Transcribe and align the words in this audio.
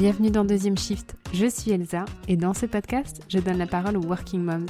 Bienvenue 0.00 0.30
dans 0.30 0.46
Deuxième 0.46 0.78
Shift, 0.78 1.14
je 1.34 1.44
suis 1.44 1.72
Elsa 1.72 2.06
et 2.26 2.38
dans 2.38 2.54
ce 2.54 2.64
podcast, 2.64 3.20
je 3.28 3.38
donne 3.38 3.58
la 3.58 3.66
parole 3.66 3.98
aux 3.98 4.06
Working 4.06 4.40
Moms. 4.40 4.64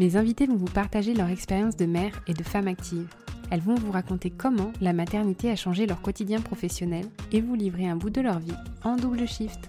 Mes 0.00 0.16
invités 0.16 0.46
vont 0.46 0.56
vous 0.56 0.64
partager 0.64 1.14
leur 1.14 1.28
expérience 1.28 1.76
de 1.76 1.86
mère 1.86 2.20
et 2.26 2.34
de 2.34 2.42
femme 2.42 2.66
active. 2.66 3.06
Elles 3.52 3.60
vont 3.60 3.76
vous 3.76 3.92
raconter 3.92 4.30
comment 4.30 4.72
la 4.80 4.92
maternité 4.92 5.52
a 5.52 5.54
changé 5.54 5.86
leur 5.86 6.02
quotidien 6.02 6.40
professionnel 6.40 7.04
et 7.30 7.40
vous 7.40 7.54
livrer 7.54 7.88
un 7.88 7.94
bout 7.94 8.10
de 8.10 8.20
leur 8.20 8.40
vie 8.40 8.56
en 8.82 8.96
double 8.96 9.28
shift. 9.28 9.68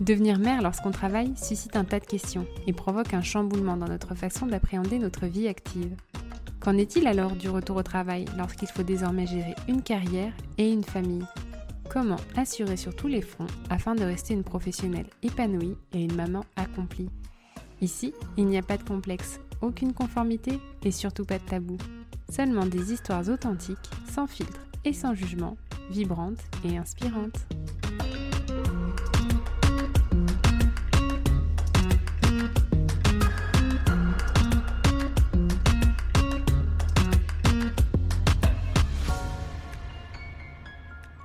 Devenir 0.00 0.38
mère 0.38 0.62
lorsqu'on 0.62 0.92
travaille 0.92 1.34
suscite 1.36 1.76
un 1.76 1.84
tas 1.84 2.00
de 2.00 2.06
questions 2.06 2.46
et 2.66 2.72
provoque 2.72 3.12
un 3.12 3.20
chamboulement 3.20 3.76
dans 3.76 3.88
notre 3.88 4.14
façon 4.14 4.46
d'appréhender 4.46 4.98
notre 4.98 5.26
vie 5.26 5.46
active. 5.46 5.94
Qu'en 6.58 6.78
est-il 6.78 7.06
alors 7.06 7.32
du 7.32 7.50
retour 7.50 7.76
au 7.76 7.82
travail 7.82 8.24
lorsqu'il 8.38 8.68
faut 8.68 8.82
désormais 8.82 9.26
gérer 9.26 9.56
une 9.68 9.82
carrière 9.82 10.32
et 10.56 10.72
une 10.72 10.84
famille? 10.84 11.26
Comment 11.92 12.16
assurer 12.36 12.78
sur 12.78 12.96
tous 12.96 13.06
les 13.06 13.20
fronts 13.20 13.46
afin 13.68 13.94
de 13.94 14.02
rester 14.02 14.32
une 14.32 14.44
professionnelle 14.44 15.10
épanouie 15.22 15.76
et 15.92 16.02
une 16.02 16.14
maman 16.14 16.42
accomplie 16.56 17.10
Ici, 17.82 18.14
il 18.38 18.46
n'y 18.46 18.56
a 18.56 18.62
pas 18.62 18.78
de 18.78 18.82
complexe, 18.82 19.40
aucune 19.60 19.92
conformité 19.92 20.58
et 20.84 20.90
surtout 20.90 21.26
pas 21.26 21.38
de 21.38 21.44
tabou. 21.44 21.76
Seulement 22.30 22.64
des 22.64 22.94
histoires 22.94 23.28
authentiques, 23.28 23.90
sans 24.10 24.26
filtre 24.26 24.66
et 24.86 24.94
sans 24.94 25.12
jugement, 25.14 25.58
vibrantes 25.90 26.40
et 26.64 26.78
inspirantes. 26.78 27.46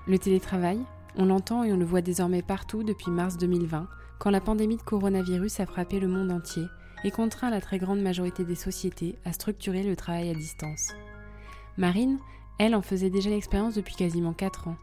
Le 0.07 0.17
télétravail, 0.17 0.79
on 1.17 1.25
l'entend 1.25 1.65
et 1.65 1.73
on 1.73 1.77
le 1.77 1.83
voit 1.83 2.01
désormais 2.01 2.41
partout 2.41 2.83
depuis 2.83 3.11
mars 3.11 3.37
2020, 3.37 3.87
quand 4.19 4.29
la 4.29 4.39
pandémie 4.39 4.77
de 4.77 4.81
coronavirus 4.81 5.59
a 5.59 5.65
frappé 5.65 5.99
le 5.99 6.07
monde 6.07 6.31
entier 6.31 6.63
et 7.03 7.11
contraint 7.11 7.49
la 7.49 7.59
très 7.59 7.77
grande 7.77 8.01
majorité 8.01 8.45
des 8.45 8.55
sociétés 8.55 9.19
à 9.25 9.33
structurer 9.33 9.83
le 9.83 9.97
travail 9.97 10.29
à 10.29 10.33
distance. 10.33 10.93
Marine, 11.77 12.19
elle 12.57 12.73
en 12.73 12.81
faisait 12.81 13.09
déjà 13.09 13.29
l'expérience 13.29 13.75
depuis 13.75 13.95
quasiment 13.95 14.33
4 14.33 14.69
ans. 14.69 14.77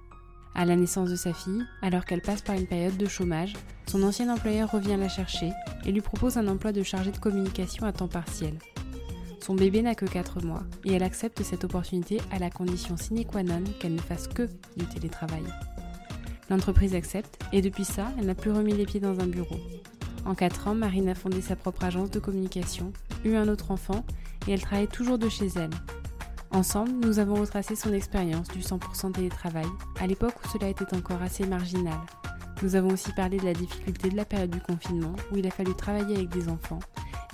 À 0.55 0.67
la 0.67 0.77
naissance 0.77 1.11
de 1.11 1.17
sa 1.17 1.33
fille, 1.33 1.65
alors 1.81 2.05
qu'elle 2.05 2.23
passe 2.23 2.43
par 2.43 2.55
une 2.55 2.67
période 2.67 2.97
de 2.97 3.07
chômage, 3.07 3.55
son 3.89 4.03
ancien 4.03 4.33
employeur 4.33 4.71
revient 4.71 4.97
la 4.99 5.09
chercher 5.09 5.51
et 5.87 5.91
lui 5.91 6.03
propose 6.03 6.37
un 6.37 6.49
emploi 6.49 6.73
de 6.73 6.83
chargée 6.83 7.11
de 7.11 7.19
communication 7.19 7.87
à 7.87 7.93
temps 7.93 8.09
partiel. 8.09 8.59
Son 9.45 9.55
bébé 9.55 9.83
n'a 9.83 9.95
que 9.95 10.07
4 10.07 10.43
mois 10.43 10.63
et 10.87 10.95
elle 10.95 11.03
accepte 11.03 11.43
cette 11.43 11.65
opportunité 11.65 12.19
à 12.31 12.39
la 12.39 12.49
condition 12.49 12.97
sine 12.97 13.27
qua 13.27 13.43
non 13.43 13.63
qu'elle 13.79 13.95
ne 13.95 14.01
fasse 14.01 14.27
que 14.27 14.49
du 14.79 14.87
télétravail. 14.87 15.43
L'entreprise 16.49 16.95
accepte 16.95 17.39
et 17.53 17.61
depuis 17.61 17.85
ça, 17.85 18.07
elle 18.19 18.25
n'a 18.25 18.35
plus 18.35 18.53
remis 18.53 18.73
les 18.73 18.87
pieds 18.87 19.01
dans 19.01 19.21
un 19.21 19.27
bureau. 19.27 19.59
En 20.25 20.35
4 20.35 20.69
ans, 20.69 20.75
Marine 20.75 21.11
a 21.11 21.15
fondé 21.15 21.43
sa 21.43 21.57
propre 21.57 21.85
agence 21.85 22.11
de 22.11 22.21
communication, 22.21 22.91
eu 23.23 23.35
un 23.35 23.49
autre 23.49 23.71
enfant 23.71 24.07
et 24.49 24.53
elle 24.53 24.63
travaille 24.63 24.89
toujours 24.89 25.19
de 25.19 25.29
chez 25.29 25.49
elle. 25.57 25.69
Ensemble, 26.51 27.05
nous 27.05 27.19
avons 27.19 27.35
retracé 27.35 27.77
son 27.77 27.93
expérience 27.93 28.49
du 28.49 28.61
100% 28.61 29.13
télétravail, 29.13 29.67
à 30.01 30.07
l'époque 30.07 30.37
où 30.43 30.49
cela 30.49 30.71
était 30.71 30.95
encore 30.95 31.21
assez 31.21 31.45
marginal. 31.45 32.01
Nous 32.63 32.77
avons 32.77 32.95
aussi 32.95 33.13
parlé 33.13 33.37
de 33.37 33.45
la 33.45 33.53
difficulté 33.53 34.09
de 34.09 34.17
la 34.17 34.25
période 34.25 34.53
du 34.53 34.61
confinement, 34.61 35.13
où 35.31 35.37
il 35.37 35.47
a 35.47 35.51
fallu 35.51 35.75
travailler 35.75 36.17
avec 36.17 36.31
des 36.31 36.49
enfants, 36.49 36.79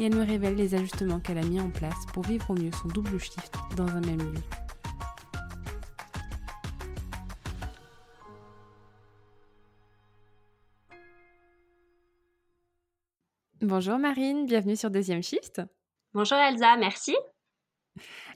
et 0.00 0.04
elle 0.04 0.14
me 0.14 0.24
révèle 0.24 0.54
les 0.54 0.74
ajustements 0.74 1.20
qu'elle 1.20 1.36
a 1.36 1.42
mis 1.42 1.60
en 1.60 1.70
place 1.70 2.06
pour 2.14 2.22
vivre 2.22 2.50
au 2.50 2.54
mieux 2.54 2.70
son 2.72 2.88
double 2.88 3.18
shift 3.18 3.52
dans 3.76 3.86
un 3.86 4.00
même 4.00 4.18
lieu. 4.18 4.40
Bonjour 13.60 13.98
Marine, 13.98 14.46
bienvenue 14.46 14.74
sur 14.74 14.90
Deuxième 14.90 15.22
Shift. 15.22 15.60
Bonjour 16.14 16.38
Elsa, 16.38 16.78
merci. 16.78 17.14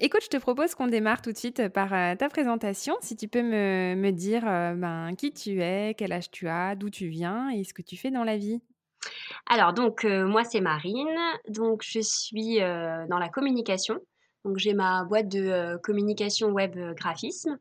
Écoute, 0.01 0.21
je 0.23 0.29
te 0.29 0.37
propose 0.37 0.75
qu'on 0.75 0.87
démarre 0.87 1.23
tout 1.23 1.33
de 1.33 1.39
suite 1.39 1.69
par 1.69 1.95
euh, 1.95 2.15
ta 2.15 2.29
présentation. 2.29 2.95
Si 3.01 3.17
tu 3.17 3.27
peux 3.27 3.43
me, 3.43 4.11
dire 4.11 4.47
euh, 4.47 4.75
ben, 4.75 5.15
qui 5.17 5.33
tu 5.33 5.63
es, 5.63 5.95
quel 5.97 6.13
âge 6.13 6.31
tu 6.31 6.47
as, 6.47 6.75
d'où 6.75 6.91
tu 6.91 7.09
viens 7.09 7.49
et 7.49 7.65
ce 7.65 7.73
que 7.73 7.81
tu 7.81 7.97
fais 7.97 8.11
dans 8.11 8.25
la 8.25 8.37
vie. 8.37 8.61
Alors 9.47 9.73
donc 9.73 10.05
euh, 10.05 10.27
moi 10.27 10.45
c'est 10.45 10.61
Marine, 10.61 11.19
donc 11.49 11.83
je 11.85 12.01
suis 12.01 12.63
euh, 12.63 13.07
dans 13.09 13.19
la 13.19 13.29
communication. 13.29 14.01
Donc 14.45 14.59
j'ai 14.59 14.75
ma 14.75 15.05
boîte 15.05 15.29
de 15.29 15.41
euh, 15.41 15.79
communication 15.79 16.49
web 16.49 16.77
graphisme. 16.97 17.59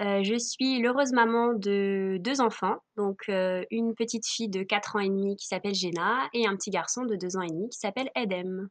je 0.00 0.38
suis 0.38 0.80
l'heureuse 0.80 1.12
maman 1.12 1.52
de 1.52 2.16
deux 2.20 2.40
enfants, 2.40 2.76
donc 2.96 3.28
une 3.28 3.94
petite 3.94 4.26
fille 4.26 4.48
de 4.48 4.62
4 4.62 4.96
ans 4.96 5.00
et 5.00 5.08
demi 5.08 5.36
qui 5.36 5.46
s'appelle 5.46 5.74
Jenna 5.74 6.28
et 6.32 6.46
un 6.46 6.56
petit 6.56 6.70
garçon 6.70 7.04
de 7.04 7.16
2 7.16 7.36
ans 7.36 7.42
et 7.42 7.50
demi 7.50 7.68
qui 7.68 7.78
s'appelle 7.78 8.10
Edem. 8.14 8.68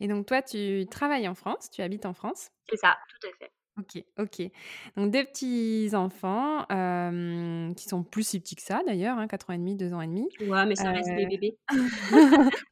Et 0.00 0.08
donc 0.08 0.26
toi 0.26 0.42
tu 0.42 0.86
travailles 0.90 1.28
en 1.28 1.34
France, 1.34 1.70
tu 1.70 1.82
habites 1.82 2.06
en 2.06 2.14
France? 2.14 2.50
C'est 2.68 2.76
ça, 2.76 2.96
tout 3.08 3.28
à 3.28 3.30
fait. 3.38 3.50
OK, 3.78 4.04
OK. 4.18 4.42
Donc 4.96 5.12
deux 5.12 5.24
petits 5.24 5.90
enfants, 5.94 6.64
qui 7.74 7.88
sont 7.88 8.02
plus 8.02 8.26
si 8.26 8.40
petits 8.40 8.56
que 8.56 8.62
ça 8.62 8.80
d'ailleurs, 8.86 9.18
hein, 9.18 9.28
4 9.28 9.50
ans 9.50 9.52
et 9.52 9.58
demi, 9.58 9.76
2 9.76 9.92
ans 9.92 10.00
et 10.00 10.06
demi. 10.06 10.28
Ouais, 10.40 10.66
mais 10.66 10.74
ça 10.74 10.90
reste 10.90 11.14
des 11.14 11.26
bébés. 11.26 11.56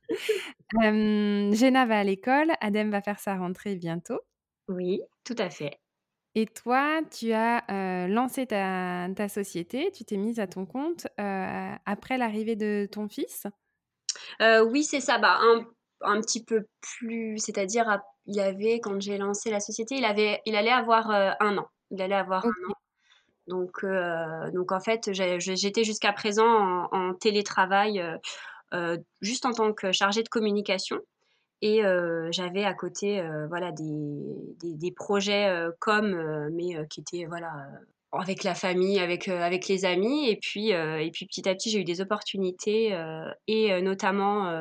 Jenna 0.83 1.87
va 1.87 2.01
à 2.01 2.05
l'école, 2.05 2.53
Adem 2.61 2.91
va 2.91 3.01
faire 3.01 3.21
sa 3.21 3.37
rentrée 3.37 3.77
bientôt. 3.77 4.21
Oui, 4.69 5.01
tout 5.25 5.37
à 5.39 5.49
fait. 5.49 5.79
Et 6.35 6.47
toi, 6.47 7.01
tu 7.11 7.33
as, 7.33 8.09
lancé 8.09 8.47
ta 8.47 9.09
ta 9.15 9.29
société, 9.29 9.91
tu 9.93 10.05
t'es 10.05 10.17
mise 10.17 10.41
à 10.41 10.47
ton 10.47 10.67
compte, 10.67 11.07
après 11.17 12.19
l'arrivée 12.19 12.57
de 12.57 12.89
ton 12.91 13.09
fils? 13.09 13.47
oui, 14.41 14.83
c'est 14.83 15.01
ça. 15.01 15.19
Bah, 15.19 15.39
un 15.41 15.65
un 16.03 16.21
petit 16.21 16.45
peu 16.45 16.67
plus 16.83 17.39
c'est-à-dire 17.39 17.89
il 18.27 18.41
avait 18.41 18.81
quand 18.81 19.01
j'ai 19.01 19.19
lancé 19.19 19.51
la 19.51 19.61
société, 19.61 19.97
il 19.97 20.05
avait 20.05 20.41
il 20.47 20.57
allait 20.57 20.71
avoir, 20.71 21.11
un 21.11 21.59
an. 21.59 21.69
Il 21.91 22.03
allait 22.03 22.15
avoir 22.15 22.45
un 22.45 22.71
an. 22.71 22.75
Donc 23.47 23.85
donc 24.53 24.73
en 24.73 24.81
fait, 24.81 25.11
j'étais 25.13 25.85
jusqu'à 25.85 26.13
présent 26.13 26.89
en 26.91 27.15
télétravail, 27.15 28.03
juste 29.21 29.47
en 29.47 29.53
tant 29.53 29.73
que 29.73 29.93
chargée 29.93 30.23
de 30.23 30.29
communication 30.29 30.99
et 31.63 31.83
j'avais 32.31 32.65
à 32.65 32.75
côté, 32.75 33.23
voilà 33.49 33.73
des 33.73 34.57
des 34.61 34.93
projets, 34.93 35.69
comme 35.79 36.49
mais 36.51 36.87
qui 36.89 37.01
étaient 37.01 37.27
voilà, 37.27 37.69
avec 38.21 38.45
la 38.45 38.55
famille, 38.55 38.99
avec, 38.99 39.29
euh, 39.29 39.41
avec 39.41 39.69
les 39.69 39.85
amis. 39.85 40.29
Et 40.29 40.37
puis, 40.37 40.73
euh, 40.73 40.99
et 40.99 41.11
puis 41.11 41.27
petit 41.27 41.49
à 41.49 41.55
petit, 41.55 41.71
j'ai 41.71 41.81
eu 41.81 41.85
des 41.85 42.01
opportunités 42.01 42.95
euh, 42.95 43.31
et 43.47 43.81
notamment 43.83 44.53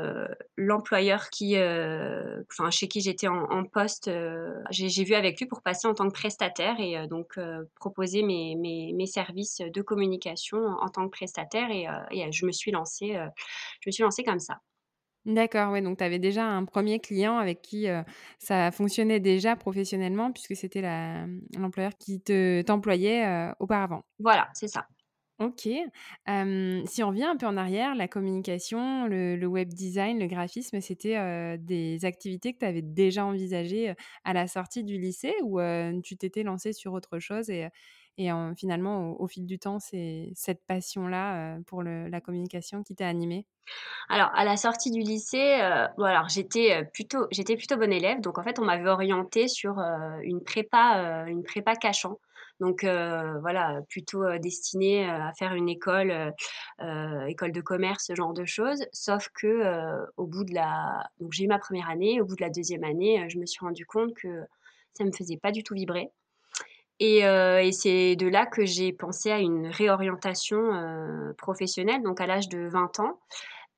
l'employeur 0.57 1.29
qui, 1.29 1.55
enfin, 1.57 2.69
chez 2.71 2.87
qui 2.87 3.01
j'étais 3.01 3.27
en, 3.27 3.65
poste, 3.65 4.09
j'ai 4.69 5.03
vu 5.03 5.13
avec 5.15 5.39
lui 5.39 5.45
pour 5.45 5.61
passer 5.61 5.87
en 5.87 5.93
tant 5.93 6.07
que 6.07 6.13
prestataire 6.13 6.79
et 6.79 7.07
donc 7.07 7.39
proposer 7.75 8.23
mes, 8.23 8.55
mes, 8.55 9.05
services 9.05 9.61
de 9.61 9.81
communication 9.81 10.57
en, 10.57 10.89
tant 10.89 11.05
que 11.05 11.11
prestataire. 11.11 11.69
Et, 11.71 11.87
et, 12.11 12.31
je 12.31 12.45
me 12.45 12.51
suis 12.51 12.71
lancée, 12.71 13.17
je 13.81 13.89
me 13.89 13.91
suis 13.91 14.03
lancée 14.03 14.23
comme 14.23 14.39
ça. 14.39 14.59
D'accord, 15.25 15.71
ouais, 15.71 15.81
donc 15.81 15.97
tu 15.97 16.03
avais 16.03 16.19
déjà 16.19 16.45
un 16.45 16.65
premier 16.65 16.99
client 16.99 17.37
avec 17.39 17.63
qui, 17.63 17.87
ça 18.37 18.69
fonctionnait 18.71 19.19
déjà 19.19 19.55
professionnellement 19.55 20.31
puisque 20.31 20.55
c'était 20.55 20.83
mmh, 20.83 21.41
l'employeur 21.57 21.97
qui 21.97 22.21
te 22.21 22.61
t'employait, 22.61 23.51
auparavant? 23.59 24.03
Voilà, 24.19 24.49
c'est 24.53 24.67
ça. 24.67 24.87
OK. 25.39 25.67
si 26.87 27.03
on 27.03 27.09
revient 27.09 27.23
un 27.25 27.35
peu 27.35 27.45
en 27.45 27.57
arrière, 27.57 27.93
la 27.95 28.07
communication, 28.07 29.05
le 29.07 29.45
web 29.45 29.67
design, 29.73 30.17
le 30.19 30.27
graphisme, 30.27 30.79
c'était, 30.79 31.57
des 31.57 32.05
activités 32.05 32.53
que 32.53 32.59
tu 32.59 32.65
avais 32.65 32.81
déjà 32.81 33.25
envisagées, 33.25 33.93
à 34.23 34.31
la 34.33 34.47
sortie 34.47 34.83
du 34.85 34.97
lycée 34.97 35.33
ou, 35.43 35.59
tu 36.03 36.15
t'étais 36.17 36.43
lancée 36.43 36.71
sur 36.71 36.93
autre 36.93 37.19
chose 37.19 37.49
et 37.49 37.67
et 38.17 38.29
finalement 38.57 39.19
au 39.19 39.27
fil 39.27 39.45
du 39.45 39.59
temps, 39.59 39.79
c'est 39.79 40.31
cette 40.35 40.63
passion-là, 40.65 41.57
pour 41.67 41.83
la 41.83 42.21
communication 42.21 42.83
qui 42.83 42.95
t'a 42.95 43.07
animée? 43.07 43.45
Alors, 44.09 44.29
à 44.35 44.45
la 44.45 44.57
sortie 44.57 44.91
du 44.91 44.99
lycée, 44.99 45.59
euh, 45.61 45.87
j'étais 46.27 46.75
euh, 46.75 46.83
plutôt, 46.83 47.25
j'étais 47.31 47.55
plutôt 47.55 47.77
bonne 47.77 47.93
élève, 47.93 48.21
donc 48.21 48.37
en 48.37 48.43
fait, 48.43 48.59
on 48.59 48.65
m'avait 48.65 48.89
orientée 48.89 49.47
sur 49.47 49.79
euh, 49.79 50.19
une 50.21 50.43
prépa, 50.43 51.25
une 51.27 51.43
prépa 51.43 51.75
cachant. 51.75 52.19
Donc 52.61 52.85
voilà, 52.85 53.81
plutôt 53.89 54.23
destinée 54.37 55.09
à 55.09 55.33
faire 55.37 55.55
une 55.55 55.67
école, 55.67 56.33
école 57.27 57.51
de 57.51 57.59
commerce, 57.59 58.05
ce 58.07 58.15
genre 58.15 58.31
de 58.31 58.45
choses. 58.45 58.85
Sauf 58.93 59.27
que 59.33 60.05
au 60.15 60.25
bout 60.25 60.45
de 60.45 60.53
la, 60.53 61.03
donc 61.19 61.33
j'ai 61.33 61.43
eu 61.43 61.47
ma 61.47 61.59
première 61.59 61.89
année, 61.89 62.21
au 62.21 62.25
bout 62.25 62.37
de 62.37 62.41
la 62.41 62.49
deuxième 62.49 62.85
année, 62.85 63.27
je 63.27 63.39
me 63.39 63.45
suis 63.45 63.59
rendu 63.59 63.85
compte 63.85 64.13
que 64.13 64.45
ça 64.93 65.03
me 65.03 65.11
faisait 65.11 65.35
pas 65.35 65.51
du 65.51 65.63
tout 65.63 65.73
vibrer. 65.73 66.11
Et, 66.99 67.19
et 67.19 67.71
c'est 67.73 68.15
de 68.15 68.27
là 68.27 68.45
que 68.45 68.65
j'ai 68.65 68.93
pensé 68.93 69.31
à 69.31 69.39
une 69.39 69.67
réorientation 69.67 70.57
professionnelle, 71.37 72.01
donc 72.03 72.21
à 72.21 72.25
l'âge 72.25 72.47
de 72.47 72.67
20 72.67 72.99
ans. 73.01 73.19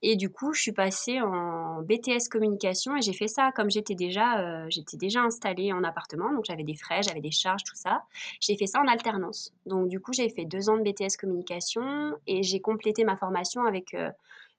Et 0.03 0.15
du 0.15 0.29
coup, 0.29 0.53
je 0.53 0.61
suis 0.61 0.71
passée 0.73 1.21
en 1.21 1.81
BTS 1.81 2.29
communication 2.29 2.95
et 2.95 3.01
j'ai 3.01 3.13
fait 3.13 3.27
ça 3.27 3.51
comme 3.55 3.71
j'étais 3.71 3.95
déjà, 3.95 4.39
euh, 4.39 4.67
j'étais 4.69 4.95
déjà 4.95 5.21
installée 5.21 5.73
en 5.73 5.83
appartement, 5.83 6.31
donc 6.31 6.45
j'avais 6.45 6.63
des 6.63 6.75
frais, 6.75 7.01
j'avais 7.01 7.21
des 7.21 7.31
charges, 7.31 7.63
tout 7.63 7.75
ça. 7.75 8.03
J'ai 8.39 8.55
fait 8.55 8.67
ça 8.67 8.79
en 8.79 8.87
alternance. 8.87 9.53
Donc 9.65 9.89
du 9.89 9.99
coup, 9.99 10.13
j'ai 10.13 10.29
fait 10.29 10.45
deux 10.45 10.69
ans 10.69 10.77
de 10.77 10.83
BTS 10.83 11.17
communication 11.19 12.13
et 12.27 12.43
j'ai 12.43 12.59
complété 12.59 13.05
ma 13.05 13.17
formation 13.17 13.65
avec 13.65 13.95
euh, 13.95 14.11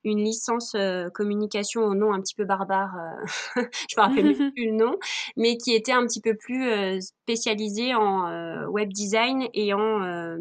une 0.05 0.19
licence 0.19 0.75
euh, 0.75 1.09
communication 1.11 1.83
au 1.83 1.95
nom 1.95 2.12
un 2.12 2.21
petit 2.21 2.35
peu 2.35 2.45
barbare, 2.45 2.95
je 3.56 3.97
me 3.97 4.00
rappelle 4.00 4.35
plus 4.55 4.67
le 4.67 4.77
nom, 4.77 4.99
mais 5.37 5.56
qui 5.56 5.75
était 5.75 5.93
un 5.93 6.06
petit 6.06 6.21
peu 6.21 6.35
plus 6.35 7.00
spécialisée 7.00 7.95
en 7.95 8.67
web 8.67 8.93
design 8.93 9.49
et 9.55 9.73
en 9.75 10.37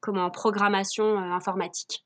comment 0.00 0.30
programmation 0.30 1.18
informatique. 1.18 2.05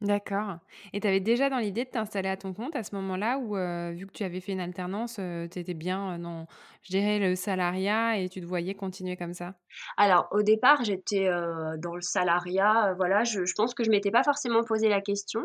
D'accord. 0.00 0.60
Et 0.94 1.00
tu 1.00 1.06
avais 1.06 1.20
déjà 1.20 1.50
dans 1.50 1.58
l'idée 1.58 1.84
de 1.84 1.90
t'installer 1.90 2.30
à 2.30 2.36
ton 2.38 2.54
compte 2.54 2.74
à 2.74 2.82
ce 2.82 2.94
moment-là 2.94 3.38
où, 3.38 3.54
euh, 3.56 3.90
vu 3.92 4.06
que 4.06 4.12
tu 4.12 4.24
avais 4.24 4.40
fait 4.40 4.52
une 4.52 4.60
alternance, 4.60 5.16
euh, 5.18 5.46
tu 5.46 5.58
étais 5.58 5.74
bien, 5.74 6.14
euh, 6.14 6.18
dans, 6.18 6.46
je 6.82 6.88
dirais, 6.90 7.18
le 7.18 7.36
salariat 7.36 8.18
et 8.18 8.30
tu 8.30 8.40
te 8.40 8.46
voyais 8.46 8.74
continuer 8.74 9.16
comme 9.18 9.34
ça? 9.34 9.56
Alors, 9.96 10.28
au 10.32 10.42
départ, 10.42 10.82
j'étais 10.84 11.28
dans 11.78 11.94
le 11.94 12.00
salariat, 12.00 12.94
voilà, 12.96 13.24
je, 13.24 13.44
je 13.44 13.54
pense 13.54 13.74
que 13.74 13.84
je 13.84 13.90
m'étais 13.90 14.10
pas 14.10 14.24
forcément 14.24 14.64
posé 14.64 14.88
la 14.88 15.00
question. 15.00 15.44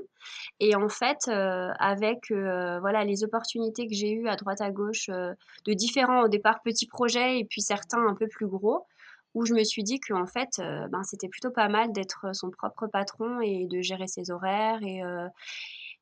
Et 0.59 0.75
en 0.75 0.89
fait, 0.89 1.27
avec 1.27 2.31
voilà, 2.31 3.03
les 3.05 3.23
opportunités 3.23 3.87
que 3.87 3.93
j'ai 3.93 4.11
eues 4.11 4.27
à 4.27 4.35
droite 4.35 4.61
à 4.61 4.71
gauche, 4.71 5.07
de 5.09 5.73
différents, 5.73 6.23
au 6.23 6.27
départ, 6.27 6.61
petits 6.63 6.87
projets 6.87 7.39
et 7.39 7.45
puis 7.45 7.61
certains 7.61 8.05
un 8.07 8.15
peu 8.15 8.27
plus 8.27 8.47
gros, 8.47 8.87
où 9.35 9.45
je 9.45 9.53
me 9.53 9.63
suis 9.63 9.83
dit 9.83 9.99
qu'en 9.99 10.25
fait, 10.25 10.59
euh, 10.59 10.87
ben, 10.87 11.03
c'était 11.03 11.27
plutôt 11.27 11.51
pas 11.51 11.67
mal 11.67 11.91
d'être 11.91 12.33
son 12.33 12.49
propre 12.49 12.87
patron 12.87 13.41
et 13.41 13.67
de 13.67 13.81
gérer 13.81 14.07
ses 14.07 14.31
horaires 14.31 14.81
et, 14.81 15.03
euh, 15.03 15.27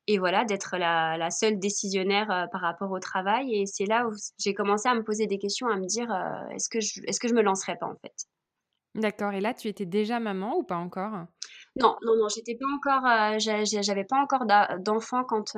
et 0.06 0.18
voilà, 0.18 0.44
d'être 0.44 0.76
la, 0.78 1.30
seule 1.30 1.58
décisionnaire 1.58 2.30
euh, 2.30 2.46
par 2.46 2.60
rapport 2.60 2.92
au 2.92 3.00
travail. 3.00 3.52
Et 3.52 3.66
c'est 3.66 3.86
là 3.86 4.06
où 4.06 4.12
j'ai 4.38 4.54
commencé 4.54 4.88
à 4.88 4.94
me 4.94 5.02
poser 5.02 5.26
des 5.26 5.38
questions, 5.38 5.66
à 5.66 5.76
me 5.76 5.86
dire 5.86 6.08
est-ce 6.52 6.68
que 6.68 6.80
je, 6.80 7.00
est-ce 7.06 7.18
que 7.18 7.28
je 7.28 7.34
me 7.34 7.42
lancerais 7.42 7.76
pas 7.76 7.86
en 7.86 7.96
fait? 7.96 8.14
D'accord. 8.94 9.32
Et 9.32 9.40
là, 9.40 9.52
tu 9.52 9.66
étais 9.66 9.86
déjà 9.86 10.20
maman 10.20 10.56
ou 10.56 10.62
pas 10.62 10.76
encore? 10.76 11.26
Non, 11.74 11.96
non, 12.02 12.16
non, 12.16 12.28
j'étais 12.28 12.54
pas 12.54 12.68
encore, 12.72 13.38
j'avais 13.40 14.04
pas 14.04 14.22
encore 14.22 14.46
d'enfant 14.78 15.24
quand 15.24 15.56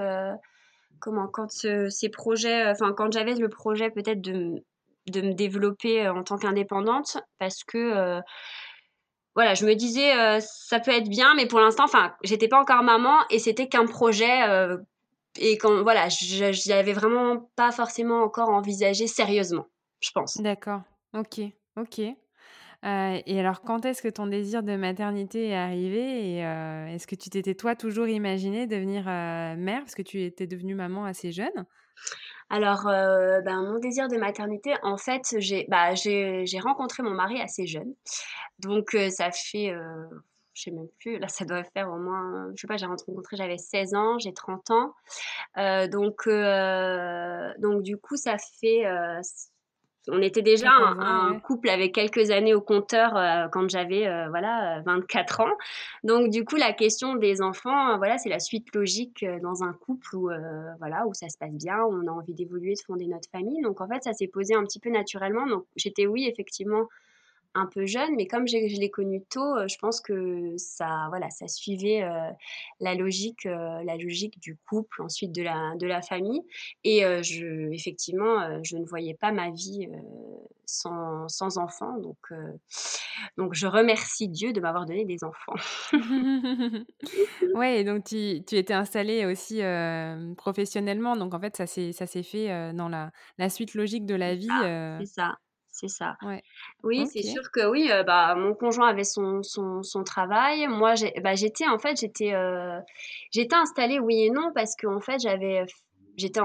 comment 0.99 1.28
quand 1.28 1.50
ces 1.50 2.08
projets, 2.08 2.70
enfin 2.70 2.94
quand 2.94 3.12
j'avais 3.12 3.34
le 3.34 3.50
projet 3.50 3.90
peut-être 3.90 4.23
de 4.23 4.64
de 5.10 5.20
me 5.20 5.32
développer 5.32 6.06
euh, 6.06 6.14
en 6.14 6.22
tant 6.22 6.36
qu'indépendante 6.36 7.18
parce 7.38 7.64
que 7.64 7.78
euh, 7.78 8.20
voilà, 9.34 9.54
je 9.54 9.66
me 9.66 9.74
disais 9.74 10.16
euh, 10.16 10.40
ça 10.40 10.80
peut 10.80 10.92
être 10.92 11.08
bien, 11.08 11.34
mais 11.34 11.46
pour 11.46 11.60
l'instant, 11.60 11.84
enfin, 11.84 12.14
j'étais 12.22 12.48
pas 12.48 12.60
encore 12.60 12.82
maman 12.82 13.18
et 13.30 13.38
c'était 13.38 13.68
qu'un 13.68 13.86
projet 13.86 14.40
et 15.38 15.58
quand 15.58 15.82
voilà, 15.82 16.08
je 16.08 16.70
l'avais 16.70 16.94
vraiment 16.94 17.50
pas 17.54 17.70
forcément 17.70 18.22
encore 18.22 18.48
envisagé 18.48 19.06
sérieusement, 19.06 19.66
je 20.00 20.10
pense. 20.14 20.40
D'accord. 20.40 20.80
Ok, 21.12 21.40
ok. 21.76 21.98
et 21.98 23.38
alors, 23.38 23.60
quand 23.60 23.84
est-ce 23.84 24.00
que 24.00 24.08
ton 24.08 24.26
désir 24.26 24.62
de 24.62 24.74
maternité 24.76 25.48
est 25.48 25.54
arrivé 25.54 26.30
et 26.30 26.38
est-ce 26.94 27.06
que 27.06 27.14
tu 27.14 27.28
t'étais 27.28 27.54
toi 27.54 27.76
toujours 27.76 28.08
imaginé 28.08 28.66
devenir 28.66 29.04
mère? 29.04 29.80
Parce 29.80 29.94
que 29.94 30.00
tu 30.00 30.22
étais 30.22 30.46
devenue 30.46 30.74
maman 30.74 31.04
assez 31.04 31.30
jeune 31.30 31.66
alors, 32.48 32.87
euh, 32.87 33.40
ben, 33.40 33.62
mon 33.62 33.78
désir 33.78 34.08
de 34.08 34.16
maternité, 34.16 34.75
en 34.82 34.96
fait, 34.96 35.34
j'ai 35.38 35.66
bah, 35.69 35.93
rencontré 36.62 37.02
mon 37.02 37.10
mari 37.10 37.40
assez 37.40 37.66
jeune. 37.66 37.93
Donc, 38.60 38.94
euh, 38.94 39.10
ça 39.10 39.31
fait, 39.32 39.70
euh, 39.70 40.06
je 40.54 40.62
sais 40.62 40.70
même 40.70 40.88
plus, 41.00 41.19
là, 41.19 41.28
ça 41.28 41.44
doit 41.44 41.64
faire 41.64 41.90
au 41.90 41.98
moins, 41.98 42.52
je 42.54 42.60
sais 42.60 42.69
pas, 42.69 42.76
j'ai 42.76 42.87
rencontré, 42.87 43.37
j'avais 43.37 43.58
16 43.58 43.94
ans, 43.94 44.19
j'ai 44.19 44.32
30 44.32 44.70
ans. 44.70 44.94
donc, 45.90 46.28
donc, 47.58 47.82
du 47.82 47.96
coup, 47.96 48.16
ça 48.16 48.37
fait 48.38 48.84
on 50.08 50.22
était 50.22 50.42
déjà 50.42 50.70
un, 50.70 51.38
couple 51.40 51.68
avec 51.68 51.94
quelques 51.94 52.30
années 52.30 52.54
au 52.54 52.60
compteur 52.60 53.16
euh, 53.16 53.48
quand 53.48 53.68
j'avais 53.68 54.06
euh, 54.06 54.28
voilà 54.28 54.82
24 54.86 55.40
ans. 55.40 55.52
Donc 56.04 56.30
du 56.30 56.44
coup 56.44 56.56
la 56.56 56.72
question 56.72 57.14
des 57.14 57.42
enfants 57.42 57.92
euh, 57.92 57.96
voilà 57.96 58.18
c'est 58.18 58.28
la 58.28 58.40
suite 58.40 58.74
logique 58.74 59.24
dans 59.42 59.62
un 59.62 59.72
couple 59.72 60.14
où 60.14 60.30
voilà 60.78 61.06
où 61.06 61.14
ça 61.14 61.28
se 61.28 61.38
passe 61.38 61.54
bien, 61.54 61.82
où 61.82 61.92
on 61.92 62.06
a 62.06 62.10
envie 62.10 62.34
d'évoluer, 62.34 62.74
de 62.74 62.80
fonder 62.86 63.06
notre 63.06 63.28
famille. 63.30 63.62
Donc 63.62 63.80
en 63.80 63.88
fait 63.88 64.02
ça 64.04 64.12
s'est 64.12 64.28
posé 64.28 64.54
un 64.54 64.64
petit 64.64 64.80
peu 64.80 64.90
naturellement. 64.90 65.46
Donc 65.46 65.64
j'étais 65.76 66.06
oui 66.06 66.28
effectivement 66.28 66.86
un 67.56 67.66
peu 67.66 67.86
jeune, 67.86 68.14
mais 68.16 68.26
comme 68.26 68.46
je 68.46 68.56
l'ai 68.56 68.90
connu 68.90 69.24
tôt, 69.24 69.56
euh, 69.56 69.66
je 69.66 69.76
pense 69.78 70.00
que 70.00 70.54
ça, 70.58 71.06
voilà, 71.08 71.30
ça 71.30 71.48
suivait 71.48 72.02
euh, 72.02 72.30
la 72.80 72.94
logique, 72.94 73.46
euh, 73.46 73.82
la 73.82 73.96
logique 73.96 74.38
du 74.40 74.58
couple, 74.68 75.02
ensuite 75.02 75.32
de 75.32 75.42
la, 75.42 75.74
de 75.76 75.86
la 75.86 76.02
famille. 76.02 76.42
Et 76.84 77.00
je, 77.22 77.72
effectivement, 77.72 78.62
je 78.62 78.76
ne 78.76 78.84
voyais 78.84 79.14
pas 79.14 79.32
ma 79.32 79.50
vie 79.50 79.88
sans, 80.66 81.28
sans 81.28 81.58
enfants. 81.58 81.98
Donc, 81.98 82.18
donc, 83.36 83.54
je 83.54 83.66
remercie 83.66 84.28
Dieu 84.28 84.52
de 84.52 84.60
m'avoir 84.60 84.84
donné 84.84 85.04
des 85.04 85.24
enfants. 85.24 85.54
ouais, 87.54 87.84
donc 87.84 88.04
tu, 88.04 88.44
tu 88.46 88.56
étais 88.56 88.74
installée 88.74 89.24
aussi 89.24 89.60
professionnellement. 90.36 91.16
Donc, 91.16 91.34
en 91.34 91.40
fait, 91.40 91.56
ça 91.56 91.66
s'est 91.66 92.22
fait 92.22 92.72
dans 92.74 92.88
la, 92.88 93.10
la 93.38 93.48
suite 93.48 93.74
logique 93.74 94.04
de 94.06 94.14
la 94.14 94.34
vie. 94.34 94.48
C'est 95.00 95.06
ça 95.06 95.36
c'est 95.76 95.88
ça. 95.88 96.17
Oui, 96.82 97.06
c'est 97.06 97.23
sûr 97.23 97.50
que 97.50 97.69
oui, 97.69 97.90
euh, 97.93 98.02
bah, 98.02 98.34
mon 98.34 98.55
conjoint 98.55 98.88
avait 98.88 99.05
son, 99.05 99.43
son, 99.43 99.82
son 99.82 100.05
travail. 100.05 100.67
Moi, 100.69 100.94
bah, 101.23 101.34
j'étais 101.34 101.67
en 101.69 101.78
fait, 101.78 102.00
j'étais 102.00 102.32
euh, 102.32 102.81
j'étais 103.31 103.56
installée, 103.56 104.00
oui 104.00 104.25
et 104.25 104.31
non, 104.31 104.52
parce 104.55 104.75
qu'en 104.75 105.00
fait, 105.00 105.19
j'avais 105.20 105.67
j'étais 106.17 106.40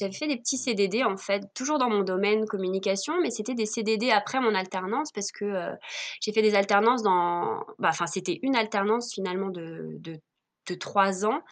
j'avais 0.00 0.12
fait 0.14 0.26
des 0.26 0.38
petits 0.38 0.56
CDD 0.56 1.04
en 1.04 1.18
fait, 1.18 1.42
toujours 1.54 1.78
dans 1.78 1.90
mon 1.90 2.02
domaine 2.02 2.46
communication, 2.46 3.20
mais 3.20 3.30
c'était 3.30 3.54
des 3.54 3.66
CDD 3.66 4.10
après 4.10 4.40
mon 4.40 4.54
alternance 4.54 5.12
parce 5.12 5.30
que 5.30 5.44
euh, 5.44 5.74
j'ai 6.22 6.32
fait 6.32 6.40
des 6.40 6.54
alternances 6.54 7.02
dans, 7.02 7.64
bah, 7.78 7.90
enfin 7.90 8.06
c'était 8.06 8.38
une 8.42 8.56
alternance 8.56 9.12
finalement 9.12 9.50
de, 9.50 9.98
de, 9.98 10.18
de 10.68 10.74
trois 10.74 11.26
ans 11.26 11.42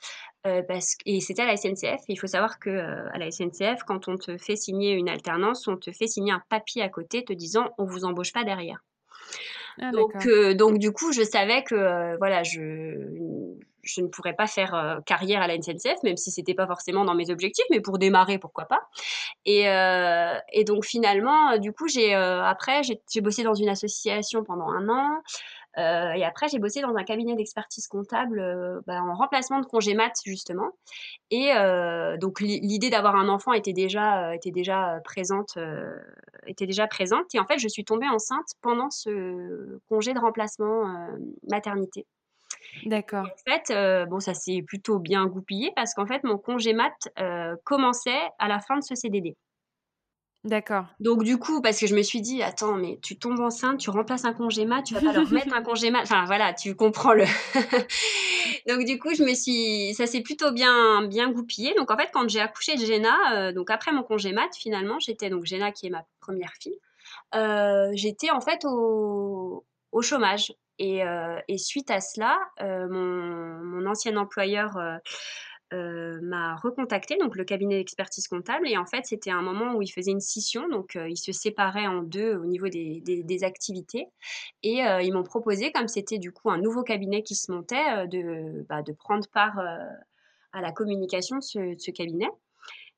euh, 0.45 0.63
parce, 0.67 0.97
et 1.07 1.21
c'était 1.21 1.43
à 1.43 1.47
la 1.47 1.57
SNCF. 1.57 2.03
il 2.09 2.19
faut 2.19 2.27
savoir 2.27 2.59
que 2.59 2.69
euh, 2.69 3.09
à 3.13 3.19
la 3.19 3.31
SNCF, 3.31 3.85
quand 3.87 4.09
on 4.09 4.17
te 4.17 4.37
fait 4.37 4.57
signer 4.57 4.93
une 4.93 5.09
alternance, 5.09 5.69
on 5.69 5.77
te 5.77 5.93
fait 5.93 6.09
signer 6.09 6.33
un 6.33 6.43
papier 6.49 6.83
à 6.83 6.89
côté 6.89 7.25
te 7.25 7.33
disant 7.33 7.71
on 7.79 7.85
vous 7.85 8.05
embauche 8.05 8.33
pas 8.33 8.43
derrière. 8.43 8.83
Ah, 9.81 9.93
donc, 9.93 10.27
euh, 10.27 10.55
donc 10.55 10.79
du 10.79 10.91
coup, 10.91 11.13
je 11.13 11.23
savais 11.23 11.63
que 11.63 12.17
voilà, 12.19 12.43
je, 12.43 12.59
je 13.83 14.01
ne 14.01 14.09
pourrais 14.09 14.35
pas 14.35 14.49
faire 14.49 15.01
carrière 15.07 15.43
à 15.43 15.47
la 15.47 15.55
SNCF, 15.63 16.03
même 16.03 16.17
si 16.17 16.33
c'était 16.33 16.55
pas 16.55 16.67
forcément 16.67 17.05
dans 17.05 17.15
mes 17.15 17.31
objectifs, 17.31 17.65
mais 17.71 17.81
pour 17.81 17.99
démarrer, 17.99 18.39
pourquoi 18.39 18.65
pas. 18.65 18.81
Et, 19.47 19.63
et 20.53 20.65
donc 20.65 20.85
finalement, 20.85 21.57
du 21.57 21.73
coup, 21.73 21.89
j'ai 21.89 22.15
après 22.15 22.83
j'ai 22.83 23.21
bossé 23.21 23.45
dans 23.45 23.55
une 23.55 23.69
association 23.69 24.43
pendant 24.45 24.69
un 24.69 24.89
an. 24.89 25.23
Euh, 25.79 26.13
et 26.13 26.25
après, 26.25 26.49
j'ai 26.49 26.59
bossé 26.59 26.81
dans 26.81 26.95
un 26.97 27.05
cabinet 27.05 27.35
d'expertise 27.35 27.87
comptable 27.87 28.41
euh, 28.41 28.81
bah, 28.87 29.03
en 29.03 29.15
remplacement 29.15 29.61
de 29.61 29.67
congé 29.67 29.95
mat, 29.95 30.13
justement. 30.25 30.71
Et 31.31 31.53
euh, 31.55 32.17
donc, 32.19 32.41
l'idée 32.41 32.91
d'avoir 32.91 33.17
un 33.17 33.29
enfant 33.29 33.53
était 33.53 33.73
déjà, 33.73 34.35
était 34.35 34.51
déjà 34.51 35.01
présente. 35.05 35.59
était 36.47 36.67
déjà 36.67 36.87
présente. 36.87 37.35
Et 37.35 37.41
en 37.41 37.47
fait, 37.47 37.59
je 37.59 37.69
suis 37.69 37.85
tombée 37.85 38.09
enceinte 38.09 38.47
pendant 38.61 38.91
ce 38.91 39.79
congé 39.89 40.13
de 40.13 40.19
remplacement 40.19 41.09
maternité. 41.49 42.07
D'accord. 42.85 43.27
En 43.27 43.51
fait, 43.51 44.07
bon, 44.09 44.21
ça 44.21 44.35
s'est 44.35 44.63
plutôt 44.63 44.99
bien 44.99 45.27
goupillé 45.27 45.73
parce 45.75 45.95
qu'en 45.95 46.07
fait, 46.07 46.23
mon 46.25 46.39
congé 46.39 46.75
mat 46.75 46.95
commençait 47.65 48.21
à 48.39 48.49
la 48.49 48.61
fin 48.61 48.77
de 48.77 48.83
ce 48.83 48.95
CDD. 48.95 49.37
D'accord. 50.45 50.87
Donc 50.99 51.23
du 51.23 51.39
coup, 51.39 51.63
parce 51.63 51.79
que 51.79 51.87
je 51.87 51.95
me 51.95 52.03
suis 52.03 52.21
dit, 52.21 52.43
attends, 52.43 52.75
mais 52.75 52.99
tu 53.01 53.17
tombes 53.17 53.39
enceinte, 53.39 53.79
tu 53.79 53.91
remplaces 53.91 54.25
un 54.25 54.33
congé 54.33 54.65
mat, 54.65 54.83
tu 54.83 54.93
vas 54.95 55.01
pas 55.01 55.13
leur 55.13 55.31
mettre 55.31 55.55
un 55.55 55.63
congé 55.63 55.93
mat. 55.93 56.03
Enfin 56.03 56.25
voilà, 56.27 56.53
tu 56.53 56.75
comprends 56.75 57.13
le. 57.13 57.25
donc 58.69 58.85
du 58.85 58.99
coup, 58.99 59.15
je 59.15 59.23
me 59.23 59.35
suis, 59.35 59.95
ça 59.95 60.07
s'est 60.09 60.21
plutôt 60.21 60.51
bien 60.51 61.07
bien 61.07 61.31
goupillé. 61.31 61.75
Donc 61.75 61.93
en 61.93 61.97
fait, 61.97 62.11
quand 62.13 62.29
j'ai 62.29 62.41
accouché 62.41 62.75
de 62.75 62.85
Jenna, 62.85 63.15
euh, 63.35 63.53
donc 63.53 63.71
après 63.71 63.93
mon 63.93 64.03
congé 64.03 64.33
mat, 64.33 64.51
finalement, 64.57 64.99
j'étais 64.99 65.31
donc 65.31 65.45
Jenna 65.45 65.71
qui 65.71 65.87
est 65.87 65.91
ma 65.91 66.05
première 66.21 66.53
fille, 66.61 66.79
euh, 67.37 67.91
j'étais 67.95 68.31
en 68.31 68.41
fait 68.41 68.65
au, 68.65 69.65
au 69.93 70.03
chômage. 70.03 70.53
Et, 70.79 71.05
euh, 71.05 71.39
et, 71.47 71.59
suite 71.59 71.93
à 71.93 72.01
cela, 72.01 72.41
mon, 72.61 73.63
mon, 73.63 73.87
ancien 73.87 74.17
employeur 74.17 74.77
euh, 75.73 76.21
m'a 76.21 76.57
recontacté, 76.57 77.17
donc 77.17 77.35
le 77.35 77.45
cabinet 77.45 77.79
d'expertise 77.79 78.29
comptable, 78.29 78.69
et 78.69 78.77
en 78.77 78.85
fait 78.85 79.07
c'était 79.07 79.31
un 79.31 79.41
moment 79.41 79.75
où 79.75 79.81
il 79.81 79.89
faisait 79.89 80.11
une 80.11 80.21
scission, 80.21 80.69
donc 80.69 80.97
euh, 80.97 81.09
il 81.09 81.17
se 81.17 81.33
séparait 81.33 81.87
en 81.87 82.03
deux 82.03 82.37
au 82.37 82.45
niveau 82.45 82.69
des, 82.69 83.01
des, 83.01 83.45
activités, 83.45 84.07
et 84.63 84.85
euh, 84.85 85.01
ils 85.01 85.15
m'ont 85.15 85.23
proposé, 85.23 85.73
comme 85.73 85.89
c'était 85.89 86.19
du 86.19 86.31
coup 86.31 86.51
un 86.51 86.59
nouveau 86.59 86.83
cabinet 86.83 87.23
qui 87.23 87.35
se 87.35 87.51
montait, 87.51 88.07
de, 88.09 88.67
bah, 88.69 88.83
de 88.83 88.93
prendre 88.93 89.27
part 89.29 89.59
à 90.53 90.61
la 90.61 90.73
communication 90.73 91.37
de 91.37 91.43
ce, 91.79 91.91
cabinet. 91.91 92.29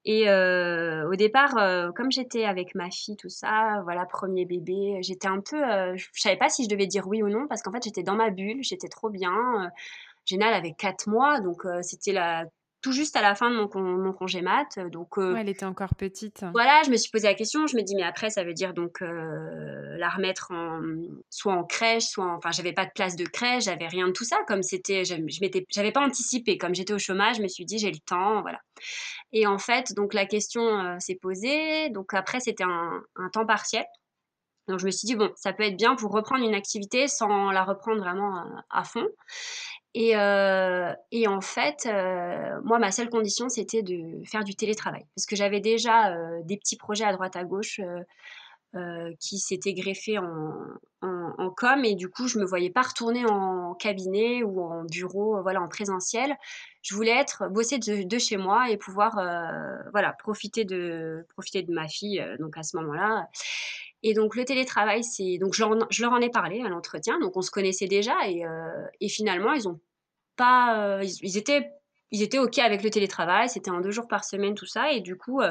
Et 0.05 0.29
au 0.29 1.15
départ, 1.15 1.55
comme 1.95 2.11
j'étais 2.11 2.45
avec 2.45 2.75
ma 2.75 2.91
fille, 2.91 3.17
tout 3.17 3.29
ça, 3.29 3.81
voilà, 3.85 4.05
premier 4.05 4.47
bébé, 4.47 4.99
j'étais 5.03 5.29
un 5.29 5.41
peu, 5.41 5.63
je 5.97 6.07
savais 6.15 6.37
pas 6.37 6.49
si 6.49 6.65
je 6.65 6.69
devais 6.69 6.87
dire 6.87 7.07
oui 7.07 7.23
ou 7.23 7.29
non, 7.29 7.47
parce 7.49 7.63
qu'en 7.63 7.73
fait 7.73 7.85
j'étais 7.85 8.03
dans 8.03 8.17
ma 8.17 8.31
bulle, 8.31 8.63
j'étais 8.63 8.89
trop 8.89 9.11
bien. 9.11 9.71
Génial, 10.27 10.55
avait 10.55 10.73
4 10.73 11.09
mois, 11.09 11.41
donc 11.41 11.63
c'était 11.83 12.13
la 12.13 12.47
tout 12.85 12.93
juste 12.93 13.17
à 13.17 13.23
la 13.23 13.35
fin 13.35 13.51
de 13.51 13.57
mon, 13.57 13.97
mon 13.97 14.13
congé 14.13 14.43
mat. 14.43 14.79
Donc, 14.91 15.15
elle 15.17 15.49
était 15.49 15.65
encore 15.65 15.95
petite. 15.95 16.45
Voilà, 16.53 16.83
je 16.85 16.91
me 16.91 16.99
suis 16.99 17.11
posé 17.11 17.27
la 17.27 17.33
question. 17.33 17.67
Je 17.67 17.79
me 17.79 17.83
dis, 17.83 17.97
mais 17.97 18.03
après, 18.03 18.29
ça 18.29 18.45
veut 18.45 18.53
dire 18.53 18.75
donc 18.75 18.99
la 19.01 20.11
remettre 20.11 20.51
en, 20.51 20.83
soit 21.31 21.55
en 21.55 21.65
crèche, 21.65 22.05
soit 22.05 22.27
en, 22.27 22.35
enfin, 22.37 22.51
j'avais 22.51 22.75
pas 22.75 22.85
de 22.85 22.91
place 22.95 23.17
de 23.17 23.25
crèche, 23.25 23.65
j'avais 23.65 23.87
rien 23.87 24.09
de 24.09 24.13
tout 24.13 24.25
ça. 24.25 24.37
Comme 24.47 24.63
c'était, 24.63 25.07
je, 25.07 25.15
je 25.15 25.41
m'étais, 25.41 25.65
j'avais 25.71 25.93
pas 25.93 26.05
anticipé. 26.05 26.59
Comme 26.59 26.75
j'étais 26.75 26.93
au 26.93 26.99
chômage, 26.99 27.37
je 27.37 27.43
me 27.43 27.49
suis 27.49 27.65
dit, 27.65 27.79
j'ai 27.79 27.91
le 27.91 28.01
temps, 28.01 28.43
voilà. 28.43 28.61
Et 29.33 29.47
en 29.47 29.57
fait, 29.57 29.95
donc 29.95 30.13
la 30.13 30.27
question 30.27 31.01
s'est 31.01 31.15
posée. 31.17 31.89
Donc 31.89 32.13
après, 32.13 32.41
c'était 32.41 32.65
un, 32.65 33.03
un 33.17 33.31
temps 33.31 33.47
partiel. 33.47 33.87
Donc 34.69 34.79
je 34.79 34.87
me 34.87 34.91
suis 34.91 35.07
dit, 35.07 35.15
bon, 35.15 35.31
ça 35.37 35.53
peut 35.53 35.63
être 35.63 35.77
bien 35.77 35.95
pour 35.95 36.13
reprendre 36.13 36.45
une 36.45 36.55
activité 36.55 37.07
sans 37.07 37.51
la 37.51 37.65
reprendre 37.65 38.01
vraiment 38.01 38.39
euh, 38.39 38.61
à, 38.71 38.85
fond. 38.85 39.07
Et, 39.95 40.17
euh, 40.17 40.93
et, 41.13 41.29
en 41.29 41.41
fait, 41.41 41.87
euh, 41.87 42.61
moi, 42.65 42.79
ma 42.81 42.91
seule 42.91 43.09
condition, 43.09 43.49
c'était 43.49 43.83
de 43.83 44.25
faire 44.25 44.43
du 44.43 44.57
télétravail. 44.57 45.07
Parce 45.15 45.27
que 45.27 45.37
j'avais 45.37 45.61
déjà 45.61 46.17
des 46.43 46.57
petits 46.57 46.77
projets 46.77 47.05
à 47.05 47.13
droite 47.13 47.37
à 47.37 47.45
gauche 47.45 47.81
qui 49.21 49.39
s'étaient 49.39 49.73
greffés 49.73 50.19
en, 50.19 51.51
com. 51.57 51.85
Et 51.85 51.95
du 51.95 52.09
coup, 52.09 52.27
je 52.27 52.41
me 52.41 52.45
voyais 52.45 52.71
pas 52.71 52.83
retourner 52.83 53.25
en 53.25 53.75
cabinet 53.75 54.43
ou 54.43 54.61
en 54.61 54.83
bureau, 54.85 55.41
voilà, 55.43 55.63
en 55.63 55.69
présentiel. 55.69 56.37
Je 56.83 56.95
voulais 56.97 57.13
être, 57.13 57.49
bosser 57.49 57.79
de, 57.79 58.03
de 58.03 58.19
chez 58.19 58.37
moi 58.37 58.71
et 58.71 58.77
pouvoir, 58.77 59.13
voilà, 59.93 60.13
profiter 60.15 60.65
de, 60.65 61.25
profiter 61.35 61.63
de 61.63 61.73
ma 61.73 61.87
fille, 61.87 62.25
donc 62.41 62.59
à 62.59 62.65
ce 62.65 62.77
moment-là. 62.79 63.29
Et 64.07 64.13
donc 64.13 64.37
le 64.37 64.45
télétravail, 64.45 65.03
c'est 65.03 65.39
donc 65.39 65.55
je 65.55 65.65
leur, 65.65 66.13
en 66.13 66.21
ai 66.21 66.29
parlé 66.29 66.61
à 66.61 66.69
l'entretien, 66.69 67.19
donc 67.21 67.39
on 67.39 67.41
se 67.41 67.51
connaissait 67.51 67.87
déjà 67.87 68.15
et, 68.29 68.45
euh, 68.45 69.09
finalement 69.09 69.55
ils 69.55 69.67
ont 69.67 69.81
pas, 70.37 70.99
euh, 70.99 71.03
ils, 71.23 71.39
étaient 71.39 71.71
ils 72.11 72.23
étaient 72.23 72.39
ok 72.39 72.59
avec 72.59 72.83
le 72.83 72.91
télétravail, 72.91 73.49
c'était 73.49 73.71
en 73.71 73.81
deux 73.81 73.93
jours 73.93 74.07
par 74.07 74.23
semaine 74.23 74.55
tout 74.55 74.67
ça 74.67 74.93
et 74.93 75.01
du 75.01 75.17
coup 75.17 75.41
euh, 75.41 75.51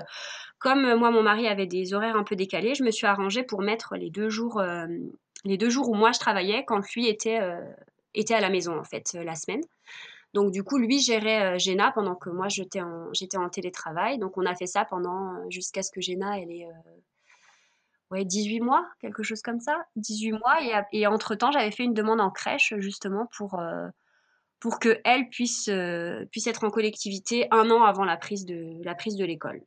comme 0.59 0.93
moi 0.93 1.09
mon 1.09 1.23
mari 1.23 1.47
avait 1.47 1.65
des 1.65 1.95
horaires 1.95 2.15
un 2.15 2.23
peu 2.23 2.35
décalés, 2.35 2.75
je 2.75 2.83
me 2.83 2.91
suis 2.91 3.07
arrangée 3.07 3.41
pour 3.41 3.63
mettre 3.63 3.95
les 3.95 4.11
deux 4.11 4.29
jours 4.29 4.61
les 5.45 5.57
deux 5.57 5.71
jours 5.71 5.89
où 5.89 5.95
moi 5.95 6.11
je 6.11 6.19
travaillais 6.19 6.63
quand 6.63 6.87
lui 6.93 7.07
était 7.07 7.39
était 8.13 8.35
à 8.35 8.39
la 8.39 8.51
maison 8.51 8.77
en 8.77 8.83
fait 8.83 9.13
la 9.13 9.33
semaine. 9.33 9.61
Donc 10.35 10.51
du 10.51 10.63
coup, 10.63 10.77
lui 10.77 10.99
gérait 10.99 11.59
Géna 11.59 11.91
pendant 11.91 12.15
que 12.15 12.29
moi 12.29 12.47
j'étais 12.49 12.81
en, 12.81 13.11
j'étais 13.13 13.37
en 13.37 13.49
télétravail. 13.49 14.17
Donc 14.19 14.37
on 14.37 14.45
a 14.45 14.55
fait 14.55 14.67
ça 14.67 14.85
pendant 14.85 15.49
jusqu'à 15.49 15.83
ce 15.83 15.91
que 15.91 16.01
Géna 16.01 16.39
elle 16.39 16.51
ait 16.51 16.67
ouais, 18.13 18.25
18 18.25 18.61
mois, 18.61 18.87
quelque 19.01 19.23
chose 19.23 19.41
comme 19.41 19.59
ça. 19.59 19.85
18 19.97 20.33
mois. 20.33 20.57
Et, 20.91 21.07
entre-temps, 21.07 21.51
j'avais 21.51 21.71
fait 21.71 21.83
une 21.83 21.93
demande 21.93 22.21
en 22.21 22.29
crèche, 22.29 22.73
justement, 22.77 23.27
pour, 23.35 23.59
euh, 23.59 23.87
qu'elle 24.79 25.29
puisse, 25.29 25.67
euh, 25.67 26.25
puisse 26.31 26.47
être 26.47 26.63
en 26.63 26.69
collectivité 26.69 27.47
un 27.51 27.69
an 27.69 27.83
avant 27.83 28.05
la 28.05 28.15
prise 28.15 28.45
de, 28.45 28.81
la 28.83 28.95
prise 28.95 29.17
de 29.17 29.25
l'école. 29.25 29.61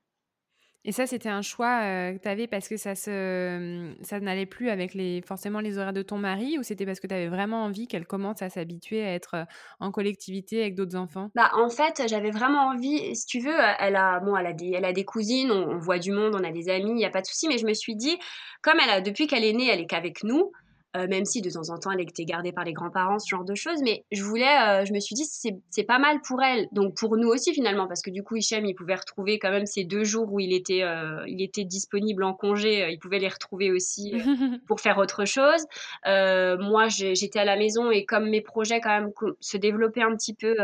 Et 0.88 0.92
ça, 0.92 1.04
c'était 1.08 1.28
un 1.28 1.42
choix 1.42 1.80
euh, 1.82 2.12
que 2.12 2.22
tu 2.22 2.28
avais 2.28 2.46
parce 2.46 2.68
que 2.68 2.76
ça, 2.76 2.94
se, 2.94 3.92
ça 4.02 4.20
n'allait 4.20 4.46
plus 4.46 4.70
avec 4.70 4.94
les, 4.94 5.20
forcément 5.20 5.58
les 5.58 5.78
horaires 5.78 5.92
de 5.92 6.02
ton 6.02 6.16
mari 6.16 6.58
ou 6.58 6.62
c'était 6.62 6.86
parce 6.86 7.00
que 7.00 7.08
tu 7.08 7.14
avais 7.14 7.26
vraiment 7.26 7.64
envie 7.64 7.88
qu'elle 7.88 8.06
commence 8.06 8.40
à 8.40 8.50
s'habituer 8.50 9.04
à 9.04 9.12
être 9.12 9.34
euh, 9.34 9.44
en 9.80 9.90
collectivité 9.90 10.60
avec 10.60 10.76
d'autres 10.76 10.94
enfants? 10.94 11.30
Bah, 11.34 11.50
En 11.54 11.70
fait, 11.70 12.04
j'avais 12.06 12.30
vraiment 12.30 12.68
envie, 12.68 13.16
si 13.16 13.26
tu 13.26 13.40
veux, 13.40 13.56
elle 13.80 13.96
a, 13.96 14.20
bon, 14.20 14.36
elle 14.36 14.46
a, 14.46 14.52
des, 14.52 14.74
elle 14.76 14.84
a 14.84 14.92
des 14.92 15.04
cousines, 15.04 15.50
on, 15.50 15.76
voit 15.78 15.98
du 15.98 16.12
monde, 16.12 16.36
on 16.36 16.44
a 16.44 16.52
des 16.52 16.68
amis, 16.68 16.90
il 16.90 16.94
n'y 16.94 17.04
a 17.04 17.10
pas 17.10 17.20
de 17.20 17.26
souci, 17.26 17.48
mais 17.48 17.58
je 17.58 17.66
me 17.66 17.74
suis 17.74 17.96
dit, 17.96 18.16
comme 18.62 18.78
elle 18.80 18.90
a, 18.90 19.00
depuis 19.00 19.26
qu'elle 19.26 19.44
est 19.44 19.54
née, 19.54 19.68
elle 19.68 19.80
est 19.80 19.86
qu'avec 19.86 20.22
nous, 20.22 20.52
euh, 20.96 21.06
même 21.08 21.24
si 21.24 21.42
de 21.42 21.50
temps 21.50 21.68
en 21.70 21.78
temps 21.78 21.90
elle 21.90 22.00
était 22.00 22.24
gardée 22.24 22.52
par 22.52 22.64
les 22.64 22.72
grands-parents, 22.72 23.18
ce 23.18 23.28
genre 23.28 23.44
de 23.44 23.54
choses. 23.54 23.82
Mais 23.82 24.04
je 24.12 24.22
voulais, 24.22 24.44
euh, 24.44 24.84
je 24.84 24.92
me 24.92 25.00
suis 25.00 25.14
dit, 25.14 25.24
c'est 25.24 25.84
pas 25.84 25.98
mal 25.98 26.20
pour 26.26 26.42
elle. 26.42 26.68
Donc 26.72 26.96
pour 26.96 27.16
nous 27.16 27.28
aussi 27.28 27.52
finalement, 27.52 27.86
parce 27.86 28.02
que 28.02 28.10
du 28.10 28.22
coup, 28.22 28.36
Hichem, 28.36 28.64
il 28.64 28.74
pouvait 28.74 28.94
retrouver 28.94 29.38
quand 29.38 29.50
même 29.50 29.66
ces 29.66 29.84
deux 29.84 30.04
jours 30.04 30.32
où 30.32 30.40
il 30.40 30.52
était, 30.52 30.82
euh, 30.82 31.24
il 31.26 31.42
était 31.42 31.64
disponible 31.64 32.24
en 32.24 32.34
congé, 32.34 32.90
il 32.90 32.98
pouvait 32.98 33.18
les 33.18 33.28
retrouver 33.28 33.70
aussi 33.70 34.12
pour 34.66 34.80
faire 34.80 34.98
autre 34.98 35.24
chose. 35.24 35.64
moi, 36.04 36.88
j'étais 36.88 37.38
à 37.38 37.44
la 37.44 37.56
maison 37.56 37.90
et 37.90 38.04
comme 38.04 38.28
mes 38.30 38.40
projets 38.40 38.80
quand 38.80 39.00
même 39.00 39.10
se 39.40 39.56
développaient 39.56 40.02
un 40.02 40.16
petit 40.16 40.34
peu 40.34 40.54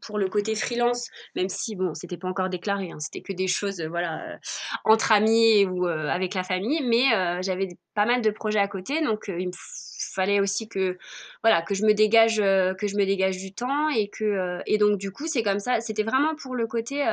pour 0.00 0.18
le 0.18 0.28
côté 0.28 0.54
freelance, 0.54 1.08
même 1.36 1.48
si 1.48 1.76
bon, 1.76 1.94
c'était 1.94 2.16
pas 2.16 2.28
encore 2.28 2.48
déclaré, 2.48 2.90
hein, 2.90 3.00
c'était 3.00 3.22
que 3.22 3.32
des 3.32 3.46
choses, 3.46 3.80
euh, 3.80 3.88
voilà, 3.88 4.32
euh, 4.32 4.36
entre 4.84 5.12
amis 5.12 5.64
ou 5.64 5.86
euh, 5.86 6.08
avec 6.08 6.34
la 6.34 6.42
famille, 6.42 6.82
mais 6.82 7.42
j'avais 7.42 7.68
pas 7.94 8.06
mal 8.06 8.22
de 8.22 8.30
projets 8.30 8.58
à 8.58 8.68
côté, 8.68 9.02
donc 9.02 9.24
il 9.28 9.48
me 9.48 9.52
fallait 10.14 10.40
aussi 10.40 10.68
que, 10.68 10.98
voilà, 11.42 11.62
que 11.62 11.74
je 11.74 11.84
me 11.84 11.92
dégage, 11.92 12.36
que 12.36 12.86
je 12.86 12.96
me 12.96 13.04
dégage 13.04 13.36
du 13.36 13.52
temps 13.52 13.88
et 13.90 14.08
que, 14.08 14.60
et 14.66 14.78
donc 14.78 14.98
du 14.98 15.12
coup, 15.12 15.26
c'est 15.26 15.42
comme 15.42 15.60
ça, 15.60 15.80
c'était 15.80 16.02
vraiment 16.02 16.34
pour 16.34 16.54
le 16.54 16.66
côté 16.66 17.04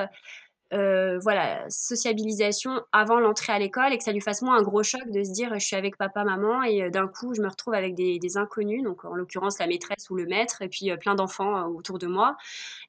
euh, 0.74 1.18
voilà, 1.20 1.66
sociabilisation 1.70 2.84
avant 2.92 3.22
l'entrée 3.22 3.54
à 3.54 3.60
l'école 3.60 3.94
et 3.94 3.98
que 3.98 4.04
ça 4.04 4.12
lui 4.12 4.20
fasse 4.20 4.42
moins 4.42 4.58
un 4.58 4.64
gros 4.64 4.84
choc 4.84 5.10
de 5.10 5.24
se 5.24 5.32
dire 5.32 5.54
je 5.54 5.66
suis 5.66 5.78
avec 5.78 5.96
papa, 5.96 6.26
maman 6.26 6.62
et 6.64 6.84
euh, 6.84 6.90
d'un 6.90 7.08
coup 7.08 7.34
je 7.34 7.42
me 7.42 7.48
retrouve 7.48 7.74
avec 7.74 7.96
des, 7.96 8.38
inconnus, 8.38 8.84
donc 8.84 9.06
en 9.06 9.14
l'occurrence 9.14 9.60
la 9.60 9.68
maîtresse 9.68 10.10
ou 10.10 10.16
le 10.16 10.26
maître 10.26 10.62
et 10.62 10.68
puis 10.68 10.92
euh, 10.92 10.98
plein 10.98 11.16
d'enfants 11.16 11.68
autour 11.68 12.00
de 12.00 12.08
moi. 12.08 12.36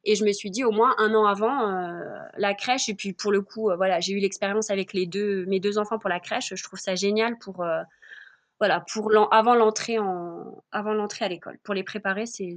Et 0.03 0.17
je 0.17 0.25
me 0.25 0.33
suis 0.33 0.51
dit 0.51 0.65
au 0.65 0.73
moins 0.73 0.97
un 0.99 1.15
an 1.15 1.25
avant 1.27 1.49
la 2.37 2.55
crèche 2.55 2.89
et 2.89 2.95
puis 2.95 3.13
pour 3.13 3.31
le 3.31 3.43
coup 3.43 3.71
voilà 3.77 4.01
j'ai 4.01 4.13
eu 4.13 4.19
l'expérience 4.19 4.71
avec 4.71 4.93
les 4.93 5.07
deux 5.07 5.47
mes 5.47 5.61
deux 5.61 5.79
enfants 5.79 5.99
pour 5.99 6.11
la 6.11 6.21
crèche. 6.21 6.55
Je 6.55 6.63
trouve 6.65 6.81
ça 6.81 6.97
génial 6.97 7.39
pour 7.39 7.65
voilà 8.59 8.85
pour 8.93 9.13
avant 9.33 9.55
l'entrée 9.55 9.99
en 10.01 10.63
avant 10.73 10.95
l'entrée 10.95 11.27
à 11.27 11.29
l'école 11.29 11.59
pour 11.63 11.75
les 11.75 11.85
préparer 11.85 12.27
c'est 12.27 12.57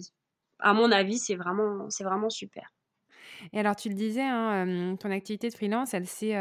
à 0.59 0.73
mon 0.73 0.91
avis 0.91 1.19
c'est 1.19 1.35
vraiment 1.35 1.89
c'est 1.89 2.03
vraiment 2.03 2.29
super. 2.29 2.71
Et 3.53 3.59
alors, 3.59 3.75
tu 3.75 3.89
le 3.89 3.95
disais, 3.95 4.21
hein, 4.23 4.95
ton 4.99 5.11
activité 5.11 5.49
de 5.49 5.53
freelance, 5.55 5.93
elle 5.93 6.07
s'est, 6.07 6.35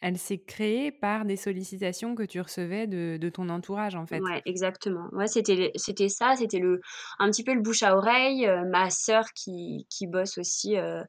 elle 0.00 0.16
s'est 0.16 0.38
créée 0.38 0.92
par 0.92 1.24
des 1.24 1.36
sollicitations 1.36 2.14
que 2.14 2.22
tu 2.22 2.40
recevais 2.40 2.86
de, 2.86 3.28
ton 3.30 3.48
entourage, 3.48 3.96
en 3.96 4.06
fait. 4.06 4.20
Ouais, 4.20 4.42
exactement. 4.46 5.08
Ouais, 5.12 5.26
c'était, 5.26 5.72
c'était 5.74 6.08
ça, 6.08 6.36
c'était 6.36 6.60
le, 6.60 6.80
un 7.18 7.30
petit 7.30 7.42
peu 7.42 7.52
le 7.52 7.60
bouche 7.60 7.82
à 7.82 7.96
oreille. 7.96 8.46
Euh, 8.46 8.64
ma 8.64 8.90
sœur 8.90 9.24
qui, 9.34 9.86
qui 9.90 10.06
bosse 10.06 10.38
aussi, 10.38 10.76
euh, 10.76 11.02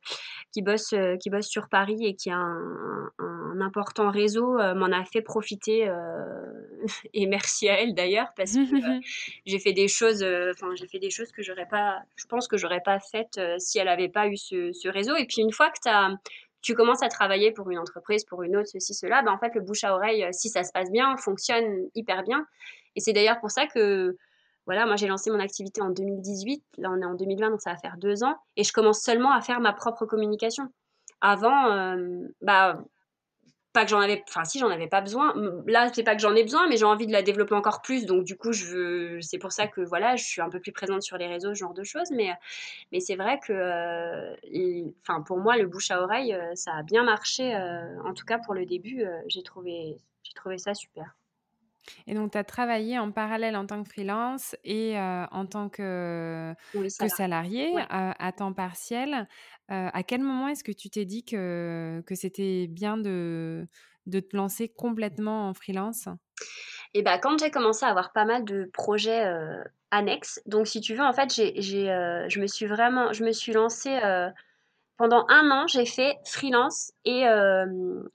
qui, 0.52 0.64
bosse, 0.64 0.94
euh, 0.94 1.18
qui 1.18 1.30
bosse 1.30 1.48
sur 1.48 1.70
Paris 1.70 2.04
et 2.04 2.16
qui 2.16 2.32
a 2.32 2.38
un, 2.38 3.12
un, 3.20 3.62
important 3.62 4.10
réseau, 4.10 4.58
m'en 4.58 4.92
a 4.92 5.06
fait 5.06 5.22
profiter. 5.22 5.92
et 7.14 7.28
merci 7.28 7.70
à 7.70 7.82
elle 7.82 7.94
d'ailleurs, 7.94 8.30
parce 8.36 8.54
que 8.54 8.60
j'ai 9.46 9.60
fait 9.60 9.74
des 9.74 9.88
choses, 9.88 10.24
enfin, 10.24 10.74
j'ai 10.76 10.88
fait 10.88 11.00
des 11.00 11.12
choses 11.12 11.32
que 11.32 11.44
j'aurais 11.44 11.68
pas, 11.68 12.00
je 12.16 12.26
pense 12.26 12.48
que 12.48 12.58
j'aurais 12.58 12.82
pas 12.82 13.00
faites 13.00 13.40
si 13.60 13.78
elle 13.78 13.86
n'avait 13.86 14.10
pas 14.10 14.28
eu 14.28 14.38
ce, 14.38 14.72
ce 14.72 14.88
réseau. 14.88 15.16
Et 15.16 15.26
puis 15.26 15.42
une 15.42 15.52
fois 15.52 15.70
que 15.70 15.80
tu 15.84 15.90
as 15.90 16.18
tu 16.62 16.76
commences 16.76 17.04
à 17.04 17.10
travailler 17.10 17.52
pour 17.52 17.70
une 17.70 17.80
entreprise, 17.80 18.26
pour 18.26 18.44
une 18.44 18.56
autre, 18.58 18.70
ceci, 18.70 18.94
cela, 18.94 19.22
ben 19.22 19.32
en 19.32 19.38
fait, 19.38 19.54
le 19.56 19.62
bouche 19.62 19.84
à 19.84 19.94
oreille, 19.94 20.24
euh, 20.24 20.30
si 20.32 20.50
ça 20.50 20.64
se 20.64 20.72
passe 20.72 20.92
bien, 20.92 21.16
fonctionne 21.18 21.88
hyper 21.96 22.24
bien. 22.24 22.46
Et 22.96 23.00
c'est 23.00 23.14
d'ailleurs 23.14 23.40
pour 23.40 23.52
ça 23.52 23.66
que, 23.68 24.18
voilà, 24.66 24.86
moi 24.86 24.96
j'ai 24.96 25.08
lancé 25.08 25.32
mon 25.32 25.40
activité 25.40 25.82
en 25.82 25.90
2018, 25.90 26.64
là 26.78 26.90
on 26.92 27.02
est 27.02 27.06
en 27.06 27.16
2020, 27.16 27.52
donc 27.52 27.62
ça 27.62 27.72
va 27.72 27.78
faire 27.78 27.98
deux 27.98 28.24
ans, 28.24 28.36
et 28.56 28.64
je 28.64 28.74
commence 28.74 29.02
seulement 29.02 29.32
à 29.32 29.42
faire 29.42 29.60
ma 29.60 29.74
propre 29.74 30.06
communication. 30.06 30.68
Avant, 31.22 31.72
euh, 31.72 32.28
bah, 32.42 32.80
pas 33.72 33.84
que 33.84 33.92
j'en 33.92 34.00
avais 34.00 34.24
enfin 34.28 34.44
si 34.46 34.60
j'en 34.60 34.70
avais 34.70 34.88
pas 34.88 35.02
besoin. 35.02 35.34
Là 35.68 35.92
c'est 35.94 36.04
pas 36.04 36.16
que 36.16 36.22
j'en 36.22 36.36
ai 36.36 36.44
besoin 36.44 36.68
mais 36.68 36.78
j'ai 36.78 36.86
envie 36.86 37.08
de 37.08 37.12
la 37.12 37.22
développer 37.22 37.56
encore 37.56 37.82
plus. 37.82 38.06
Donc 38.06 38.24
du 38.24 38.36
coup 38.36 38.52
je 38.52 38.66
veux 38.66 39.22
c'est 39.22 39.38
pour 39.38 39.52
ça 39.52 39.68
que 39.68 39.82
voilà 39.82 40.16
je 40.16 40.24
suis 40.24 40.42
un 40.42 40.50
peu 40.50 40.60
plus 40.60 40.72
présente 40.72 41.04
sur 41.04 41.18
les 41.18 41.28
réseaux 41.28 41.54
ce 41.54 41.60
genre 41.60 41.74
de 41.74 41.84
choses. 41.84 42.10
Mais 42.12 42.34
mais 42.92 43.00
c'est 43.00 43.16
vrai 43.16 43.40
que 43.40 43.54
euh, 43.54 44.92
enfin 45.02 45.22
pour 45.22 45.38
moi 45.38 45.58
le 45.58 45.68
bouche 45.68 45.92
à 45.92 46.02
oreille 46.02 46.34
euh, 46.34 46.56
ça 46.56 46.74
a 46.74 46.84
bien 46.84 47.04
marché 47.04 47.56
euh, 47.56 48.02
en 48.04 48.14
tout 48.14 48.26
cas 48.26 48.40
pour 48.40 48.54
le 48.54 48.66
début 48.66 49.04
j'ai 49.28 49.44
trouvé 49.44 49.98
j'ai 50.24 50.34
trouvé 50.34 50.58
ça 50.58 50.74
super. 50.74 51.16
Et 52.06 52.14
donc, 52.14 52.34
tu 52.34 52.38
as 52.38 52.44
travaillé 52.44 53.00
en 53.00 53.10
parallèle 53.10 53.56
en 53.56 53.66
tant 53.66 53.82
que 53.82 53.90
freelance 53.90 54.56
et 54.64 54.96
en 55.00 55.46
tant 55.48 55.70
que, 55.70 56.54
salarié. 57.10 57.74
à 57.90 58.32
temps 58.32 58.54
partiel. 58.54 59.28
À 59.70 60.04
quel 60.04 60.22
moment 60.22 60.48
est-ce 60.48 60.64
que 60.64 60.72
tu 60.72 60.90
t'es 60.90 61.06
dit 61.06 61.24
que, 61.24 62.02
que 62.06 62.16
c'était 62.16 62.68
bien 62.68 62.98
de, 62.98 63.68
de 64.08 64.20
te 64.20 64.36
lancer 64.36 64.68
complètement 64.70 65.48
en 65.50 65.54
freelance? 65.54 66.08
Et 66.94 67.04
bah, 67.04 67.20
quand 67.20 67.38
j'ai 67.40 67.52
commencé 67.52 67.86
à 67.86 67.90
avoir 67.90 68.12
pas 68.12 68.26
mal 68.26 68.46
de 68.46 68.70
projets 68.74 69.32
annexes, 69.92 70.42
donc 70.46 70.68
si 70.68 70.82
tu 70.82 70.96
veux, 70.96 71.04
en 71.04 71.14
fait, 71.14 71.30
je 71.32 72.40
me 72.40 72.48
suis 72.48 72.66
vraiment, 72.66 73.14
je 73.14 73.24
me 73.24 73.32
suis 73.32 73.54
lancée 73.54 74.00
pendant 74.98 75.26
un 75.30 75.50
an, 75.52 75.68
j'ai 75.68 75.86
fait 75.86 76.18
freelance 76.26 76.92
et, 77.06 77.26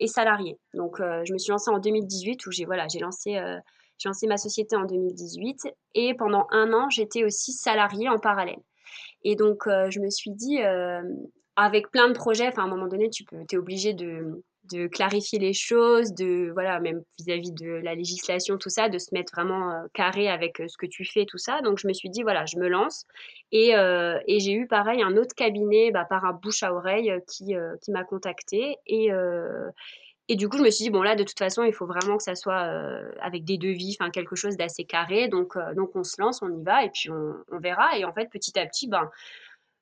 et 0.00 0.06
salarié. 0.06 0.58
Donc, 0.74 0.98
je 0.98 1.32
me 1.32 1.38
suis 1.38 1.50
lancée 1.50 1.70
en 1.70 1.78
2018 1.78 2.44
où 2.46 2.50
j'ai 2.50 2.64
voilà, 2.64 2.88
j'ai 2.88 2.98
lancé, 2.98 3.40
j'ai 3.98 4.08
lancé 4.08 4.26
ma 4.26 4.36
société 4.36 4.74
en 4.76 4.84
2018 4.84 5.68
et 5.94 6.14
pendant 6.14 6.46
un 6.50 6.72
an, 6.72 6.90
j'étais 6.90 7.24
aussi 7.24 7.52
salariée 7.52 8.08
en 8.08 8.18
parallèle. 8.18 8.58
Et 9.22 9.36
donc, 9.36 9.64
je 9.66 10.00
me 10.00 10.10
suis 10.10 10.32
dit, 10.32 10.58
avec 11.56 11.90
plein 11.90 12.08
de 12.08 12.14
projets, 12.14 12.48
enfin, 12.48 12.62
à 12.62 12.64
un 12.66 12.68
moment 12.68 12.88
donné, 12.88 13.10
tu 13.10 13.24
es 13.50 13.56
obligé 13.56 13.92
de, 13.92 14.42
clarifier 14.90 15.38
les 15.38 15.52
choses, 15.52 16.14
de 16.14 16.50
voilà, 16.52 16.80
même 16.80 17.02
vis-à-vis 17.18 17.52
de 17.52 17.68
la 17.68 17.94
législation, 17.94 18.56
tout 18.58 18.70
ça, 18.70 18.88
de 18.88 18.98
se 18.98 19.12
mettre 19.12 19.32
vraiment 19.34 19.70
euh, 19.70 19.86
carré 19.92 20.28
avec 20.28 20.60
euh, 20.60 20.68
ce 20.68 20.76
que 20.76 20.86
tu 20.86 21.04
fais, 21.04 21.26
tout 21.26 21.38
ça. 21.38 21.60
Donc 21.60 21.78
je 21.78 21.86
me 21.86 21.92
suis 21.92 22.08
dit 22.08 22.22
voilà, 22.22 22.46
je 22.46 22.56
me 22.56 22.68
lance 22.68 23.04
et, 23.52 23.76
euh, 23.76 24.18
j'ai 24.26 24.52
eu 24.52 24.66
pareil 24.66 25.02
un 25.02 25.16
autre 25.16 25.34
cabinet 25.36 25.90
bah, 25.92 26.06
par 26.08 26.24
un 26.24 26.32
bouche 26.32 26.62
à 26.62 26.74
oreille 26.74 27.12
qui, 27.28 27.54
m'a 27.88 28.04
contacté 28.04 28.76
et 30.26 30.36
du 30.36 30.48
coup, 30.48 30.56
je 30.56 30.62
me 30.62 30.70
suis 30.70 30.84
dit, 30.84 30.90
bon, 30.90 31.02
là, 31.02 31.16
de 31.16 31.22
toute 31.22 31.38
façon, 31.38 31.64
il 31.64 31.74
faut 31.74 31.84
vraiment 31.84 32.16
que 32.16 32.22
ça 32.22 32.34
soit 32.34 32.66
avec 33.20 33.44
des 33.44 33.58
devis, 33.58 33.94
enfin, 34.00 34.10
quelque 34.10 34.36
chose 34.36 34.56
d'assez 34.56 34.84
carré. 34.84 35.28
Donc, 35.28 35.58
donc, 35.76 35.94
on 35.94 36.02
se 36.02 36.18
lance, 36.18 36.40
on 36.40 36.48
y 36.48 36.62
va, 36.62 36.82
et 36.82 36.88
puis 36.88 37.10
on, 37.10 37.34
on, 37.52 37.58
verra. 37.58 37.98
Et 37.98 38.06
en 38.06 38.12
fait, 38.14 38.30
petit 38.30 38.58
à 38.58 38.64
petit, 38.64 38.88
ben, 38.88 39.10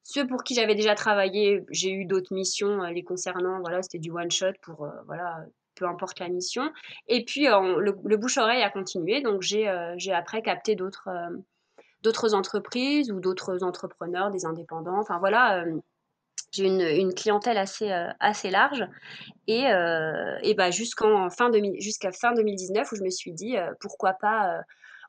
ceux 0.04 0.26
pour 0.26 0.42
qui 0.42 0.54
j'avais 0.54 0.75
déjà 0.75 0.94
travaillé, 0.94 1.64
j'ai 1.71 1.90
eu 1.90 2.04
d'autres 2.04 2.35
missions 2.35 2.82
euh, 2.82 2.90
les 2.90 3.04
concernant. 3.04 3.61
Voilà, 3.61 3.82
c'était 3.82 3.99
du 3.99 4.11
one 4.11 4.30
shot 4.30 4.52
pour 4.62 4.85
euh, 4.85 4.90
voilà, 5.06 5.44
peu 5.76 5.87
importe 5.87 6.18
la 6.18 6.28
mission. 6.28 6.73
Et 7.09 7.25
puis 7.25 7.49
euh, 7.49 7.78
le, 7.78 8.16
bouche-oreille 8.16 8.62
a 8.62 8.71
continué, 8.71 9.21
donc 9.21 9.42
j'ai 9.42 9.73
j'ai 9.97 10.12
après 10.12 10.42
capté 10.42 10.75
d'autres 10.75 11.09
d'autres 12.02 12.35
entreprises 12.35 13.12
ou 13.12 13.21
d'autres 13.21 13.62
entrepreneurs, 13.62 14.30
des 14.30 14.44
indépendants. 14.44 14.99
Enfin 14.99 15.18
voilà, 15.18 15.64
j'ai 16.50 16.66
une, 16.66 16.80
une, 16.80 17.14
clientèle 17.14 17.56
assez, 17.56 17.92
assez 18.18 18.50
large. 18.50 18.85
Et, 19.47 19.66
et 20.42 20.54
bah, 20.54 20.73
jusqu'en 20.73 21.30
fin, 21.30 21.50
jusqu'à 21.78 22.11
fin 22.11 22.32
2019, 22.32 22.90
où 22.90 22.97
je 22.97 23.02
me 23.02 23.11
suis 23.11 23.32
dit, 23.32 23.54
pourquoi 23.78 24.14
pas 24.14 24.62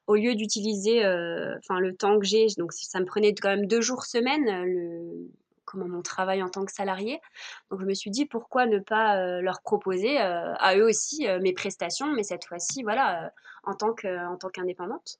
au 0.07 0.15
lieu 0.15 0.35
d'utiliser 0.35 1.05
euh, 1.05 1.55
enfin 1.59 1.79
le 1.79 1.95
temps 1.95 2.19
que 2.19 2.25
j'ai, 2.25 2.47
donc 2.57 2.73
ça 2.73 2.99
me 2.99 3.05
prenait 3.05 3.33
quand 3.33 3.49
même 3.49 3.67
deux 3.67 3.81
jours 3.81 4.05
semaine, 4.05 4.47
euh, 4.49 4.65
le, 4.65 5.31
comment 5.65 5.87
mon 5.87 6.01
travail 6.01 6.43
en 6.43 6.49
tant 6.49 6.65
que 6.65 6.71
salarié. 6.71 7.19
Donc 7.71 7.81
je 7.81 7.85
me 7.85 7.93
suis 7.93 8.11
dit 8.11 8.25
pourquoi 8.25 8.65
ne 8.65 8.79
pas 8.79 9.17
euh, 9.17 9.41
leur 9.41 9.61
proposer 9.61 10.17
à 10.17 10.77
eux 10.77 10.85
aussi 10.85 11.27
mes 11.41 11.53
prestations, 11.53 12.11
mais 12.13 12.23
cette 12.23 12.45
fois-ci 12.45 12.83
voilà 12.83 13.31
en 13.63 13.73
tant 13.73 13.93
que 13.93 14.27
en 14.27 14.37
tant 14.37 14.49
qu'indépendante. 14.49 15.19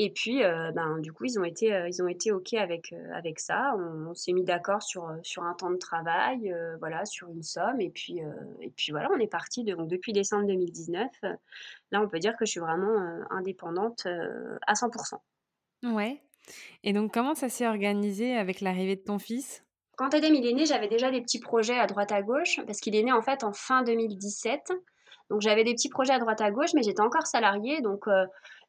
Et 0.00 0.10
puis, 0.10 0.44
euh, 0.44 0.70
ben, 0.70 0.98
du 1.00 1.12
coup, 1.12 1.24
ils 1.24 1.40
ont 1.40 1.44
été, 1.44 1.74
euh, 1.74 1.88
ils 1.88 2.00
ont 2.00 2.06
été 2.06 2.30
OK 2.30 2.54
avec, 2.54 2.92
euh, 2.92 3.12
avec 3.12 3.40
ça. 3.40 3.74
On, 3.76 4.14
s'est 4.14 4.32
mis 4.32 4.44
d'accord 4.44 4.80
sur, 4.80 5.12
sur 5.22 5.42
un 5.42 5.54
temps 5.54 5.70
de 5.70 5.76
travail, 5.76 6.54
voilà, 6.78 7.04
sur 7.04 7.28
une 7.28 7.42
somme. 7.42 7.80
Et 7.80 7.90
puis, 7.90 8.20
et 8.60 8.70
puis 8.70 8.92
voilà, 8.92 9.10
on 9.12 9.18
est 9.18 9.28
parti 9.28 9.64
donc, 9.64 9.88
depuis 9.88 10.12
décembre 10.12 10.46
2019. 10.46 11.08
là, 11.90 12.00
on 12.00 12.08
peut 12.08 12.20
dire 12.20 12.36
que 12.36 12.46
je 12.46 12.52
suis 12.52 12.60
vraiment 12.60 12.96
indépendante 13.30 14.06
à 14.66 14.72
100%. 14.72 15.18
Ouais. 15.84 16.22
Et 16.84 16.92
donc, 16.92 17.12
comment 17.12 17.34
ça 17.34 17.48
s'est 17.48 17.66
organisé 17.66 18.36
avec 18.36 18.60
l'arrivée 18.60 18.96
de 18.96 19.02
ton 19.02 19.18
fils? 19.18 19.64
Quand 19.96 20.14
Edem 20.14 20.34
il 20.34 20.46
est 20.46 20.54
né, 20.54 20.64
j'avais 20.64 20.88
déjà 20.88 21.10
des 21.10 21.20
petits 21.20 21.40
projets 21.40 21.78
à 21.78 21.86
droite 21.86 22.12
à 22.12 22.22
gauche, 22.22 22.60
parce 22.66 22.80
qu'il 22.80 22.94
est 22.94 23.02
né 23.02 23.12
en 23.12 23.22
fait 23.22 23.42
en 23.42 23.52
fin 23.52 23.82
2017. 23.82 24.72
Donc 25.30 25.42
j'avais 25.42 25.64
des 25.64 25.74
petits 25.74 25.90
projets 25.90 26.14
à 26.14 26.18
droite 26.18 26.40
à 26.40 26.50
gauche, 26.50 26.70
mais 26.74 26.82
j'étais 26.82 27.02
encore 27.02 27.26
salariée. 27.26 27.82
Donc 27.82 28.06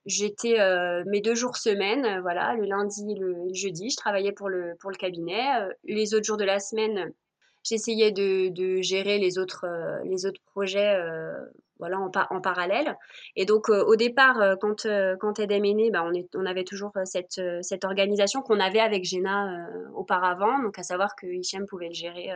J'étais 0.09 0.59
euh, 0.59 1.03
mes 1.05 1.21
deux 1.21 1.35
jours 1.35 1.55
semaine, 1.55 2.03
euh, 2.03 2.21
voilà, 2.21 2.55
le 2.55 2.65
lundi 2.65 3.11
et 3.11 3.19
le, 3.19 3.35
jeudi, 3.53 3.91
je 3.91 3.95
travaillais 3.95 4.31
pour 4.31 4.49
le, 4.49 4.73
pour 4.79 4.89
le 4.89 4.95
cabinet. 4.95 5.61
Euh, 5.61 5.71
les 5.83 6.15
autres 6.15 6.25
jours 6.25 6.37
de 6.37 6.45
la 6.45 6.59
semaine, 6.59 7.13
j'essayais 7.61 8.11
de, 8.11 8.49
de, 8.49 8.81
gérer 8.81 9.19
les 9.19 9.37
autres, 9.37 9.67
les 10.05 10.25
autres 10.25 10.41
projets 10.47 10.99
voilà, 11.79 11.99
en, 11.99 12.11
en, 12.29 12.41
parallèle. 12.41 12.97
Et 13.35 13.45
donc, 13.45 13.69
au 13.69 13.95
départ, 13.95 14.57
quand, 14.59 14.85
quand 15.19 15.39
Edem 15.39 15.65
est 15.65 15.73
né, 15.73 15.91
bah, 15.91 16.03
on, 16.05 16.13
est, 16.13 16.27
on 16.35 16.45
avait 16.45 16.63
toujours 16.63 16.91
cette, 17.05 17.41
cette 17.61 17.85
organisation 17.85 18.41
qu'on 18.41 18.59
avait 18.59 18.79
avec 18.79 19.05
Géna 19.05 19.67
auparavant, 19.95 20.59
donc 20.59 20.77
à 20.77 20.83
savoir 20.83 21.15
que 21.15 21.25
Hichem 21.25 21.65
pouvait 21.65 21.87
le 21.87 21.93
gérer 21.93 22.29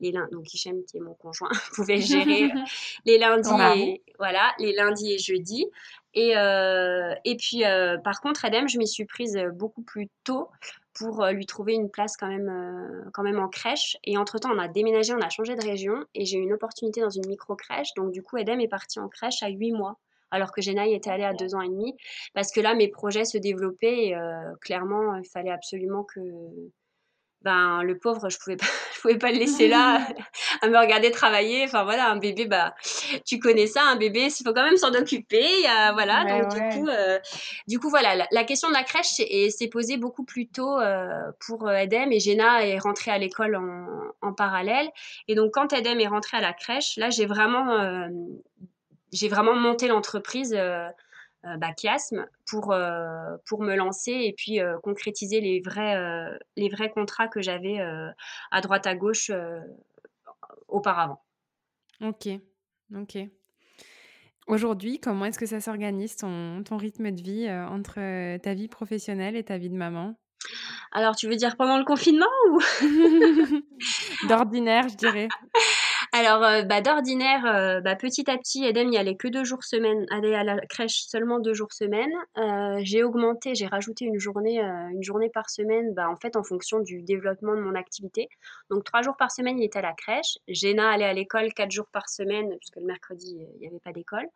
les 0.00 0.12
lundis, 0.12 0.32
donc 0.32 0.52
Hichem 0.52 0.84
qui 0.84 0.96
est 0.96 1.00
mon 1.00 1.14
conjoint, 1.14 1.50
pouvait 1.74 1.96
le 1.96 2.02
gérer 2.02 2.50
les 3.06 3.18
lundis 3.18 3.50
et, 3.76 4.02
voilà, 4.18 4.52
les 4.58 4.72
lundis 4.72 5.14
et 5.14 5.18
jeudis. 5.18 5.66
Et, 6.14 6.36
euh, 6.36 7.14
et 7.24 7.36
puis, 7.36 7.64
euh, 7.64 7.98
par 7.98 8.20
contre, 8.20 8.44
Edem, 8.44 8.68
je 8.68 8.78
m'y 8.78 8.88
suis 8.88 9.04
prise 9.04 9.38
beaucoup 9.54 9.82
plus 9.82 10.08
tôt 10.24 10.48
pour 10.94 11.22
euh, 11.22 11.32
lui 11.32 11.46
trouver 11.46 11.74
une 11.74 11.90
place 11.90 12.16
quand 12.16 12.28
même, 12.28 13.10
quand 13.12 13.22
même 13.22 13.38
en 13.38 13.48
crèche. 13.48 13.96
Et 14.04 14.16
entre-temps, 14.16 14.50
on 14.52 14.58
a 14.58 14.68
déménagé, 14.68 15.14
on 15.14 15.20
a 15.20 15.28
changé 15.28 15.54
de 15.54 15.62
région 15.62 16.04
et 16.14 16.24
j'ai 16.24 16.38
eu 16.38 16.42
une 16.42 16.52
opportunité 16.52 17.00
dans 17.00 17.10
une 17.10 17.26
micro-crèche. 17.26 17.94
Donc, 17.96 18.12
du 18.12 18.22
coup, 18.22 18.36
Edem 18.36 18.60
est 18.60 18.68
parti 18.68 19.00
en 19.00 19.08
crèche 19.08 19.42
à 19.42 19.48
8 19.48 19.72
mois 19.72 19.98
alors 20.32 20.52
que 20.52 20.62
Genaï 20.62 20.94
était 20.94 21.10
allée 21.10 21.24
à 21.24 21.34
2 21.34 21.56
ans 21.56 21.60
et 21.60 21.68
demi 21.68 21.96
parce 22.34 22.52
que 22.52 22.60
là, 22.60 22.74
mes 22.74 22.88
projets 22.88 23.24
se 23.24 23.36
développaient 23.36 24.08
et 24.08 24.16
clairement, 24.60 25.16
il 25.16 25.28
fallait 25.28 25.50
absolument 25.50 26.04
que 26.04 26.20
ben 27.42 27.82
le 27.82 27.98
pauvre 27.98 28.28
je 28.28 28.38
pouvais 28.38 28.56
pas 28.56 28.66
je 28.94 29.00
pouvais 29.00 29.18
pas 29.18 29.30
le 29.30 29.38
laisser 29.38 29.68
là 29.68 30.06
à 30.62 30.68
me 30.68 30.78
regarder 30.78 31.10
travailler. 31.10 31.64
Enfin 31.64 31.84
voilà 31.84 32.10
un 32.10 32.16
bébé 32.16 32.46
bah 32.46 32.74
tu 33.26 33.38
connais 33.38 33.66
ça 33.66 33.82
un 33.84 33.96
bébé 33.96 34.28
il 34.28 34.44
faut 34.44 34.52
quand 34.52 34.64
même 34.64 34.76
s'en 34.76 34.92
occuper 34.94 35.66
a, 35.66 35.92
voilà. 35.92 36.24
Donc 36.24 36.54
du 36.54 36.60
coup 36.60 36.88
euh, 36.88 37.18
du 37.66 37.78
coup 37.78 37.90
voilà 37.90 38.26
la, 38.30 38.44
question 38.44 38.68
de 38.68 38.74
la 38.74 38.82
crèche 38.82 39.06
s'est 39.08 39.68
posée 39.68 39.96
beaucoup 39.96 40.24
plus 40.24 40.48
tôt 40.48 40.78
euh, 40.78 41.30
pour 41.46 41.68
euh, 41.68 41.74
Edem. 41.74 42.12
Et 42.12 42.20
Jenna 42.20 42.66
est 42.66 42.78
rentrée 42.78 43.10
à 43.10 43.18
l'école 43.18 43.56
en, 43.56 43.86
en, 44.22 44.32
parallèle. 44.32 44.88
Et 45.28 45.34
donc 45.34 45.52
quand 45.54 45.72
Edem 45.72 46.00
est 46.00 46.08
rentrée 46.08 46.36
à 46.36 46.40
la 46.40 46.52
crèche 46.52 46.96
là 46.96 47.10
j'ai 47.10 47.26
vraiment 47.26 48.08
j'ai 49.12 49.28
vraiment 49.28 49.54
monté 49.54 49.88
l'entreprise 49.88 50.54
euh, 50.56 50.88
bah, 51.44 51.72
chiasme 51.76 52.26
pour, 52.46 52.72
euh, 52.72 53.36
pour 53.46 53.62
me 53.62 53.74
lancer 53.74 54.12
et 54.12 54.34
puis 54.36 54.60
euh, 54.60 54.78
concrétiser 54.82 55.40
les 55.40 55.60
vrais, 55.60 55.96
les 56.56 56.68
vrais 56.68 56.90
contrats 56.90 57.28
que 57.28 57.40
j'avais 57.40 57.78
à 58.50 58.60
droite 58.60 58.86
à 58.86 58.94
gauche 58.94 59.30
auparavant. 60.68 61.22
Ok, 62.02 62.28
ok. 62.94 63.18
Aujourd'hui, 64.46 64.98
comment 64.98 65.26
est-ce 65.26 65.38
que 65.38 65.46
ça 65.46 65.60
s'organise 65.60 66.16
ton, 66.16 66.64
ton, 66.64 66.76
rythme 66.76 67.12
de 67.12 67.22
vie 67.22 67.50
entre 67.50 68.38
ta 68.38 68.54
vie 68.54 68.68
professionnelle 68.68 69.36
et 69.36 69.44
ta 69.44 69.58
vie 69.58 69.70
de 69.70 69.76
maman? 69.76 70.16
Alors, 70.92 71.14
tu 71.14 71.28
veux 71.28 71.36
dire 71.36 71.56
pendant 71.56 71.78
le 71.78 71.84
confinement 71.84 72.26
ou? 72.48 72.58
D'ordinaire, 74.28 74.88
je 74.88 74.96
dirais. 74.96 75.28
Alors, 76.22 76.44
euh, 76.44 76.62
bah, 76.64 76.82
d'ordinaire, 76.82 77.46
euh, 77.46 77.80
bah, 77.80 77.96
petit 77.96 78.30
à 78.30 78.36
petit, 78.36 78.66
Eden 78.66 78.92
y 78.92 78.98
allait 78.98 79.16
que 79.16 79.26
deux 79.26 79.42
jours 79.42 79.64
semaine, 79.64 80.04
allait 80.10 80.34
à 80.34 80.44
la 80.44 80.60
crèche 80.66 81.04
seulement 81.06 81.38
deux 81.38 81.54
jours 81.54 81.72
semaine. 81.72 82.10
Euh, 82.36 82.78
j'ai 82.82 83.02
augmenté, 83.02 83.54
j'ai 83.54 83.66
rajouté 83.66 84.04
une 84.04 84.18
journée, 84.18 84.60
une 84.60 85.02
journée 85.02 85.30
par 85.30 85.48
semaine, 85.48 85.94
bah, 85.94 86.10
en 86.10 86.16
fait, 86.16 86.36
en 86.36 86.42
fonction 86.42 86.80
du 86.80 87.00
développement 87.00 87.54
de 87.54 87.62
mon 87.62 87.74
activité. 87.74 88.28
Donc, 88.68 88.84
trois 88.84 89.00
jours 89.00 89.16
par 89.16 89.30
semaine, 89.30 89.58
il 89.58 89.64
était 89.64 89.78
à 89.78 89.82
la 89.82 89.94
crèche. 89.94 90.36
Jenna 90.46 90.90
allait 90.90 91.06
à 91.06 91.14
l'école 91.14 91.54
quatre 91.54 91.70
jours 91.70 91.88
par 91.90 92.06
semaine, 92.10 92.54
puisque 92.58 92.76
le 92.76 92.84
mercredi, 92.84 93.38
il 93.54 93.60
n'y 93.60 93.68
avait 93.68 93.80
pas 93.80 93.92
d'école. 93.92 94.26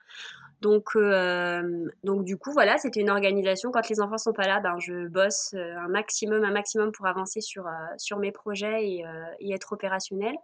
Donc, 0.62 0.96
donc, 2.02 2.24
du 2.24 2.38
coup, 2.38 2.52
voilà, 2.52 2.78
c'était 2.78 3.00
une 3.00 3.10
organisation. 3.10 3.70
Quand 3.70 3.86
les 3.90 4.00
enfants 4.00 4.16
sont 4.16 4.32
pas 4.32 4.46
là, 4.46 4.60
ben, 4.60 4.78
je 4.78 5.06
bosse 5.08 5.52
un 5.52 5.88
maximum, 5.88 6.44
un 6.44 6.50
maximum 6.50 6.92
pour 6.92 7.06
avancer 7.06 7.42
sur, 7.42 7.66
sur 7.98 8.18
mes 8.18 8.32
projets 8.32 8.88
et, 8.88 9.04
et 9.40 9.52
être 9.52 9.74
opérationnel. 9.74 10.34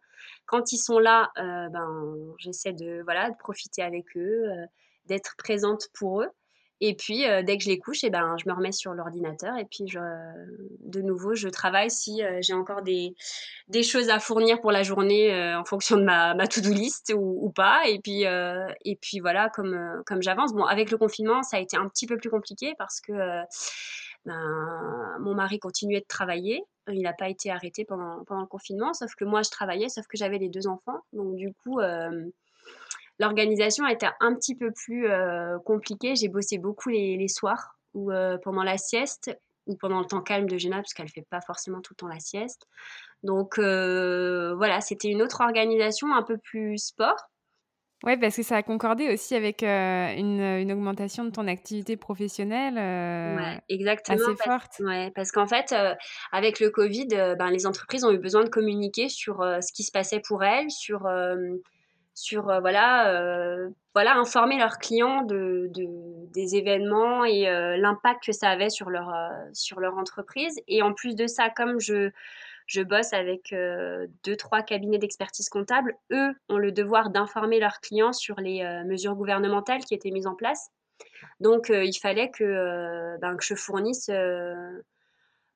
Quand 0.47 0.73
ils 0.73 0.79
sont 0.79 0.99
là, 0.99 1.31
euh, 1.39 1.69
ben, 1.69 2.15
j'essaie 2.39 2.73
de, 2.73 3.03
voilà, 3.05 3.31
de 3.31 3.37
profiter 3.37 3.83
avec 3.83 4.17
eux, 4.17 4.45
euh, 4.47 4.67
d'être 5.07 5.35
présente 5.39 5.89
pour 5.95 6.23
eux. 6.23 6.29
Et 6.83 6.97
puis, 6.97 7.29
euh, 7.29 7.43
dès 7.43 7.59
que 7.59 7.65
je 7.65 7.69
les 7.69 7.79
couche, 7.79 8.05
et 8.05 8.07
eh 8.07 8.11
ben, 8.11 8.37
je 8.43 8.49
me 8.49 8.55
remets 8.55 8.73
sur 8.73 8.95
l'ordinateur 8.95 9.55
et 9.59 9.67
puis, 9.67 9.85
de 9.85 11.03
nouveau, 11.03 11.35
je 11.35 11.49
travaille 11.49 11.91
si 11.91 12.23
j'ai 12.41 12.55
encore 12.55 12.81
des, 12.81 13.15
des 13.69 13.83
choses 13.83 14.09
à 14.09 14.19
fournir 14.19 14.63
pour 14.63 14.73
la 14.73 14.83
journée 14.83 15.55
en 15.55 15.65
fonction 15.67 15.99
de 15.99 16.05
ma, 16.05 16.35
ma 16.35 16.47
to-do 16.47 16.71
list 16.71 17.13
ou, 17.15 17.39
ou, 17.45 17.51
pas. 17.51 17.83
Et 17.87 17.99
puis, 17.99 18.23
et 18.23 18.97
puis 18.97 19.21
voilà, 19.21 19.51
comme, 19.51 20.03
comme 20.07 20.23
j'avance. 20.23 20.55
Bon, 20.55 20.65
avec 20.65 20.91
le 20.91 20.97
confinement, 20.97 21.43
ça 21.43 21.59
a 21.59 21.61
été 21.61 21.77
un 21.77 21.87
petit 21.87 22.07
peu 22.07 22.17
plus 22.17 22.31
compliqué 22.31 22.73
parce 22.79 23.03
que 23.03 23.13
ben, 24.25 25.17
mon 25.21 25.35
mari 25.35 25.59
continuait 25.59 26.01
de 26.01 26.07
travailler. 26.07 26.63
Il 26.89 27.03
n'a 27.03 27.13
pas 27.13 27.29
été 27.29 27.51
arrêté 27.51 27.85
pendant, 27.85 28.19
le 28.19 28.47
confinement, 28.47 28.93
sauf 28.93 29.15
que 29.15 29.25
moi, 29.25 29.43
je 29.43 29.51
travaillais, 29.51 29.89
sauf 29.89 30.07
que 30.07 30.17
j'avais 30.17 30.39
les 30.39 30.49
deux 30.49 30.67
enfants. 30.67 31.01
Donc, 31.13 31.37
du 31.37 31.53
coup, 31.55 31.81
euh, 31.81 32.27
l'organisation 33.19 33.87
été 33.87 34.09
un 34.21 34.35
petit 34.35 34.55
peu 34.55 34.73
plus 34.73 35.09
euh, 35.09 35.59
compliquée. 35.61 36.17
J'ai 36.17 36.29
bossé 36.29 36.59
beaucoup 36.59 36.89
les, 36.89 37.29
soirs 37.29 37.77
ou 37.95 38.11
euh, 38.13 38.39
pendant 38.39 38.63
la 38.63 38.77
sieste 38.77 39.37
ou 39.67 39.77
pendant 39.77 40.01
le 40.01 40.07
temps 40.07 40.23
calme 40.23 40.49
de 40.49 40.59
Géna, 40.59 40.77
parce 40.77 40.95
qu'elle 40.95 41.07
ne 41.07 41.11
fait 41.11 41.27
pas 41.31 41.41
forcément 41.41 41.81
tout 41.81 41.93
le 41.93 41.97
temps 41.97 42.09
la 42.09 42.19
sieste. 42.19 42.67
Donc, 43.23 43.59
voilà, 43.59 44.81
c'était 44.81 45.09
une 45.09 45.23
autre 45.23 45.43
organisation, 45.43 46.13
un 46.15 46.23
peu 46.23 46.39
plus 46.39 46.79
sport. 46.79 47.31
Oui, 48.03 48.17
parce 48.17 48.35
que 48.35 48.43
ça 48.43 48.57
a 48.57 48.63
concordé 48.63 49.13
aussi 49.13 49.35
avec 49.35 49.63
euh, 49.63 50.15
une, 50.17 50.41
une, 50.41 50.73
augmentation 50.73 51.25
de 51.25 51.31
ton 51.31 51.47
activité 51.47 51.99
professionnelle 51.99 52.79
euh, 52.79 53.37
ouais, 53.37 53.61
exactement, 53.69 54.17
assez 54.17 54.43
forte. 54.43 54.81
Ouais, 54.81 55.13
parce 55.15 55.31
qu'en 55.33 55.47
fait, 55.47 55.73
euh, 55.73 55.95
avec 56.33 56.61
le 56.61 56.71
Covid, 56.71 57.09
ben, 57.39 57.51
les 57.51 57.67
entreprises 57.67 58.05
ont 58.05 58.11
eu 58.11 58.19
besoin 58.19 58.43
de 58.43 58.49
communiquer 58.49 59.11
sur 59.11 59.45
ce 59.61 59.73
qui 59.73 59.83
se 59.83 59.93
passait 59.93 60.23
pour 60.27 60.43
elles, 60.45 60.71
sur, 60.71 61.07
sur 62.15 62.45
voilà, 62.45 63.69
voilà, 63.95 64.17
informer 64.17 64.57
leurs 64.57 64.79
clients 64.79 65.23
de, 65.23 65.69
de 65.75 65.87
des 66.33 66.57
événements 66.57 67.25
et 67.27 67.43
l'impact 67.77 68.25
que 68.25 68.33
ça 68.33 68.49
avait 68.49 68.71
sur 68.71 68.89
leur, 68.89 69.13
sur 69.53 69.79
leur 69.79 69.99
entreprise. 69.99 70.55
Et 70.69 70.81
en 70.81 70.95
plus 70.95 71.17
de 71.17 71.27
ça, 71.27 71.51
comme 71.51 71.81
je 71.81 72.11
je 72.71 72.83
bosse 72.83 73.13
avec 73.13 73.53
deux, 74.25 74.37
trois 74.37 74.63
cabinets 74.63 74.99
d'expertise 74.99 75.49
comptable. 75.49 75.97
Eux 76.13 76.33
ont 76.49 76.57
le 76.57 76.71
devoir 76.71 77.11
d'informer 77.11 77.59
leurs 77.59 77.81
clients 77.81 78.13
sur 78.13 78.41
les 78.41 78.63
mesures 78.87 79.17
gouvernementales 79.17 79.85
qui 79.85 79.95
étaient 79.95 80.13
mises 80.13 80.29
en 80.29 80.37
place. 80.37 80.71
Donc, 81.41 81.69
il 81.71 81.99
fallait 82.01 82.31
que, 82.31 83.19
ben, 83.21 83.37
que 83.37 83.45
je 83.45 83.57
fournisse 83.57 84.09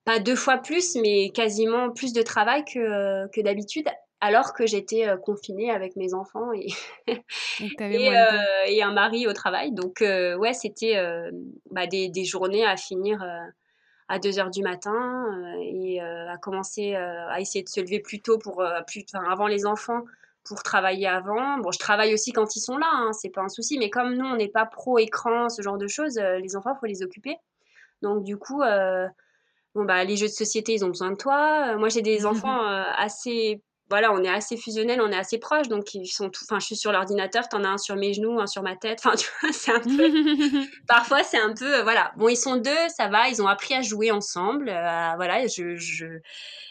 pas 0.05 0.19
deux 0.19 0.35
fois 0.35 0.59
plus, 0.59 0.97
mais 0.97 1.31
quasiment 1.31 1.91
plus 1.91 2.13
de 2.13 2.23
travail 2.23 2.65
que, 2.65 3.29
que 3.29 3.41
d'habitude, 3.41 3.87
alors 4.21 4.53
que 4.53 4.67
j'étais 4.67 5.07
confinée 5.23 5.71
avec 5.71 5.95
mes 5.95 6.15
enfants 6.15 6.53
et, 6.53 6.67
et, 7.81 8.11
et, 8.67 8.83
un 8.83 8.93
mari 8.93 9.29
au 9.29 9.33
travail. 9.33 9.71
Donc, 9.71 10.01
ouais, 10.01 10.53
c'était 10.53 10.97
bah, 11.71 11.87
des, 11.87 12.09
des, 12.09 12.25
journées 12.25 12.67
à 12.67 12.77
finir 12.77 13.25
à 14.15 14.19
2 14.19 14.39
heures 14.39 14.51
du 14.51 14.63
matin 14.63 15.27
et 15.61 16.01
à 16.01 16.37
commencer 16.39 16.95
à 16.95 17.41
essayer 17.41 17.65
de 17.65 17.69
se 17.69 17.81
lever 17.81 18.01
plus 18.01 18.21
tôt 18.21 18.39
pour, 18.39 18.65
plus, 18.87 19.05
avant 19.29 19.47
les 19.47 19.67
enfants 19.67 20.03
pour 20.45 20.63
travailler 20.63 21.07
avant. 21.07 21.59
Bon, 21.59 21.73
je 21.73 21.79
travaille 21.79 22.15
aussi 22.15 22.33
quand 22.33 22.55
ils 22.55 22.61
sont 22.61 22.77
là, 22.77 22.89
hein, 22.93 23.13
c'est 23.13 23.31
pas 23.31 23.41
un 23.41 23.49
souci, 23.49 23.79
mais 23.79 23.91
comme 23.91 24.15
nous, 24.15 24.27
on 24.27 24.37
n'est 24.37 24.49
pas 24.49 24.67
pro-écran, 24.67 25.49
ce 25.49 25.63
genre 25.63 25.79
de 25.79 25.89
choses, 25.89 26.19
les 26.19 26.55
enfants, 26.55 26.75
il 26.77 26.79
faut 26.81 26.87
les 26.87 27.03
occuper. 27.03 27.37
Donc, 28.03 28.25
du 28.25 28.37
coup, 28.37 28.63
bon, 29.75 29.85
bah, 29.85 30.05
les 30.05 30.17
jeux 30.17 30.27
de 30.27 30.33
société, 30.33 30.75
ils 30.75 30.85
ont 30.85 30.89
besoin 30.89 31.11
de 31.11 31.17
toi. 31.17 31.77
Moi, 31.77 31.89
j'ai 31.89 32.03
des 32.03 32.27
enfants 32.27 32.61
assez 32.97 33.63
voilà, 33.91 34.13
on 34.13 34.25
est 34.25 34.29
assez 34.29 34.57
fusionnels, 34.57 35.01
on 35.03 35.13
est 35.13 35.17
assez 35.17 35.39
proches, 35.39 35.69
donc 35.69 35.95
ils 35.95 36.07
sont 36.07 36.31
enfin, 36.43 36.59
je 36.59 36.67
suis 36.67 36.77
sur 36.77 36.91
l'ordinateur, 36.91 37.49
t'en 37.49 37.65
as 37.65 37.69
un 37.69 37.79
sur 37.79 37.97
mes 37.97 38.15
genoux, 38.15 38.41
un 38.41 38.47
sur 38.47 38.63
ma 38.63 38.77
tête, 38.77 39.01
enfin, 39.05 39.17
tu 39.17 39.29
vois, 39.41 39.53
c'est 39.53 39.73
un 39.73 39.81
peu, 39.81 40.11
parfois 40.89 41.23
c'est 41.23 41.39
un 41.39 41.53
peu, 41.53 41.83
voilà. 41.83 42.13
Bon, 42.17 42.29
ils 42.29 42.37
sont 42.37 42.57
deux, 42.57 42.89
ça 42.89 43.09
va, 43.09 43.29
ils 43.29 43.43
ont 43.43 43.47
appris 43.47 43.75
à 43.75 43.83
jouer 43.83 44.11
ensemble, 44.11 44.71
euh, 44.71 45.13
voilà, 45.17 45.47
je, 45.47 45.77
je, 45.77 46.07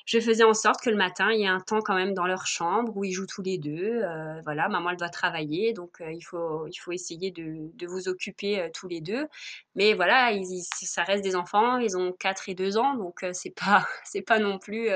je 0.06 0.20
faisais 0.20 0.44
en 0.44 0.54
sorte 0.54 0.82
que 0.82 0.90
le 0.90 0.96
matin, 0.96 1.32
il 1.32 1.40
y 1.40 1.44
ait 1.44 1.48
un 1.48 1.60
temps 1.60 1.82
quand 1.82 1.96
même 1.96 2.14
dans 2.14 2.26
leur 2.26 2.46
chambre 2.46 2.96
où 2.96 3.04
ils 3.04 3.14
jouent 3.14 3.28
tous 3.28 3.42
les 3.42 3.58
deux, 3.58 4.02
euh, 4.04 4.42
voilà, 4.44 4.68
maman, 4.70 4.92
elle 4.92 4.98
doit 4.98 5.10
travailler, 5.10 5.74
donc 5.74 6.02
euh, 6.02 6.12
il 6.12 6.22
faut, 6.22 6.68
il 6.68 6.78
faut 6.78 6.92
essayer 6.92 7.32
de, 7.32 7.72
de 7.76 7.88
vous 7.88 8.08
occuper 8.08 8.70
tous 8.74 8.88
les 8.88 9.02
deux, 9.02 9.28
mais 9.76 9.94
voilà, 9.94 10.32
ils, 10.32 10.64
ça 10.64 11.04
reste 11.04 11.24
des 11.24 11.36
enfants, 11.36 11.78
ils 11.78 11.98
ont 11.98 12.12
4 12.12 12.50
et 12.50 12.56
2 12.56 12.78
ans, 12.78 12.96
donc 12.96 13.26
c'est 13.34 13.56
pas, 13.56 13.86
c'est 14.04 14.22
pas 14.22 14.40
non 14.40 14.60
plus, 14.60 14.90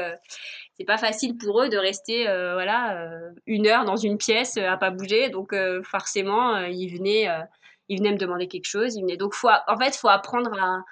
c'est 0.77 0.85
pas 0.85 0.97
facile 0.97 1.37
pour 1.37 1.61
eux 1.61 1.69
de 1.69 1.77
rester 1.77 2.27
euh, 2.29 2.53
voilà 2.53 2.97
euh, 2.97 3.31
une 3.47 3.67
heure 3.67 3.83
dans 3.85 3.95
une 3.95 4.17
pièce 4.17 4.57
euh, 4.57 4.69
à 4.69 4.77
pas 4.77 4.91
bouger. 4.91 5.29
Donc 5.29 5.55
forcément 5.83 6.57
ils 6.59 6.95
venaient 6.95 7.27
ils 7.89 7.99
venaient 7.99 8.11
me 8.11 8.17
demander 8.17 8.47
quelque 8.47 8.65
chose 8.67 8.95
ils 8.95 9.01
venaient. 9.01 9.17
Donc 9.17 9.33
faut 9.33 9.49
en 9.49 9.77
fait 9.77 9.95
faut 9.95 10.09
apprendre 10.09 10.53
à, 10.53 10.83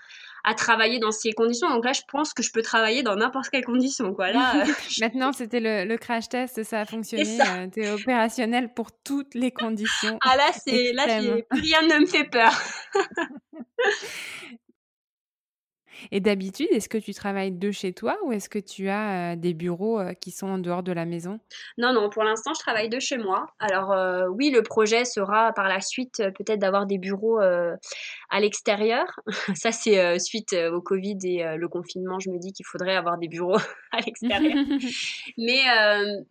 à 0.46 0.54
travailler 0.54 1.00
dans 1.00 1.12
ces 1.12 1.34
conditions. 1.34 1.68
Donc 1.70 1.84
là, 1.84 1.92
je 1.92 2.02
pense 2.10 2.34
que 2.34 2.44
je 2.44 2.52
peux 2.52 2.62
travailler 2.62 3.04
dans 3.04 3.16
n'importe 3.16 3.50
quelle 3.50 3.66
condition. 3.66 4.14
Quoi. 4.14 4.32
Là, 4.32 4.64
Maintenant, 5.02 5.34
c'était 5.34 5.60
le, 5.60 5.86
le, 5.86 5.98
crash 5.98 6.30
test, 6.30 6.64
ça 6.64 6.82
a 6.82 6.86
fonctionné. 6.86 7.38
tu 7.74 7.82
es 7.82 7.90
opérationnel 7.92 8.74
pour 8.74 8.92
toutes 8.92 9.34
les 9.34 9.52
conditions. 9.52 10.18
Ah 10.22 10.38
là, 10.38 10.52
c'est 10.66 10.94
là, 10.94 11.06
rien 11.06 11.82
ne 11.82 12.02
me 12.02 12.06
fait 12.06 12.26
peur. 12.26 12.54
Et 16.12 16.20
d'habitude, 16.20 16.68
est-ce 16.72 16.90
que 16.90 16.98
tu 16.98 17.14
travailles 17.14 17.52
de 17.52 17.72
chez 17.72 17.94
toi 17.94 18.18
ou 18.24 18.32
est-ce 18.32 18.50
que 18.50 18.60
tu 18.60 18.90
as 18.90 19.36
des 19.36 19.54
bureaux 19.54 20.00
qui 20.20 20.32
sont 20.32 20.48
en 20.48 20.58
dehors 20.58 20.84
de 20.84 20.92
la 20.92 21.06
maison? 21.06 21.40
Non, 21.78 21.94
non, 21.94 22.10
pour 22.10 22.24
l'instant, 22.24 22.54
je 22.54 22.60
travaille 22.60 22.90
de 22.90 23.00
chez 23.00 23.18
moi. 23.18 23.48
Alors 23.60 23.96
oui, 24.32 24.52
le 24.52 24.62
projet 24.62 25.06
sera 25.06 25.54
par 25.54 25.68
la 25.68 25.82
suite 25.82 26.24
peut-être 26.38 26.60
d'avoir 26.60 26.86
des 26.86 26.98
bureaux 26.98 27.40
à 27.40 28.40
l'extérieur. 28.40 29.06
Ça, 29.56 29.72
c'est 29.72 30.20
suite 30.20 30.54
au 30.54 30.82
Covid 30.82 31.18
et 31.24 31.58
le 31.58 31.68
confinement, 31.68 32.20
je 32.20 32.30
me 32.30 32.40
dis 32.40 32.52
qu'il 32.52 32.66
faudrait 32.66 32.96
avoir 32.96 33.18
des 33.18 33.28
bureaux 33.28 33.58
à 33.92 34.02
l'extérieur. 34.02 34.66
mais 35.38 35.62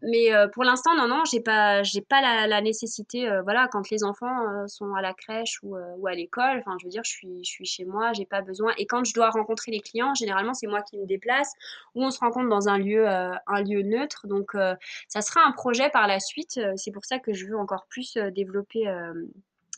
mais 0.03 0.31
pour 0.53 0.65
l'instant, 0.65 0.95
non, 0.97 1.09
non, 1.09 1.23
j'ai 1.31 1.41
pas, 1.41 1.83
j'ai 1.83 2.03
pas 2.03 2.21
la, 2.21 2.61
nécessité. 2.61 3.29
voilà, 3.45 3.69
quand 3.71 3.91
les 3.91 4.05
enfants 4.05 4.67
sont 4.67 4.95
à 4.95 5.03
la 5.03 5.15
crèche 5.15 5.59
ou, 5.63 5.77
ou 5.77 6.07
à 6.07 6.15
l'école, 6.15 6.59
enfin, 6.61 6.77
je 6.81 6.87
veux 6.87 6.91
dire, 6.91 7.03
je 7.05 7.11
suis, 7.11 7.45
je 7.45 7.51
suis 7.51 7.67
chez 7.67 7.85
moi, 7.85 8.13
j'ai 8.13 8.27
pas 8.27 8.43
besoin. 8.43 8.73
Et 8.79 8.87
quand 8.87 9.05
je 9.05 9.15
dois 9.15 9.31
rencontrer 9.31 9.54
les 9.71 9.81
clients. 9.81 10.15
Généralement, 10.15 10.55
c'est 10.55 10.67
moi 10.67 10.83
qui 10.83 10.99
me 10.99 11.07
déplace 11.07 11.53
ou 11.95 12.05
on 12.05 12.11
se 12.11 12.21
rencontre 12.21 12.49
dans 12.49 12.69
un 12.69 12.79
lieu, 12.79 13.09
euh, 13.09 13.35
un 13.47 13.63
lieu 13.63 13.83
neutre. 13.83 14.27
Donc, 14.27 14.55
euh, 14.55 14.75
ça 15.09 15.21
sera 15.21 15.41
un 15.47 15.53
projet 15.53 15.91
par 15.91 16.07
la 16.07 16.21
suite. 16.21 16.59
Euh, 16.59 16.73
c'est 16.77 16.91
pour 16.91 17.05
ça 17.05 17.19
que 17.19 17.33
je 17.33 17.47
veux 17.47 17.57
encore 17.59 17.87
plus 17.89 18.17
développer 18.35 18.85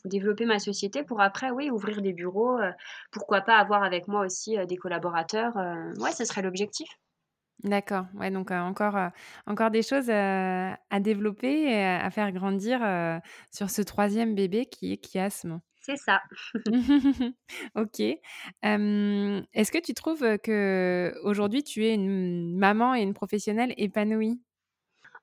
développer 0.05 0.45
ma 0.45 0.59
société 0.59 1.03
pour 1.03 1.19
après, 1.19 1.49
oui, 1.49 1.69
ouvrir 1.69 2.01
des 2.01 2.13
bureaux. 2.13 2.59
pourquoi 3.11 3.41
pas 3.41 3.57
avoir 3.57 3.83
avec 3.83 4.07
moi 4.07 4.25
aussi 4.25 4.55
des 4.67 4.77
collaborateurs. 4.77 5.55
ouais, 5.99 6.11
ce 6.11 6.23
serait 6.23 6.43
l'objectif. 6.43 6.87
D'accord. 7.63 8.05
Ouais, 8.13 8.29
donc 8.29 8.51
encore, 8.51 9.11
encore 9.47 9.71
des 9.71 9.81
choses 9.81 10.09
à 10.11 10.99
développer 10.99 11.63
et 11.63 11.83
à 11.83 12.09
faire 12.11 12.31
grandir 12.31 12.79
sur 13.51 13.69
ce 13.69 13.81
troisième 13.81 14.35
bébé 14.35 14.67
qui 14.67 14.93
est 14.93 15.03
Chiasme. 15.03 15.59
C'est 15.81 15.97
ça. 15.97 16.21
ok. 17.75 17.99
Est-ce 18.61 19.71
que 19.71 19.79
tu 19.79 19.93
trouves 19.93 20.37
que 20.39 21.13
aujourd'hui 21.23 21.63
tu 21.63 21.85
es 21.85 21.93
une 21.93 22.57
maman 22.57 22.93
et 22.95 23.01
une 23.01 23.13
professionnelle 23.13 23.73
épanouie 23.77 24.41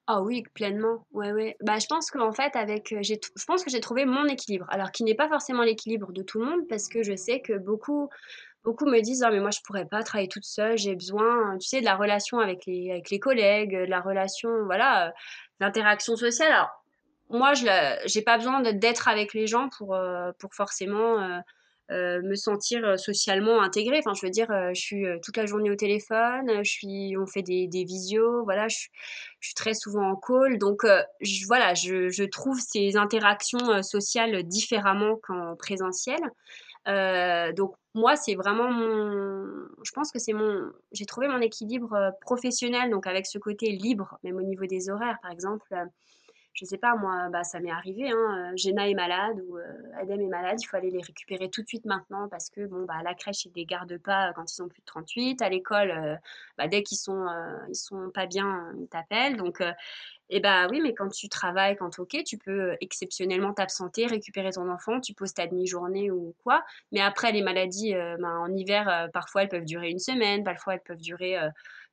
Ah 0.07 0.23
oui, 0.23 0.43
pleinement. 0.55 1.07
Ouais, 1.13 1.33
ouais. 1.33 1.57
Bah, 1.63 1.79
je 1.79 1.87
pense 1.87 2.11
qu'en 2.11 2.33
fait, 2.33 2.55
avec, 2.57 2.95
je 3.03 3.45
pense 3.47 3.65
que 3.65 3.71
j'ai 3.71 3.81
trouvé 3.81 4.05
mon 4.05 4.27
équilibre. 4.27 4.67
Alors, 4.69 4.91
qui 4.93 5.03
n'est 5.03 5.15
pas 5.15 5.29
forcément 5.29 5.63
l'équilibre 5.63 6.13
de 6.13 6.23
tout 6.23 6.41
le 6.41 6.47
monde, 6.47 6.69
parce 6.69 6.89
que 6.89 7.03
je 7.03 7.17
sais 7.17 7.41
que 7.41 7.57
beaucoup, 7.57 8.11
beaucoup 8.65 8.87
me 8.87 9.01
disent, 9.01 9.23
«Ah, 9.23 9.31
mais 9.31 9.41
moi, 9.41 9.51
je 9.51 9.61
pourrais 9.65 9.87
pas 9.87 10.03
travailler 10.03 10.29
toute 10.29 10.45
seule. 10.45 10.79
J'ai 10.79 10.95
besoin, 10.95 11.59
tu 11.59 11.69
sais, 11.69 11.81
de 11.81 11.85
la 11.85 11.97
relation 11.97 12.39
avec 12.39 12.67
les, 12.67 12.91
avec 12.91 13.11
les 13.11 13.21
collègues, 13.21 13.73
de 13.73 13.91
la 13.91 14.01
relation, 14.01 14.51
voilà, 14.65 15.13
l'interaction 15.61 16.17
sociale. 16.17 16.53
Alors, 16.53 16.71
moi, 17.31 17.55
je 17.55 17.65
n'ai 17.65 18.25
pas 18.25 18.37
besoin 18.39 18.61
d'être 18.73 19.09
avec 19.09 19.35
les 19.35 19.47
gens 19.47 19.69
pour, 19.77 19.95
euh, 19.95 20.33
pour 20.39 20.55
forcément 20.55 21.21
euh, 21.21 21.39
euh, 21.91 22.23
me 22.23 22.35
sentir 22.35 22.99
socialement 22.99 23.63
intégrée. 23.63 23.99
Enfin, 23.99 24.15
je 24.15 24.25
veux 24.25 24.31
dire, 24.31 24.49
je 24.75 24.81
suis 24.81 25.05
toute 25.23 25.37
la 25.37 25.47
journée 25.47 25.71
au 25.71 25.77
téléphone, 25.77 26.63
je 26.63 26.71
suis, 26.71 27.17
on 27.19 27.27
fait 27.27 27.43
des, 27.43 27.67
des 27.67 27.85
visios, 27.85 28.45
voilà, 28.45 28.69
je, 28.69 28.77
je, 29.41 29.49
suis 29.49 29.55
très 29.55 29.75
souvent 29.75 30.11
en 30.11 30.17
call. 30.17 30.59
Donc, 30.59 30.87
je, 31.21 31.47
voilà, 31.47 31.75
je, 31.75 32.09
je, 32.09 32.25
trouve 32.25 32.59
ces 32.61 32.97
interactions 32.97 33.83
sociales 33.83 34.43
différemment 34.45 35.17
qu'en 35.23 35.57
présentiel. 35.57 36.21
Donc, 36.87 37.75
moi, 37.95 38.17
c'est 38.17 38.35
vraiment 38.35 38.71
mon. 38.71 39.69
Je 39.85 39.93
pense 39.93 40.11
que 40.11 40.19
c'est 40.19 40.33
mon. 40.33 40.73
J'ai 40.93 41.07
trouvé 41.07 41.29
mon 41.29 41.41
équilibre 41.41 42.13
professionnel, 42.21 42.91
donc 42.91 43.07
avec 43.07 43.27
ce 43.27 43.39
côté 43.39 43.71
libre, 43.71 44.19
même 44.25 44.37
au 44.37 44.43
niveau 44.43 44.67
des 44.67 44.91
horaires, 44.91 45.19
par 45.23 45.31
exemple 45.31 45.75
je 46.55 46.65
sais 46.65 46.79
pas, 46.79 46.95
moi, 46.95 47.29
bah, 47.31 47.43
ça 47.43 47.59
m'est 47.59 47.71
arrivé, 47.71 48.11
hein, 48.11 48.53
Jenna 48.55 48.89
est 48.89 48.95
malade 48.95 49.41
ou 49.49 49.59
Adem 50.01 50.21
est 50.21 50.29
malade, 50.29 50.57
il 50.63 50.67
faut 50.67 50.77
aller 50.77 50.91
les 50.91 51.03
récupérer 51.03 51.51
tout 51.51 51.63
de 51.63 51.67
suite 51.67 51.85
maintenant 51.85 52.29
parce 52.29 52.49
que, 52.49 52.65
bon, 52.67 52.85
bah, 52.85 52.95
à 53.01 53.03
la 53.03 53.15
crèche, 53.15 53.45
ils 53.45 53.51
ne 53.51 53.55
les 53.57 53.67
gardent 53.67 53.99
pas 53.99 54.33
quand 54.35 54.51
ils 54.51 54.55
sont 54.55 54.69
plus 54.69 54.81
de 54.81 54.87
38. 54.87 55.43
À 55.43 55.49
l'école, 55.49 56.21
bah, 56.57 56.69
dès 56.69 56.85
qu'ils 56.85 56.99
sont, 56.99 57.27
ils 57.69 57.75
sont 57.75 58.11
pas 58.11 58.27
bien, 58.27 58.73
ils 58.79 58.87
t'appellent. 58.87 59.37
Donc, 59.37 59.63
et 60.31 60.41
bah 60.41 60.67
oui, 60.71 60.81
mais 60.81 60.95
quand 60.95 61.09
tu 61.09 61.29
travailles, 61.29 61.77
quand 61.77 61.99
ok, 61.99 62.23
tu 62.25 62.39
peux 62.39 62.77
exceptionnellement 62.81 63.53
t'absenter, 63.53 64.07
récupérer 64.07 64.51
ton 64.53 64.71
enfant, 64.71 65.01
tu 65.01 65.15
poses 65.15 65.35
ta 65.35 65.47
demi-journée 65.47 66.11
ou 66.11 66.35
quoi. 66.43 66.65
Mais 66.93 67.01
après, 67.01 67.33
les 67.33 67.43
maladies, 67.43 67.95
bah, 68.19 68.39
en 68.39 68.53
hiver, 68.53 69.09
parfois, 69.13 69.43
elles 69.43 69.49
peuvent 69.49 69.65
durer 69.65 69.91
une 69.91 69.99
semaine, 69.99 70.43
parfois, 70.45 70.75
elles 70.75 70.83
peuvent 70.85 71.01
durer 71.01 71.39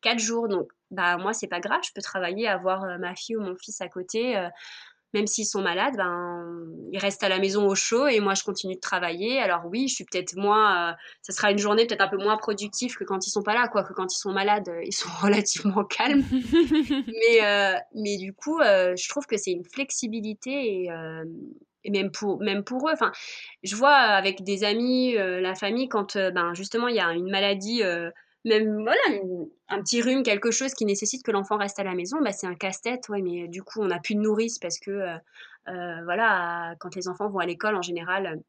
quatre 0.01 0.19
jours. 0.19 0.47
Donc, 0.47 0.71
bah, 0.89 1.17
moi, 1.17 1.33
c'est 1.33 1.47
pas 1.47 1.59
grave, 1.59 1.79
je 1.85 1.91
peux 1.93 2.01
travailler, 2.01 2.47
avoir 2.47 2.83
euh, 2.83 2.97
ma 2.97 3.15
fille 3.15 3.37
ou 3.37 3.41
mon 3.41 3.55
fils 3.55 3.79
à 3.81 3.87
côté. 3.87 4.37
Euh, 5.13 5.17
même 5.17 5.27
s'ils 5.27 5.45
sont 5.45 5.61
malades, 5.61 5.95
ben, 5.97 6.67
ils 6.91 6.99
restent 6.99 7.23
à 7.23 7.29
la 7.29 7.39
maison 7.39 7.67
au 7.67 7.75
chaud 7.75 8.07
et 8.07 8.19
moi, 8.19 8.33
je 8.33 8.43
continue 8.43 8.75
de 8.75 8.79
travailler. 8.79 9.39
Alors 9.39 9.65
oui, 9.65 9.87
je 9.87 9.95
suis 9.95 10.05
peut-être 10.05 10.35
moins... 10.35 10.91
Euh, 10.91 10.93
ça 11.21 11.33
sera 11.33 11.51
une 11.51 11.57
journée 11.57 11.85
peut-être 11.85 12.01
un 12.01 12.07
peu 12.07 12.17
moins 12.17 12.37
productive 12.37 12.95
que 12.95 13.03
quand 13.03 13.25
ils 13.25 13.29
sont 13.29 13.43
pas 13.43 13.53
là, 13.53 13.67
quoi. 13.67 13.83
Que 13.83 13.93
quand 13.93 14.13
ils 14.13 14.19
sont 14.19 14.31
malades, 14.31 14.71
ils 14.85 14.93
sont 14.93 15.09
relativement 15.21 15.83
calmes. 15.83 16.23
mais, 16.31 17.81
mais 17.95 18.17
du 18.17 18.33
coup, 18.33 18.59
je 18.61 19.09
trouve 19.09 19.25
que 19.25 19.37
c'est 19.37 19.51
une 19.51 19.65
flexibilité 19.65 20.89
et 21.83 21.89
même 21.89 22.11
pour 22.11 22.39
même 22.39 22.63
pour 22.63 22.87
eux 22.89 22.91
enfin 22.93 23.11
je 23.63 23.75
vois 23.75 23.95
avec 23.95 24.43
des 24.43 24.63
amis 24.63 25.13
la 25.15 25.55
famille 25.55 25.89
quand 25.89 26.15
ben 26.15 26.53
justement 26.53 26.87
il 26.87 26.95
y 26.95 26.99
a 26.99 27.11
une 27.11 27.27
maladie 27.27 27.81
même 28.45 28.81
voilà 28.81 29.01
un 29.69 29.81
petit 29.81 30.01
rhume 30.01 30.23
quelque 30.23 30.51
chose 30.51 30.73
qui 30.73 30.85
nécessite 30.85 31.23
que 31.23 31.31
l'enfant 31.31 31.57
reste 31.57 31.79
à 31.79 31.83
la 31.83 31.93
maison 31.93 32.17
bah 32.21 32.31
c'est 32.31 32.47
un 32.47 32.55
casse-tête 32.55 33.07
ouais 33.09 33.21
mais 33.21 33.47
du 33.47 33.63
coup 33.63 33.81
on 33.81 33.87
n'a 33.87 33.99
plus 33.99 34.15
de 34.15 34.21
nourrice 34.21 34.57
parce 34.59 34.79
que 34.79 34.91
euh, 34.91 35.15
euh, 35.67 36.03
voilà 36.03 36.75
quand 36.79 36.95
les 36.95 37.07
enfants 37.07 37.29
vont 37.29 37.39
à 37.39 37.45
l'école 37.45 37.75
en 37.75 37.81
général 37.81 38.41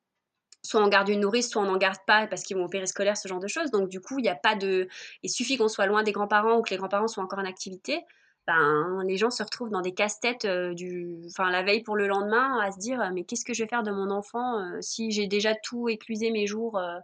soit 0.63 0.83
on 0.83 0.89
garde 0.89 1.09
une 1.09 1.21
nourrice 1.21 1.51
soit 1.51 1.63
on 1.63 1.67
n'en 1.67 1.77
garde 1.77 1.99
pas 2.07 2.27
parce 2.27 2.43
qu'ils 2.43 2.57
vont 2.57 2.65
au 2.65 2.69
périscolaire 2.69 3.17
ce 3.17 3.29
genre 3.29 3.41
de 3.41 3.49
choses. 3.49 3.71
Donc 3.71 3.89
du 3.89 4.01
coup 4.01 4.19
il 4.19 4.23
n'y 4.23 4.29
a 4.29 4.37
pas 4.37 4.55
de 4.55 4.89
il 5.23 5.31
suffit 5.31 5.57
qu'on 5.57 5.69
soit 5.69 5.87
loin 5.87 6.03
des 6.03 6.13
grands-parents 6.13 6.59
ou 6.59 6.63
que 6.63 6.71
les 6.71 6.77
grands-parents 6.77 7.09
soient 7.09 7.25
encore 7.25 7.41
en 7.41 7.45
activité 7.45 8.01
ben, 8.47 9.03
les 9.07 9.17
gens 9.17 9.31
se 9.31 9.41
retrouvent 9.43 9.71
dans 9.71 9.83
des 9.83 9.95
casse-têtes 9.95 10.47
euh, 10.47 10.75
du, 10.75 11.21
enfin, 11.29 11.49
la 11.51 11.63
veille 11.63 11.83
pour 11.83 11.95
le 11.95 12.09
lendemain 12.09 12.59
à 12.61 12.73
se 12.73 12.79
dire 12.79 13.11
mais 13.13 13.25
qu'est-ce 13.25 13.45
que 13.45 13.55
je 13.55 13.63
vais 13.63 13.69
faire 13.69 13.85
de 13.85 13.93
mon 13.93 14.11
enfant 14.11 14.81
si 14.81 15.11
j'ai 15.13 15.27
déjà 15.29 15.55
tout 15.55 15.89
éclusé 15.89 16.31
mes 16.31 16.47
jours 16.47 16.79
euh, 16.79 16.99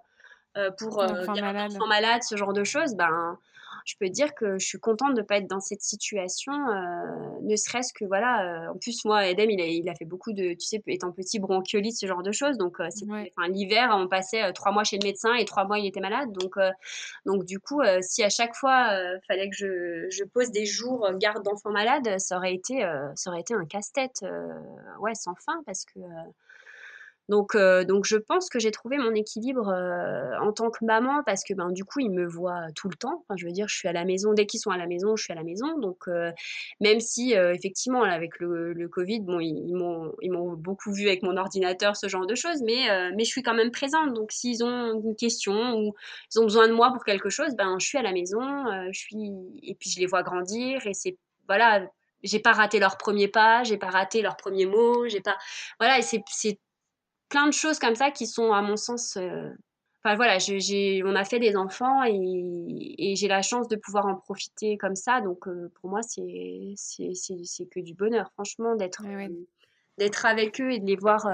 pour 0.79 1.01
euh, 1.01 1.07
un 1.07 1.66
enfant 1.66 1.87
malade. 1.87 2.23
ce 2.23 2.37
genre 2.37 2.53
de 2.53 2.64
choses, 2.64 2.94
ben, 2.94 3.38
je 3.85 3.94
peux 3.99 4.09
dire 4.09 4.35
que 4.35 4.59
je 4.59 4.66
suis 4.66 4.79
contente 4.79 5.14
de 5.14 5.23
pas 5.23 5.38
être 5.38 5.47
dans 5.47 5.61
cette 5.61 5.81
situation, 5.81 6.53
ne 7.40 7.57
serait-ce 7.57 7.94
que 7.94 8.05
voilà. 8.05 8.71
en 8.71 8.77
plus, 8.77 9.03
moi, 9.07 9.27
Edem, 9.27 9.49
il 9.49 9.61
a, 9.62 9.64
il 9.64 9.88
a 9.88 9.94
fait 9.94 10.05
beaucoup 10.05 10.35
de, 10.35 10.53
tu 10.53 10.66
sais, 10.66 10.83
étant 10.88 11.11
petit, 11.11 11.38
bronchiolite, 11.38 11.97
ce 11.97 12.05
genre 12.05 12.23
de 12.23 12.31
choses. 12.31 12.59
Donc, 12.59 12.77
l'hiver, 13.49 13.88
on 13.94 14.07
passait 14.07 14.53
trois 14.53 14.73
mois 14.73 14.85
chez 14.85 14.99
le 14.99 15.07
médecin 15.07 15.33
et 15.35 15.47
trois 15.47 15.64
mois, 15.64 15.79
il 15.79 15.87
était 15.87 16.01
malade. 16.01 16.31
Donc, 16.33 16.57
donc 17.25 17.47
du 17.47 17.61
coup, 17.61 17.81
si 18.03 18.23
à 18.23 18.29
chaque 18.29 18.55
fois, 18.55 18.90
il 18.92 19.21
fallait 19.27 19.49
que 19.49 19.57
je, 19.57 20.07
je, 20.11 20.25
pose 20.25 20.51
des 20.51 20.66
jours 20.66 21.09
garde 21.14 21.42
d'enfants 21.42 21.71
malades, 21.71 22.18
ça 22.18 22.37
aurait 22.37 22.53
été, 22.53 22.87
ça 23.14 23.31
aurait 23.31 23.40
été 23.40 23.55
un 23.55 23.64
casse-tête, 23.64 24.23
ouais, 25.01 25.14
sans 25.14 25.35
fin, 25.35 25.62
parce 25.64 25.87
que 25.87 26.01
donc, 27.29 27.55
euh, 27.55 27.85
donc 27.85 28.07
je 28.07 28.17
pense 28.17 28.49
que 28.49 28.59
j'ai 28.59 28.71
trouvé 28.71 28.97
mon 28.97 29.14
équilibre 29.14 29.69
euh, 29.69 30.38
en 30.41 30.53
tant 30.53 30.71
que 30.71 30.85
maman 30.85 31.23
parce 31.25 31.45
que 31.45 31.53
ben, 31.53 31.71
du 31.71 31.85
coup, 31.85 32.01
ils 32.01 32.11
me 32.11 32.27
voient 32.27 32.67
tout 32.75 32.88
le 32.88 32.97
temps. 32.97 33.25
Je 33.37 33.45
veux 33.45 33.53
dire, 33.53 33.69
je 33.69 33.77
suis 33.77 33.88
à 33.88 33.93
la 33.93 34.05
maison. 34.05 34.33
Dès 34.33 34.47
qu'ils 34.47 34.61
sont 34.61 34.71
à 34.71 34.79
la 34.79 34.87
maison, 34.87 35.14
je 35.14 35.25
suis 35.25 35.33
à 35.33 35.37
la 35.37 35.43
maison. 35.43 35.79
Donc, 35.79 36.09
euh, 36.09 36.33
même 36.81 37.01
si, 37.01 37.33
effectivement, 37.33 38.03
avec 38.03 38.38
le, 38.41 38.73
le, 38.73 38.88
Covid, 38.88 39.21
bon, 39.21 39.41
ils, 39.41 39.69
ils 40.23 40.31
m'ont 40.33 40.53
beaucoup 40.55 40.93
vu 40.93 41.09
avec 41.09 41.23
mon 41.23 41.37
ordinateur, 41.37 41.97
ce 41.97 42.09
genre 42.09 42.27
de 42.27 42.35
choses, 42.35 42.62
mais, 42.62 43.12
mais 43.14 43.25
je 43.25 43.31
suis 43.31 43.43
quand 43.43 43.55
même 43.55 43.71
présente. 43.71 44.14
Donc, 44.14 44.33
s'ils 44.33 44.64
ont 44.64 45.01
une 45.03 45.14
question 45.14 45.75
ou 45.79 45.95
ils 46.35 46.41
ont 46.41 46.45
besoin 46.45 46.69
de 46.69 46.73
moi 46.73 46.93
pour 46.93 47.05
quelque 47.05 47.29
chose, 47.29 47.55
ben, 47.57 47.77
je 47.79 47.87
suis 47.87 47.99
à 47.99 48.03
la 48.03 48.12
maison. 48.12 48.41
je 48.91 48.99
suis... 48.99 49.33
Et 49.62 49.75
puis, 49.75 49.91
je 49.91 50.01
les 50.01 50.07
vois 50.07 50.23
grandir. 50.23 50.87
Et 50.87 50.95
c'est, 50.95 51.19
voilà, 51.47 51.87
j'ai 52.23 52.38
pas 52.41 52.53
raté 52.53 52.79
leur 52.79 52.97
premier 52.97 53.29
pas, 53.29 53.62
j'ai 53.64 53.77
pas 53.77 53.91
raté 53.91 54.23
leur 54.23 54.37
premier 54.37 54.67
mot, 54.67 55.07
j'ai 55.09 55.21
pas. 55.21 55.37
Voilà, 55.79 55.99
et 55.99 56.03
c'est 56.03 56.23
plein 57.29 57.47
de 57.47 57.53
choses 57.53 57.79
comme 57.79 57.95
ça 57.95 58.11
qui 58.11 58.27
sont, 58.27 58.53
à 58.53 58.62
mon 58.62 58.77
sens, 58.77 59.17
euh, 59.17 59.51
Enfin 60.05 60.14
voilà, 60.14 60.38
on 61.05 61.17
a 61.17 61.25
fait 61.25 61.41
des 61.41 61.57
enfants 61.57 62.05
et, 62.05 63.14
j'ai 63.17 63.27
la 63.27 63.43
chance 63.43 63.67
de 63.67 63.75
pouvoir 63.75 64.07
en 64.07 64.14
profiter 64.14 64.79
comme 64.79 64.95
ça. 64.95 65.21
Donc 65.21 65.49
euh, 65.49 65.73
pour 65.75 65.91
moi, 65.91 66.03
c'est, 66.03 66.73
c'est, 66.77 67.14
c'est, 67.14 67.67
que 67.67 67.81
du 67.81 67.95
bonheur, 67.95 68.31
franchement, 68.35 68.77
d'être, 68.77 69.03
euh, 69.05 69.29
d'être 69.99 70.25
avec 70.25 70.61
eux 70.61 70.71
et 70.71 70.79
de 70.79 70.87
les 70.87 70.95
voir 70.95 71.27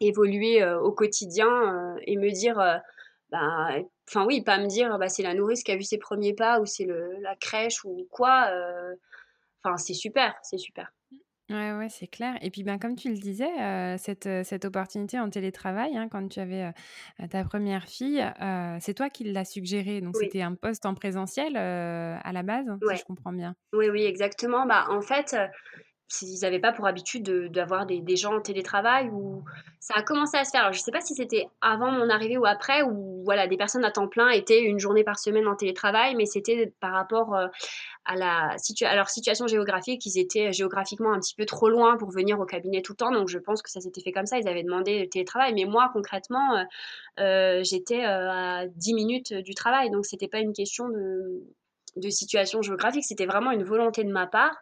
évoluer 0.00 0.64
au 0.64 0.92
quotidien 0.92 1.96
et 2.02 2.16
me 2.16 2.30
dire, 2.30 2.54
bah, 3.30 3.68
enfin 4.08 4.24
oui, 4.24 4.42
pas 4.42 4.58
me 4.58 4.68
dire, 4.68 4.96
bah, 4.98 5.08
c'est 5.08 5.24
la 5.24 5.34
nourrice 5.34 5.64
qui 5.64 5.72
a 5.72 5.76
vu 5.76 5.82
ses 5.82 5.98
premiers 5.98 6.34
pas 6.34 6.60
ou 6.60 6.66
c'est 6.66 6.84
le, 6.84 7.16
la 7.20 7.34
crèche 7.34 7.84
ou 7.84 8.06
quoi. 8.12 8.48
Enfin, 9.64 9.76
c'est 9.76 9.94
super, 9.94 10.36
c'est 10.42 10.58
super. 10.58 10.92
Ouais, 11.48 11.72
ouais, 11.74 11.88
c'est 11.88 12.08
clair. 12.08 12.36
Et 12.42 12.50
puis, 12.50 12.64
ben, 12.64 12.78
comme 12.78 12.96
tu 12.96 13.08
le 13.08 13.18
disais, 13.18 13.50
euh, 13.60 13.96
cette, 13.98 14.26
euh, 14.26 14.42
cette 14.42 14.64
opportunité 14.64 15.20
en 15.20 15.30
télétravail, 15.30 15.96
hein, 15.96 16.08
quand 16.10 16.26
tu 16.28 16.40
avais 16.40 16.72
euh, 17.20 17.26
ta 17.28 17.44
première 17.44 17.84
fille, 17.84 18.24
c'est 18.80 18.94
toi 18.94 19.10
qui 19.10 19.24
l'as 19.24 19.44
suggéré. 19.44 20.00
Donc, 20.00 20.16
c'était 20.16 20.42
un 20.42 20.54
poste 20.54 20.86
en 20.86 20.94
présentiel 20.94 21.56
à 21.56 22.32
la 22.32 22.42
base, 22.42 22.66
si 22.90 22.96
je 22.96 23.04
comprends 23.04 23.32
bien. 23.32 23.54
Oui, 23.72 23.88
oui, 23.90 24.04
exactement. 24.04 24.66
Bah, 24.66 24.86
en 24.90 25.00
fait, 25.00 25.36
ils 26.22 26.40
n'avaient 26.42 26.60
pas 26.60 26.72
pour 26.72 26.86
habitude 26.86 27.22
d'avoir 27.50 27.86
des, 27.86 28.00
des, 28.00 28.16
gens 28.16 28.36
en 28.36 28.40
télétravail 28.40 29.08
ou 29.10 29.44
ça 29.80 29.94
a 29.96 30.02
commencé 30.02 30.36
à 30.36 30.44
se 30.44 30.50
faire. 30.50 30.62
Alors, 30.62 30.72
je 30.72 30.78
ne 30.78 30.82
sais 30.82 30.92
pas 30.92 31.00
si 31.00 31.14
c'était 31.14 31.46
avant 31.60 31.90
mon 31.90 32.08
arrivée 32.08 32.38
ou 32.38 32.46
après, 32.46 32.82
ou 32.82 33.22
voilà, 33.24 33.46
des 33.46 33.56
personnes 33.56 33.84
à 33.84 33.90
temps 33.90 34.08
plein 34.08 34.30
étaient 34.30 34.62
une 34.62 34.78
journée 34.78 35.04
par 35.04 35.18
semaine 35.18 35.46
en 35.46 35.56
télétravail, 35.56 36.14
mais 36.14 36.26
c'était 36.26 36.72
par 36.80 36.92
rapport 36.92 37.34
euh, 37.34 37.48
à, 38.06 38.16
leur 38.16 39.08
situation 39.08 39.46
géographique. 39.46 40.04
Ils 40.06 40.18
étaient 40.18 40.52
géographiquement 40.52 41.12
un 41.12 41.20
petit 41.20 41.34
peu 41.34 41.44
trop 41.44 41.68
loin 41.68 41.96
pour 41.96 42.10
venir 42.10 42.38
au 42.40 42.46
cabinet 42.46 42.82
tout 42.82 42.92
le 42.92 42.96
temps, 42.96 43.10
donc 43.10 43.28
je 43.28 43.38
pense 43.38 43.62
que 43.62 43.70
ça 43.70 43.80
s'était 43.80 44.00
fait 44.00 44.12
comme 44.12 44.26
ça. 44.26 44.38
Ils 44.38 44.48
avaient 44.48 44.62
demandé 44.62 45.00
le 45.00 45.08
télétravail, 45.08 45.54
mais 45.54 45.64
moi, 45.64 45.90
concrètement, 45.92 46.56
euh, 46.56 46.64
euh, 47.20 47.60
j'étais 47.62 48.04
à 48.04 48.66
10 48.66 48.94
minutes 48.94 49.34
du 49.34 49.54
travail, 49.54 49.90
donc 49.90 50.06
c'était 50.06 50.28
pas 50.28 50.38
une 50.38 50.52
question 50.52 50.88
de, 50.88 51.42
situation 52.10 52.62
géographique, 52.62 53.04
c'était 53.04 53.26
vraiment 53.26 53.50
une 53.50 53.64
volonté 53.64 54.04
de 54.04 54.12
ma 54.12 54.26
part 54.26 54.56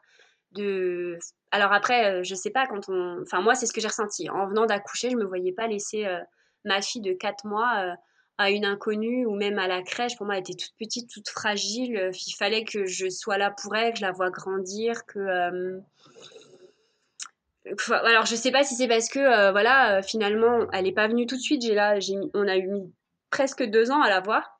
de 0.53 1.19
alors 1.51 1.73
après 1.73 2.21
euh, 2.21 2.23
je 2.23 2.35
sais 2.35 2.51
pas 2.51 2.67
quand 2.67 2.89
on 2.89 3.23
enfin 3.23 3.41
moi 3.41 3.55
c'est 3.55 3.67
ce 3.67 3.73
que 3.73 3.81
j'ai 3.81 3.89
ressenti 3.89 4.31
en 4.31 4.47
venant 4.47 4.67
d'accoucher 4.67 5.11
je 5.11 5.17
me 5.17 5.25
voyais 5.25 5.53
pas 5.53 5.67
laisser 5.67 6.07
euh, 6.07 6.21
ma 6.65 6.81
fille 6.81 7.01
de 7.01 7.13
4 7.13 7.45
mois 7.47 7.73
euh, 7.79 7.95
à 8.39 8.51
une 8.51 8.65
inconnue 8.65 9.27
ou 9.27 9.35
même 9.35 9.59
à 9.59 9.69
la 9.69 9.83
crèche. 9.83 10.17
Pour 10.17 10.27
moi 10.27 10.37
elle 10.37 10.41
était 10.41 10.55
toute 10.55 10.75
petite 10.79 11.11
toute 11.11 11.29
fragile. 11.29 12.11
Il 12.13 12.35
fallait 12.37 12.65
que 12.65 12.87
je 12.87 13.09
sois 13.09 13.39
là 13.39 13.51
pour 13.51 13.75
elle 13.77 13.93
que 13.93 13.99
je 13.99 14.05
la 14.05 14.13
vois 14.13 14.31
grandir 14.31 15.07
que 15.07 15.81
alors 17.91 18.27
je 18.27 18.37
sais 18.37 18.51
pas 18.51 18.63
si 18.63 18.75
c'est 18.75 18.89
parce 18.89 19.09
que 19.09 19.51
voilà 19.53 20.03
finalement 20.03 20.67
elle 20.73 20.87
est 20.87 20.93
pas 20.93 21.09
venue 21.09 21.27
tout 21.27 21.37
de 21.37 21.41
suite. 21.41 21.63
J'ai 21.63 21.75
là 21.75 22.01
j'ai 22.01 22.15
on 22.35 22.47
a 22.47 22.57
eu 22.57 22.69
mis 22.69 22.93
presque 23.31 23.65
deux 23.65 23.91
ans 23.91 24.03
à 24.03 24.09
la 24.09 24.21
voir. 24.21 24.55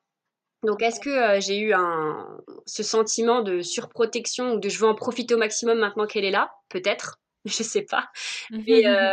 Donc, 0.65 0.81
est-ce 0.81 0.99
que 0.99 1.09
euh, 1.09 1.39
j'ai 1.39 1.59
eu 1.59 1.73
un, 1.73 2.27
ce 2.65 2.83
sentiment 2.83 3.41
de 3.41 3.61
surprotection 3.61 4.53
ou 4.53 4.59
de 4.59 4.67
je 4.67 4.79
veux 4.79 4.87
en 4.87 4.95
profiter 4.95 5.35
au 5.35 5.37
maximum 5.37 5.79
maintenant 5.79 6.07
qu'elle 6.07 6.25
est 6.25 6.31
là? 6.31 6.51
Peut-être, 6.69 7.19
je 7.45 7.63
sais 7.63 7.83
pas. 7.83 8.09
Mais, 8.49 8.87
euh, 8.87 9.11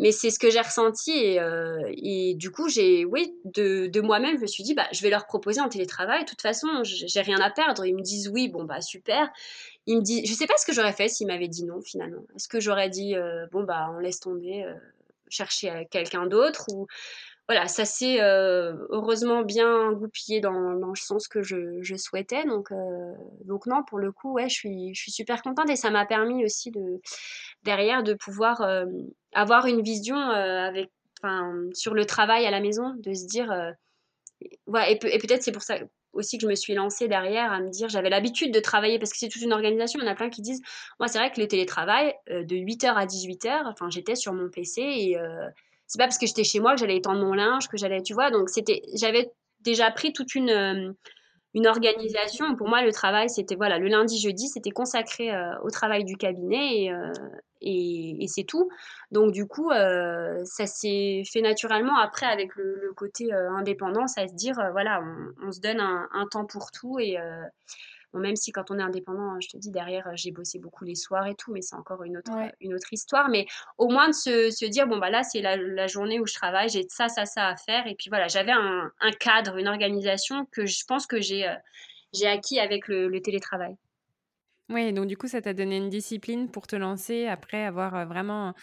mais 0.00 0.12
c'est 0.12 0.30
ce 0.30 0.38
que 0.38 0.48
j'ai 0.48 0.62
ressenti 0.62 1.10
et, 1.12 1.38
euh, 1.40 1.92
du 2.34 2.50
coup, 2.50 2.70
j'ai, 2.70 3.04
oui, 3.04 3.34
de, 3.44 4.00
moi-même, 4.00 4.36
je 4.38 4.40
me 4.40 4.46
suis 4.46 4.62
dit, 4.62 4.72
bah, 4.72 4.86
je 4.92 5.02
vais 5.02 5.10
leur 5.10 5.26
proposer 5.26 5.60
un 5.60 5.68
télétravail. 5.68 6.24
De 6.24 6.28
toute 6.28 6.40
façon, 6.40 6.68
j'ai 6.84 7.20
rien 7.20 7.38
à 7.38 7.50
perdre. 7.50 7.84
Ils 7.84 7.94
me 7.94 8.00
disent 8.00 8.28
oui, 8.28 8.48
bon, 8.48 8.64
bah, 8.64 8.80
super. 8.80 9.30
Ils 9.86 9.98
me 9.98 10.02
disent, 10.02 10.22
je 10.24 10.32
sais 10.32 10.46
pas 10.46 10.54
ce 10.56 10.64
que 10.64 10.72
j'aurais 10.72 10.94
fait 10.94 11.08
s'ils 11.08 11.26
m'avaient 11.26 11.48
dit 11.48 11.64
non 11.64 11.82
finalement. 11.82 12.22
Est-ce 12.34 12.48
que 12.48 12.60
j'aurais 12.60 12.88
dit, 12.88 13.14
bon, 13.52 13.64
bah, 13.64 13.90
on 13.94 13.98
laisse 13.98 14.20
tomber, 14.20 14.64
chercher 15.28 15.86
quelqu'un 15.90 16.26
d'autre 16.26 16.64
ou 16.72 16.86
voilà, 17.50 17.66
ça 17.66 17.84
s'est 17.84 18.20
euh, 18.20 18.74
heureusement 18.90 19.42
bien 19.42 19.90
goupillé 19.90 20.38
dans, 20.38 20.70
le 20.70 20.94
sens 20.94 21.26
que 21.26 21.42
je, 21.42 21.96
souhaitais. 21.96 22.44
Donc, 22.44 22.70
euh, 22.70 23.12
donc 23.44 23.66
non, 23.66 23.82
pour 23.82 23.98
le 23.98 24.12
coup, 24.12 24.34
ouais, 24.34 24.48
je 24.48 24.54
suis, 24.54 24.94
je 24.94 25.00
suis 25.00 25.10
super 25.10 25.42
contente 25.42 25.68
et 25.68 25.74
ça 25.74 25.90
m'a 25.90 26.06
permis 26.06 26.44
aussi 26.44 26.70
de 26.70 27.00
derrière 27.64 28.04
de 28.04 28.14
pouvoir 28.14 28.60
euh, 28.60 28.84
avoir 29.32 29.66
une 29.66 29.82
vision 29.82 30.16
avec, 30.16 30.92
sur 31.74 31.92
le 31.92 32.04
travail 32.04 32.46
à 32.46 32.52
la 32.52 32.60
maison, 32.60 32.94
de 32.96 33.14
se 33.14 33.26
dire, 33.26 33.52
et 34.86 34.98
peut-être 35.00 35.42
c'est 35.42 35.50
pour 35.50 35.62
ça 35.62 35.80
aussi 36.12 36.38
que 36.38 36.42
je 36.42 36.48
me 36.48 36.54
suis 36.54 36.74
lancée 36.74 37.08
derrière 37.08 37.50
à 37.50 37.58
me 37.58 37.70
dire, 37.70 37.88
j'avais 37.88 38.10
l'habitude 38.10 38.54
de 38.54 38.60
travailler 38.60 39.00
parce 39.00 39.10
que 39.10 39.18
c'est 39.18 39.28
toute 39.28 39.42
une 39.42 39.52
organisation. 39.52 39.98
Il 39.98 40.04
y 40.04 40.08
en 40.08 40.12
a 40.12 40.14
plein 40.14 40.30
qui 40.30 40.40
disent, 40.40 40.62
moi 41.00 41.08
c'est 41.08 41.18
vrai 41.18 41.32
que 41.32 41.40
le 41.40 41.48
télétravail 41.48 42.14
de 42.28 42.54
8h 42.54 42.94
à 42.94 43.06
18h, 43.06 43.62
enfin 43.66 43.90
j'étais 43.90 44.14
sur 44.14 44.32
mon 44.34 44.48
PC 44.50 44.82
et 44.82 45.18
c'est 45.90 45.98
pas 45.98 46.04
parce 46.04 46.18
que 46.18 46.26
j'étais 46.26 46.44
chez 46.44 46.60
moi 46.60 46.74
que 46.74 46.78
j'allais 46.78 46.98
étendre 46.98 47.20
mon 47.20 47.34
linge, 47.34 47.66
que 47.66 47.76
j'allais, 47.76 48.00
tu 48.00 48.14
vois. 48.14 48.30
Donc 48.30 48.48
c'était, 48.48 48.80
j'avais 48.94 49.32
déjà 49.62 49.90
pris 49.90 50.12
toute 50.12 50.36
une 50.36 50.50
euh, 50.50 50.92
une 51.52 51.66
organisation. 51.66 52.54
Pour 52.54 52.68
moi, 52.68 52.82
le 52.82 52.92
travail, 52.92 53.28
c'était 53.28 53.56
voilà, 53.56 53.76
le 53.80 53.88
lundi, 53.88 54.20
jeudi, 54.20 54.46
c'était 54.46 54.70
consacré 54.70 55.34
euh, 55.34 55.52
au 55.64 55.70
travail 55.70 56.04
du 56.04 56.16
cabinet 56.16 56.84
et, 56.84 56.92
euh, 56.92 57.12
et, 57.60 58.24
c'est 58.28 58.44
tout. 58.44 58.70
Donc 59.10 59.32
du 59.32 59.48
coup, 59.48 59.70
ça 59.70 60.66
s'est 60.66 61.24
fait 61.28 61.40
naturellement 61.42 61.98
après 61.98 62.26
avec 62.26 62.54
le, 62.54 62.92
côté 62.96 63.32
indépendance 63.32 64.16
à 64.16 64.28
se 64.28 64.34
dire 64.34 64.54
voilà, 64.70 65.02
on, 65.42 65.50
se 65.50 65.58
donne 65.58 65.80
un, 65.80 66.08
un, 66.12 66.26
temps 66.28 66.46
pour 66.46 66.70
tout 66.70 67.00
et 67.00 67.18
même 68.14 68.36
si 68.36 68.50
quand 68.50 68.70
on 68.70 68.78
est 68.78 68.82
indépendant, 68.82 69.40
je 69.40 69.48
te 69.48 69.56
dis, 69.56 69.70
derrière, 69.70 70.10
j'ai 70.14 70.32
bossé 70.32 70.58
beaucoup 70.58 70.84
les 70.84 70.96
soirs 70.96 71.26
et 71.26 71.34
tout, 71.34 71.52
mais 71.52 71.62
c'est 71.62 71.76
encore 71.76 72.02
une 72.02 72.16
autre, 72.16 72.32
une 72.60 72.74
autre 72.74 72.92
histoire. 72.92 73.28
Mais 73.28 73.46
au 73.78 73.88
moins 73.88 74.08
de 74.08 74.14
se, 74.14 74.50
se 74.50 74.64
dire, 74.64 74.86
bon, 74.86 74.98
bah 74.98 75.10
là, 75.10 75.22
c'est 75.22 75.40
la, 75.40 75.86
journée 75.86 76.20
où 76.20 76.26
je 76.26 76.34
travaille, 76.34 76.68
j'ai 76.68 76.84
ça, 76.88 77.08
ça, 77.08 77.24
ça 77.24 77.48
à 77.48 77.56
faire. 77.56 77.86
Et 77.86 77.94
puis 77.94 78.10
voilà, 78.10 78.28
j'avais 78.28 78.52
un, 78.52 78.90
un, 79.00 79.10
cadre, 79.12 79.56
une 79.56 79.68
organisation 79.68 80.46
que 80.52 80.66
je 80.66 80.84
pense 80.86 81.06
que 81.06 81.20
j'ai 81.20 81.46
euh, 81.46 81.54
j'ai 82.12 82.26
acquis 82.26 82.58
avec 82.58 82.88
le, 82.88 83.20
télétravail. 83.20 83.76
Oui, 84.68 84.92
donc 84.92 85.06
du 85.06 85.16
coup, 85.16 85.26
ça 85.26 85.42
t'a 85.42 85.52
donné 85.52 85.76
une 85.76 85.88
discipline 85.88 86.50
pour 86.50 86.66
te 86.66 86.76
lancer 86.76 87.26
après 87.26 87.64
avoir 87.64 87.94
euh, 87.94 88.04
vraiment 88.04 88.54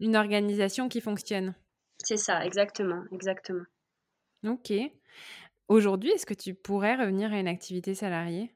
une 0.00 0.16
organisation 0.16 0.88
qui 0.88 1.00
fonctionne. 1.00 1.54
C'est 1.98 2.16
ça, 2.16 2.44
exactement, 2.44 3.04
exactement. 3.12 3.64
Ok. 4.46 4.72
Aujourd'hui, 5.68 6.10
est-ce 6.10 6.26
que 6.26 6.34
tu 6.34 6.54
pourrais 6.54 6.94
revenir 6.94 7.32
à 7.32 7.38
une 7.40 7.48
activité 7.48 7.94
salariée? 7.94 8.54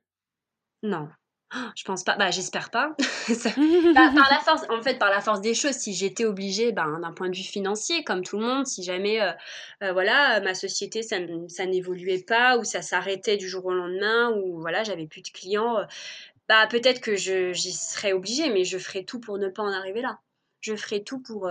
Non. 0.82 1.08
Je 1.76 1.84
pense 1.84 2.04
pas. 2.04 2.16
Bah, 2.16 2.30
j'espère 2.30 2.70
pas. 2.70 2.94
Bah, 3.28 3.52
par 4.14 4.30
la 4.30 4.40
force, 4.44 4.62
en 4.70 4.82
fait, 4.82 4.98
par 4.98 5.10
la 5.10 5.20
force 5.20 5.40
des 5.40 5.54
choses, 5.54 5.74
si 5.74 5.94
j'étais 5.94 6.24
obligée, 6.24 6.72
ben, 6.72 6.98
d'un 7.00 7.12
point 7.12 7.28
de 7.28 7.36
vue 7.36 7.42
financier, 7.42 8.02
comme 8.02 8.22
tout 8.24 8.38
le 8.38 8.44
monde, 8.44 8.66
si 8.66 8.82
jamais, 8.82 9.20
euh, 9.20 9.30
euh, 9.84 9.92
voilà, 9.92 10.40
ma 10.40 10.54
société, 10.54 11.02
ça, 11.02 11.16
ça 11.48 11.66
n'évoluait 11.66 12.24
pas 12.26 12.58
ou 12.58 12.64
ça 12.64 12.82
s'arrêtait 12.82 13.36
du 13.36 13.48
jour 13.48 13.66
au 13.66 13.72
lendemain 13.72 14.32
ou 14.32 14.60
voilà, 14.60 14.82
j'avais 14.82 15.06
plus 15.06 15.22
de 15.22 15.28
clients, 15.28 15.78
euh, 15.78 15.84
bah, 16.48 16.66
peut-être 16.66 17.00
que 17.00 17.14
je, 17.14 17.52
j'y 17.52 17.72
serais 17.72 18.12
obligée, 18.12 18.50
mais 18.50 18.64
je 18.64 18.78
ferais 18.78 19.04
tout 19.04 19.20
pour 19.20 19.38
ne 19.38 19.48
pas 19.48 19.62
en 19.62 19.72
arriver 19.72 20.02
là. 20.02 20.18
Je 20.60 20.74
ferais 20.74 21.00
tout 21.00 21.20
pour, 21.20 21.48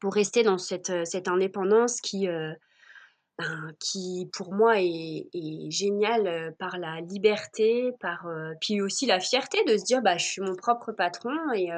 pour 0.00 0.14
rester 0.14 0.42
dans 0.44 0.58
cette, 0.58 0.92
cette 1.04 1.26
indépendance 1.26 2.00
qui, 2.00 2.28
qui 3.78 4.28
pour 4.32 4.52
moi 4.52 4.80
est, 4.80 5.28
est 5.32 5.70
génial 5.70 6.54
par 6.58 6.78
la 6.78 7.00
liberté, 7.00 7.92
par 8.00 8.26
puis 8.60 8.80
aussi 8.80 9.06
la 9.06 9.20
fierté 9.20 9.62
de 9.64 9.76
se 9.76 9.84
dire 9.84 10.02
bah 10.02 10.16
je 10.16 10.24
suis 10.24 10.42
mon 10.42 10.56
propre 10.56 10.92
patron 10.92 11.36
et 11.54 11.68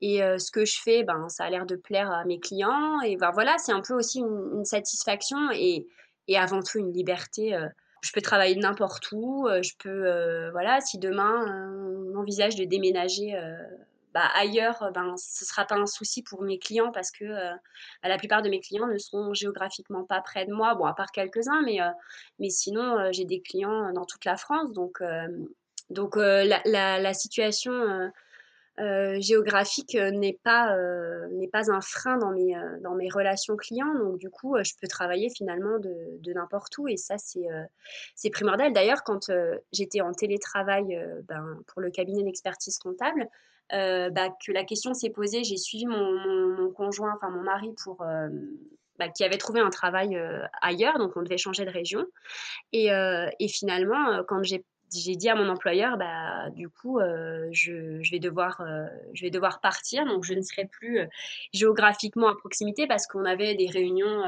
et 0.00 0.20
ce 0.38 0.50
que 0.52 0.64
je 0.64 0.80
fais 0.80 1.02
ben 1.02 1.28
ça 1.28 1.44
a 1.44 1.50
l'air 1.50 1.66
de 1.66 1.74
plaire 1.74 2.12
à 2.12 2.24
mes 2.24 2.38
clients 2.38 3.00
et 3.00 3.16
ben 3.16 3.32
voilà 3.32 3.58
c'est 3.58 3.72
un 3.72 3.80
peu 3.80 3.94
aussi 3.94 4.20
une, 4.20 4.64
satisfaction 4.64 5.50
et, 5.52 5.88
et 6.28 6.38
avant 6.38 6.62
tout 6.62 6.78
une 6.78 6.92
liberté 6.92 7.58
je 8.00 8.12
peux 8.12 8.20
travailler 8.20 8.54
n'importe 8.54 9.10
où, 9.12 9.48
je 9.48 9.72
peux, 9.78 10.50
voilà, 10.50 10.80
si 10.80 10.98
demain 10.98 11.44
on 12.14 12.16
envisage 12.16 12.54
de 12.54 12.64
déménager 12.64 13.34
bah, 14.18 14.30
ailleurs, 14.34 14.90
ben, 14.92 15.14
ce 15.16 15.44
ne 15.44 15.46
sera 15.46 15.64
pas 15.64 15.76
un 15.76 15.86
souci 15.86 16.22
pour 16.22 16.42
mes 16.42 16.58
clients 16.58 16.90
parce 16.92 17.10
que 17.10 17.24
bah, 17.24 18.08
la 18.08 18.18
plupart 18.18 18.42
de 18.42 18.48
mes 18.48 18.60
clients 18.60 18.86
ne 18.86 18.98
seront 18.98 19.34
géographiquement 19.34 20.04
pas 20.04 20.20
près 20.20 20.46
de 20.46 20.52
moi, 20.52 20.74
bon, 20.74 20.84
à 20.84 20.94
part 20.94 21.12
quelques-uns, 21.12 21.62
mais, 21.62 21.78
mais 22.38 22.50
sinon, 22.50 23.12
j'ai 23.12 23.24
des 23.24 23.40
clients 23.40 23.92
dans 23.92 24.04
toute 24.04 24.24
la 24.24 24.36
France. 24.36 24.72
Donc, 24.72 25.02
donc 25.90 26.16
la, 26.16 27.14
situation 27.14 28.10
euh, 28.80 29.20
géographique 29.20 29.96
euh, 29.96 30.12
n'est 30.12 30.38
pas, 30.44 30.76
euh, 30.76 31.26
pas 31.52 31.68
un 31.72 31.80
frein 31.80 32.16
dans 32.16 32.30
mes, 32.30 32.54
dans 32.80 32.94
mes 32.94 33.08
relations 33.08 33.56
clients. 33.56 33.92
Donc, 33.94 34.18
du 34.18 34.30
coup, 34.30 34.56
je 34.62 34.72
peux 34.80 34.86
travailler 34.86 35.30
finalement 35.30 35.78
de, 35.78 35.94
de 36.20 36.32
n'importe 36.32 36.78
où. 36.78 36.86
Et 36.86 36.96
ça, 36.96 37.18
c'est, 37.18 37.46
c'est 38.14 38.30
primordial. 38.30 38.72
D'ailleurs, 38.72 39.02
quand 39.02 39.30
j'étais 39.72 40.00
en 40.00 40.12
télétravail 40.12 41.00
ben, 41.24 41.60
pour 41.66 41.80
le 41.80 41.90
cabinet 41.90 42.22
d'expertise 42.22 42.78
comptable, 42.78 43.28
bah, 43.70 44.28
que 44.44 44.52
la 44.52 44.64
question 44.64 44.94
s'est 44.94 45.10
posée, 45.10 45.44
j'ai 45.44 45.56
suivi 45.56 45.86
mon, 45.86 46.70
conjoint, 46.72 47.14
enfin 47.16 47.30
mon 47.30 47.42
mari, 47.42 47.74
pour, 47.82 48.04
bah, 48.98 49.08
qui 49.08 49.24
avait 49.24 49.38
trouvé 49.38 49.60
un 49.60 49.70
travail 49.70 50.20
ailleurs, 50.60 50.98
donc 50.98 51.16
on 51.16 51.22
devait 51.22 51.38
changer 51.38 51.64
de 51.64 51.70
région. 51.70 52.04
Et, 52.72 52.90
finalement, 53.48 54.22
quand 54.26 54.42
j'ai 54.42 55.16
dit 55.16 55.28
à 55.28 55.34
mon 55.34 55.48
employeur, 55.48 55.96
bah, 55.96 56.50
du 56.50 56.68
coup, 56.68 56.98
euh, 56.98 57.48
je, 57.52 58.10
vais 58.10 58.18
devoir, 58.18 58.60
euh, 58.60 58.86
je 59.12 59.22
vais 59.22 59.30
devoir 59.30 59.60
partir, 59.60 60.04
donc 60.06 60.24
je 60.24 60.34
ne 60.34 60.42
serai 60.42 60.66
plus 60.66 61.00
euh, 61.00 61.06
géographiquement 61.52 62.28
à 62.28 62.36
proximité 62.36 62.86
parce 62.86 63.06
qu'on 63.06 63.24
avait 63.24 63.54
des 63.54 63.68
réunions, 63.68 64.22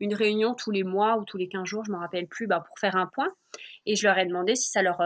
une 0.00 0.14
réunion 0.14 0.54
tous 0.54 0.70
les 0.70 0.84
mois 0.84 1.16
ou 1.18 1.24
tous 1.24 1.36
les 1.36 1.48
15 1.48 1.64
jours, 1.64 1.84
je 1.84 1.90
ne 1.90 1.96
me 1.96 2.00
rappelle 2.00 2.26
plus, 2.26 2.46
bah, 2.46 2.62
pour 2.66 2.78
faire 2.78 2.96
un 2.96 3.06
point. 3.06 3.32
Et 3.86 3.96
je 3.96 4.06
leur 4.06 4.18
ai 4.18 4.26
demandé 4.26 4.54
si 4.54 4.70
ça 4.70 4.82
leur, 4.82 5.00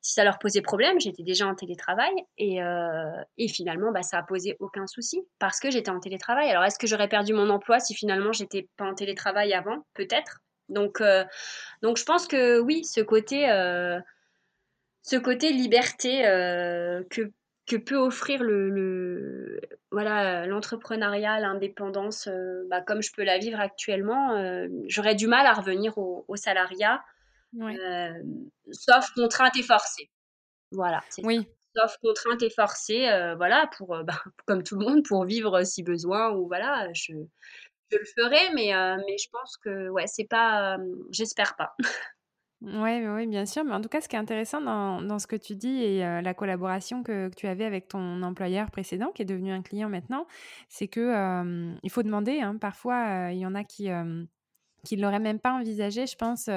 si 0.00 0.12
ça 0.12 0.24
leur 0.24 0.38
posait 0.38 0.62
problème. 0.62 1.00
J'étais 1.00 1.22
déjà 1.22 1.46
en 1.46 1.54
télétravail 1.54 2.12
et, 2.38 2.58
et 3.38 3.48
finalement, 3.48 3.92
bah, 3.92 4.02
ça 4.02 4.18
a 4.18 4.22
posé 4.22 4.56
aucun 4.60 4.86
souci 4.86 5.20
parce 5.38 5.58
que 5.58 5.70
j'étais 5.70 5.90
en 5.90 6.00
télétravail. 6.00 6.48
Alors, 6.50 6.64
est-ce 6.64 6.78
que 6.78 6.86
j'aurais 6.86 7.08
perdu 7.08 7.32
mon 7.32 7.50
emploi 7.50 7.80
si 7.80 7.94
finalement 7.94 8.32
j'étais 8.32 8.68
pas 8.76 8.84
en 8.84 8.94
télétravail 8.94 9.52
avant? 9.52 9.84
Peut-être. 9.94 10.42
Donc, 10.68 11.02
donc, 11.82 11.96
je 11.96 12.04
pense 12.04 12.26
que 12.26 12.60
oui, 12.60 12.84
ce 12.84 13.00
côté 13.00 13.48
côté 15.14 15.52
liberté 15.52 16.26
euh, 16.26 17.02
que, 17.08 17.76
peut 17.76 17.96
offrir 17.96 18.42
le, 18.42 19.60
voilà 19.92 20.46
l'entrepreneuriat, 20.46 21.38
l'indépendance, 21.40 22.26
euh, 22.26 22.64
bah, 22.68 22.80
comme 22.80 23.02
je 23.02 23.12
peux 23.12 23.22
la 23.22 23.38
vivre 23.38 23.60
actuellement, 23.60 24.36
euh, 24.36 24.66
j'aurais 24.88 25.14
du 25.14 25.28
mal 25.28 25.46
à 25.46 25.52
revenir 25.52 25.96
au, 25.98 26.36
salariat, 26.36 27.04
sauf 28.72 29.10
contrainte 29.14 29.56
et 29.56 29.62
forcée. 29.62 30.10
Voilà. 30.72 31.02
Oui. 31.22 31.48
Sauf 31.76 31.96
contrainte 32.02 32.42
et 32.42 32.50
forcée, 32.50 33.06
voilà, 33.36 33.68
pour, 33.76 33.88
bah, 34.04 34.20
comme 34.46 34.62
tout 34.62 34.78
le 34.78 34.86
monde, 34.86 35.04
pour 35.06 35.24
vivre 35.24 35.62
si 35.64 35.82
besoin 35.82 36.32
ou 36.32 36.46
voilà, 36.46 36.88
je, 36.92 37.12
je 37.90 37.98
le 37.98 38.04
ferai, 38.04 38.50
mais, 38.54 38.72
mais 39.06 39.18
je 39.18 39.28
pense 39.30 39.56
que 39.58 39.88
ouais, 39.90 40.06
c'est 40.06 40.28
pas, 40.28 40.78
j'espère 41.10 41.56
pas. 41.56 41.74
Oui, 42.62 43.06
ouais, 43.06 43.26
bien 43.26 43.44
sûr. 43.44 43.64
Mais 43.64 43.72
en 43.72 43.80
tout 43.82 43.88
cas, 43.88 44.00
ce 44.00 44.08
qui 44.08 44.16
est 44.16 44.18
intéressant 44.18 44.62
dans, 44.62 45.02
dans 45.02 45.18
ce 45.18 45.26
que 45.26 45.36
tu 45.36 45.56
dis 45.56 45.82
et 45.82 46.04
euh, 46.04 46.22
la 46.22 46.32
collaboration 46.32 47.02
que, 47.02 47.28
que, 47.28 47.34
tu 47.34 47.46
avais 47.46 47.64
avec 47.66 47.88
ton 47.88 48.22
employeur 48.22 48.70
précédent, 48.70 49.12
qui 49.14 49.22
est 49.22 49.26
devenu 49.26 49.52
un 49.52 49.60
client 49.60 49.90
maintenant, 49.90 50.26
c'est 50.68 50.88
que 50.88 51.00
euh, 51.00 51.74
il 51.82 51.90
faut 51.90 52.02
demander. 52.02 52.40
Hein, 52.40 52.56
parfois, 52.56 53.28
euh, 53.28 53.32
il 53.32 53.38
y 53.38 53.46
en 53.46 53.54
a 53.54 53.62
qui 53.62 53.88
qu'il 54.86 55.00
l'aurait 55.00 55.20
même 55.20 55.38
pas 55.40 55.52
envisagé, 55.52 56.06
je 56.06 56.16
pense, 56.16 56.48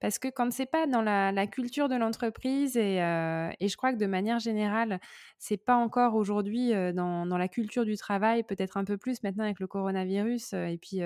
parce 0.00 0.18
que 0.18 0.28
quand 0.28 0.52
c'est 0.52 0.66
pas 0.66 0.86
dans 0.86 1.02
la, 1.02 1.46
culture 1.46 1.88
de 1.88 1.96
l'entreprise 1.96 2.76
et, 2.76 2.96
et, 2.96 3.68
je 3.68 3.76
crois 3.76 3.92
que 3.92 3.98
de 3.98 4.06
manière 4.06 4.38
générale, 4.38 5.00
c'est 5.38 5.56
pas 5.56 5.74
encore 5.74 6.14
aujourd'hui 6.14 6.70
dans, 6.94 7.26
dans, 7.26 7.36
la 7.36 7.48
culture 7.48 7.84
du 7.84 7.96
travail, 7.96 8.44
peut-être 8.44 8.76
un 8.76 8.84
peu 8.84 8.96
plus 8.96 9.22
maintenant 9.22 9.44
avec 9.44 9.58
le 9.60 9.66
coronavirus 9.66 10.52
et 10.52 10.78
puis 10.80 11.00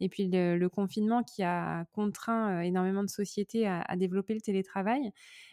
et 0.00 0.08
puis 0.08 0.28
le, 0.30 0.68
confinement 0.68 1.22
qui 1.22 1.42
a 1.42 1.86
contraint 1.92 2.60
énormément 2.60 3.02
de 3.02 3.08
sociétés 3.08 3.66
à, 3.66 3.80
à, 3.80 3.96
développer 3.96 4.34
le 4.34 4.40
télétravail. 4.40 5.10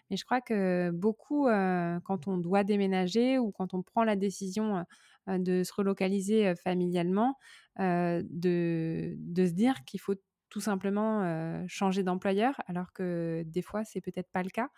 Mais 0.10 0.18
je 0.18 0.26
crois 0.26 0.42
que 0.42 0.92
beaucoup, 0.92 1.46
quand 1.46 2.28
on 2.28 2.38
doit 2.38 2.64
déménager 2.64 3.40
ou 3.40 3.52
quand 3.52 3.74
on 3.74 3.82
prend 3.82 4.04
la 4.04 4.16
décision 4.16 4.86
de 5.28 5.64
se 5.64 5.74
relocaliser 5.74 6.56
familialement, 6.56 7.38
de, 7.80 9.16
de 9.18 9.46
se 9.46 9.54
dire 9.54 9.84
qu'il 9.86 10.00
faut 10.00 10.16
tout 10.56 10.62
simplement 10.62 11.68
changer 11.68 12.02
d'employeur, 12.02 12.56
alors 12.68 12.94
que 12.94 13.44
des 13.46 13.62
fois, 13.62 13.84
c'est 13.84 14.00
peut-être 14.00 14.32
pas 14.32 14.41
le 14.41 14.50
cas. 14.50 14.70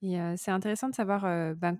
Et 0.00 0.16
c'est 0.38 0.50
intéressant 0.50 0.88
de 0.88 0.94
savoir 0.94 1.24
ben, 1.56 1.78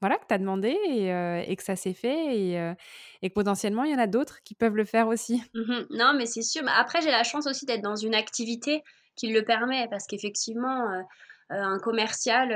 voilà, 0.00 0.16
que 0.16 0.26
tu 0.28 0.34
as 0.34 0.38
demandé 0.38 0.76
et, 0.86 1.56
que 1.56 1.62
ça 1.64 1.74
s'est 1.74 1.92
fait 1.92 2.36
et, 2.36 2.74
et, 3.22 3.30
que 3.30 3.34
potentiellement, 3.34 3.82
il 3.82 3.90
y 3.90 3.94
en 3.96 3.98
a 3.98 4.06
d'autres 4.06 4.44
qui 4.44 4.54
peuvent 4.54 4.76
le 4.76 4.84
faire 4.84 5.08
aussi. 5.08 5.42
Mmh 5.54 5.86
non, 5.90 6.12
mais 6.16 6.26
c'est 6.26 6.42
sûr. 6.42 6.62
Après, 6.68 7.02
j'ai 7.02 7.10
la 7.10 7.24
chance 7.24 7.48
aussi 7.48 7.66
d'être 7.66 7.82
dans 7.82 7.96
une 7.96 8.14
activité 8.14 8.84
qui 9.16 9.32
le 9.32 9.42
permet 9.42 9.88
parce 9.90 10.06
qu'effectivement, 10.06 11.04
un 11.50 11.80
commercial 11.80 12.50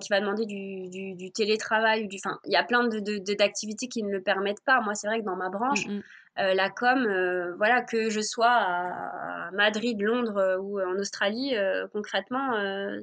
qui 0.00 0.08
va 0.10 0.18
demander 0.18 0.46
du, 0.46 1.14
du, 1.14 1.30
télétravail, 1.30 2.08
du, 2.08 2.16
il 2.44 2.52
y 2.52 2.56
a 2.56 2.64
plein 2.64 2.88
d'activités 2.88 3.86
de, 3.86 3.92
qui 3.92 4.02
ne 4.02 4.10
le 4.10 4.20
permettent 4.20 4.64
pas. 4.64 4.80
Moi, 4.80 4.96
c'est 4.96 5.06
vrai 5.06 5.20
que 5.20 5.24
dans 5.24 5.36
ma 5.36 5.48
branche, 5.50 5.86
mmh 5.86 6.00
euh, 6.38 6.52
la 6.52 6.68
com, 6.68 7.06
euh, 7.06 7.54
voilà, 7.56 7.80
que 7.82 8.10
je 8.10 8.20
sois 8.20 8.50
à 8.50 9.50
Madrid, 9.52 10.00
Londres 10.00 10.36
euh, 10.36 10.58
ou 10.58 10.80
en 10.80 10.98
Australie, 10.98 11.54
concrètement, 11.92 12.52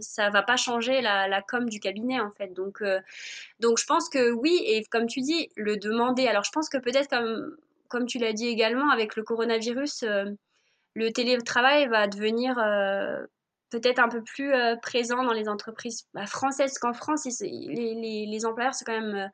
ça 0.01 0.29
va 0.29 0.41
pas 0.43 0.57
changer 0.57 1.01
la, 1.01 1.27
la, 1.27 1.41
com 1.41 1.69
du 1.69 1.79
cabinet 1.79 2.19
en 2.19 2.31
fait. 2.31 2.53
Donc, 2.53 2.83
donc 3.59 3.79
je 3.79 3.85
pense 3.85 4.09
que 4.09 4.31
oui, 4.31 4.61
et 4.65 4.83
comme 4.85 5.07
tu 5.07 5.21
dis, 5.21 5.49
le 5.55 5.77
demander. 5.77 6.27
Alors 6.27 6.43
je 6.43 6.51
pense 6.51 6.69
que 6.69 6.77
peut-être 6.77 7.09
comme, 7.87 8.05
tu 8.05 8.19
l'as 8.19 8.33
dit 8.33 8.47
également 8.47 8.89
avec 8.91 9.15
le 9.15 9.23
coronavirus, 9.23 10.03
le 10.95 11.11
télétravail 11.11 11.87
va 11.87 12.07
devenir 12.07 12.55
peut-être 13.69 13.99
un 13.99 14.09
peu 14.09 14.21
plus 14.23 14.51
présent 14.81 15.23
dans 15.23 15.33
les 15.33 15.47
entreprises 15.47 16.07
bah, 16.13 16.25
françaises 16.25 16.77
qu'en 16.79 16.93
France. 16.93 17.25
Les, 17.41 18.45
employeurs, 18.45 18.73
c'est 18.73 18.85
quand 18.85 18.99
même 18.99 19.31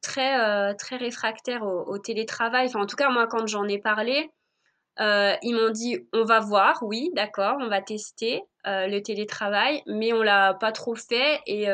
très, 0.00 0.40
euh, 0.40 0.74
très 0.74 0.96
réfractaires 0.96 1.62
au, 1.64 1.98
télétravail. 1.98 2.66
Enfin, 2.66 2.80
en 2.80 2.86
tout 2.86 2.96
cas, 2.96 3.10
moi, 3.10 3.26
quand 3.26 3.46
j'en 3.46 3.66
ai 3.68 3.78
parlé, 3.78 4.30
euh, 5.00 5.34
ils 5.42 5.54
m'ont 5.54 5.70
dit 5.70 5.98
on 6.12 6.24
va 6.24 6.40
voir, 6.40 6.78
oui, 6.82 7.10
d'accord, 7.14 7.56
on 7.60 7.68
va 7.68 7.80
tester 7.82 8.42
euh, 8.66 8.86
le 8.86 9.00
télétravail, 9.02 9.82
mais 9.86 10.12
on 10.12 10.22
l'a 10.22 10.54
pas 10.54 10.72
trop 10.72 10.94
fait 10.94 11.40
et 11.46 11.68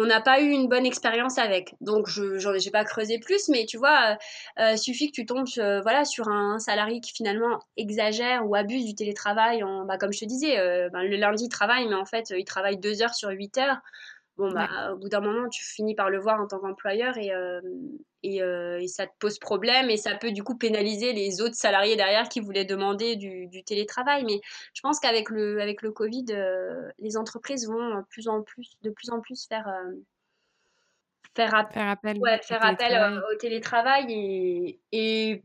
on 0.00 0.06
n'a 0.06 0.20
pas 0.20 0.40
eu 0.40 0.50
une 0.50 0.68
bonne 0.68 0.86
expérience 0.86 1.38
avec. 1.38 1.74
Donc, 1.80 2.08
je 2.08 2.48
n'ai 2.48 2.70
pas 2.70 2.84
creusé 2.84 3.18
plus, 3.18 3.48
mais 3.48 3.66
tu 3.66 3.78
vois, 3.78 4.16
suffit 4.76 5.08
que 5.10 5.12
tu 5.12 5.26
tombes 5.26 5.48
voilà, 5.82 6.04
sur 6.04 6.28
un 6.28 6.60
salarié 6.60 7.00
qui 7.00 7.12
finalement 7.12 7.58
exagère 7.76 8.48
ou 8.48 8.54
abuse 8.54 8.84
du 8.84 8.94
télétravail. 8.94 9.64
En, 9.64 9.84
bah, 9.86 9.98
comme 9.98 10.12
je 10.12 10.20
te 10.20 10.24
disais, 10.24 10.56
ben, 10.92 11.02
le 11.02 11.16
lundi, 11.16 11.44
il 11.46 11.48
travaille, 11.48 11.88
mais 11.88 11.96
en 11.96 12.04
fait, 12.04 12.30
il 12.30 12.44
travaille 12.44 12.78
deux 12.78 13.02
heures 13.02 13.14
sur 13.14 13.30
huit 13.30 13.58
heures 13.58 13.80
bon 14.38 14.52
bah 14.52 14.92
au 14.92 14.96
bout 14.96 15.08
d'un 15.08 15.20
moment 15.20 15.48
tu 15.48 15.64
finis 15.64 15.94
par 15.94 16.08
le 16.08 16.18
voir 16.18 16.40
en 16.40 16.46
tant 16.46 16.60
qu'employeur 16.60 17.18
et, 17.18 17.34
euh, 17.34 17.60
euh, 18.24 18.78
et, 18.78 18.86
ça 18.86 19.06
te 19.06 19.12
pose 19.18 19.38
problème 19.38 19.90
et 19.90 19.96
ça 19.96 20.14
peut 20.14 20.30
du 20.30 20.44
coup 20.44 20.56
pénaliser 20.56 21.12
les 21.12 21.40
autres 21.40 21.56
salariés 21.56 21.96
derrière 21.96 22.28
qui 22.28 22.40
voulaient 22.40 22.64
demander 22.64 23.16
du, 23.16 23.48
télétravail. 23.64 24.24
Mais 24.24 24.40
je 24.74 24.80
pense 24.80 25.00
qu'avec 25.00 25.28
le 25.28 25.60
avec 25.60 25.82
le 25.82 25.90
Covid 25.90 26.26
euh, 26.30 26.88
les 26.98 27.16
entreprises 27.16 27.68
vont 27.68 28.02
plus 28.10 28.28
en 28.28 28.42
plus 28.42 28.76
de 28.82 28.90
plus 28.90 29.10
en 29.10 29.20
plus 29.20 29.46
faire 29.48 29.68
faire, 31.34 31.54
appel, 31.54 32.18
faire 32.42 32.64
appel 32.64 33.22
au 33.32 33.36
télétravail 33.36 34.06
et, 34.08 34.80
et 34.92 35.42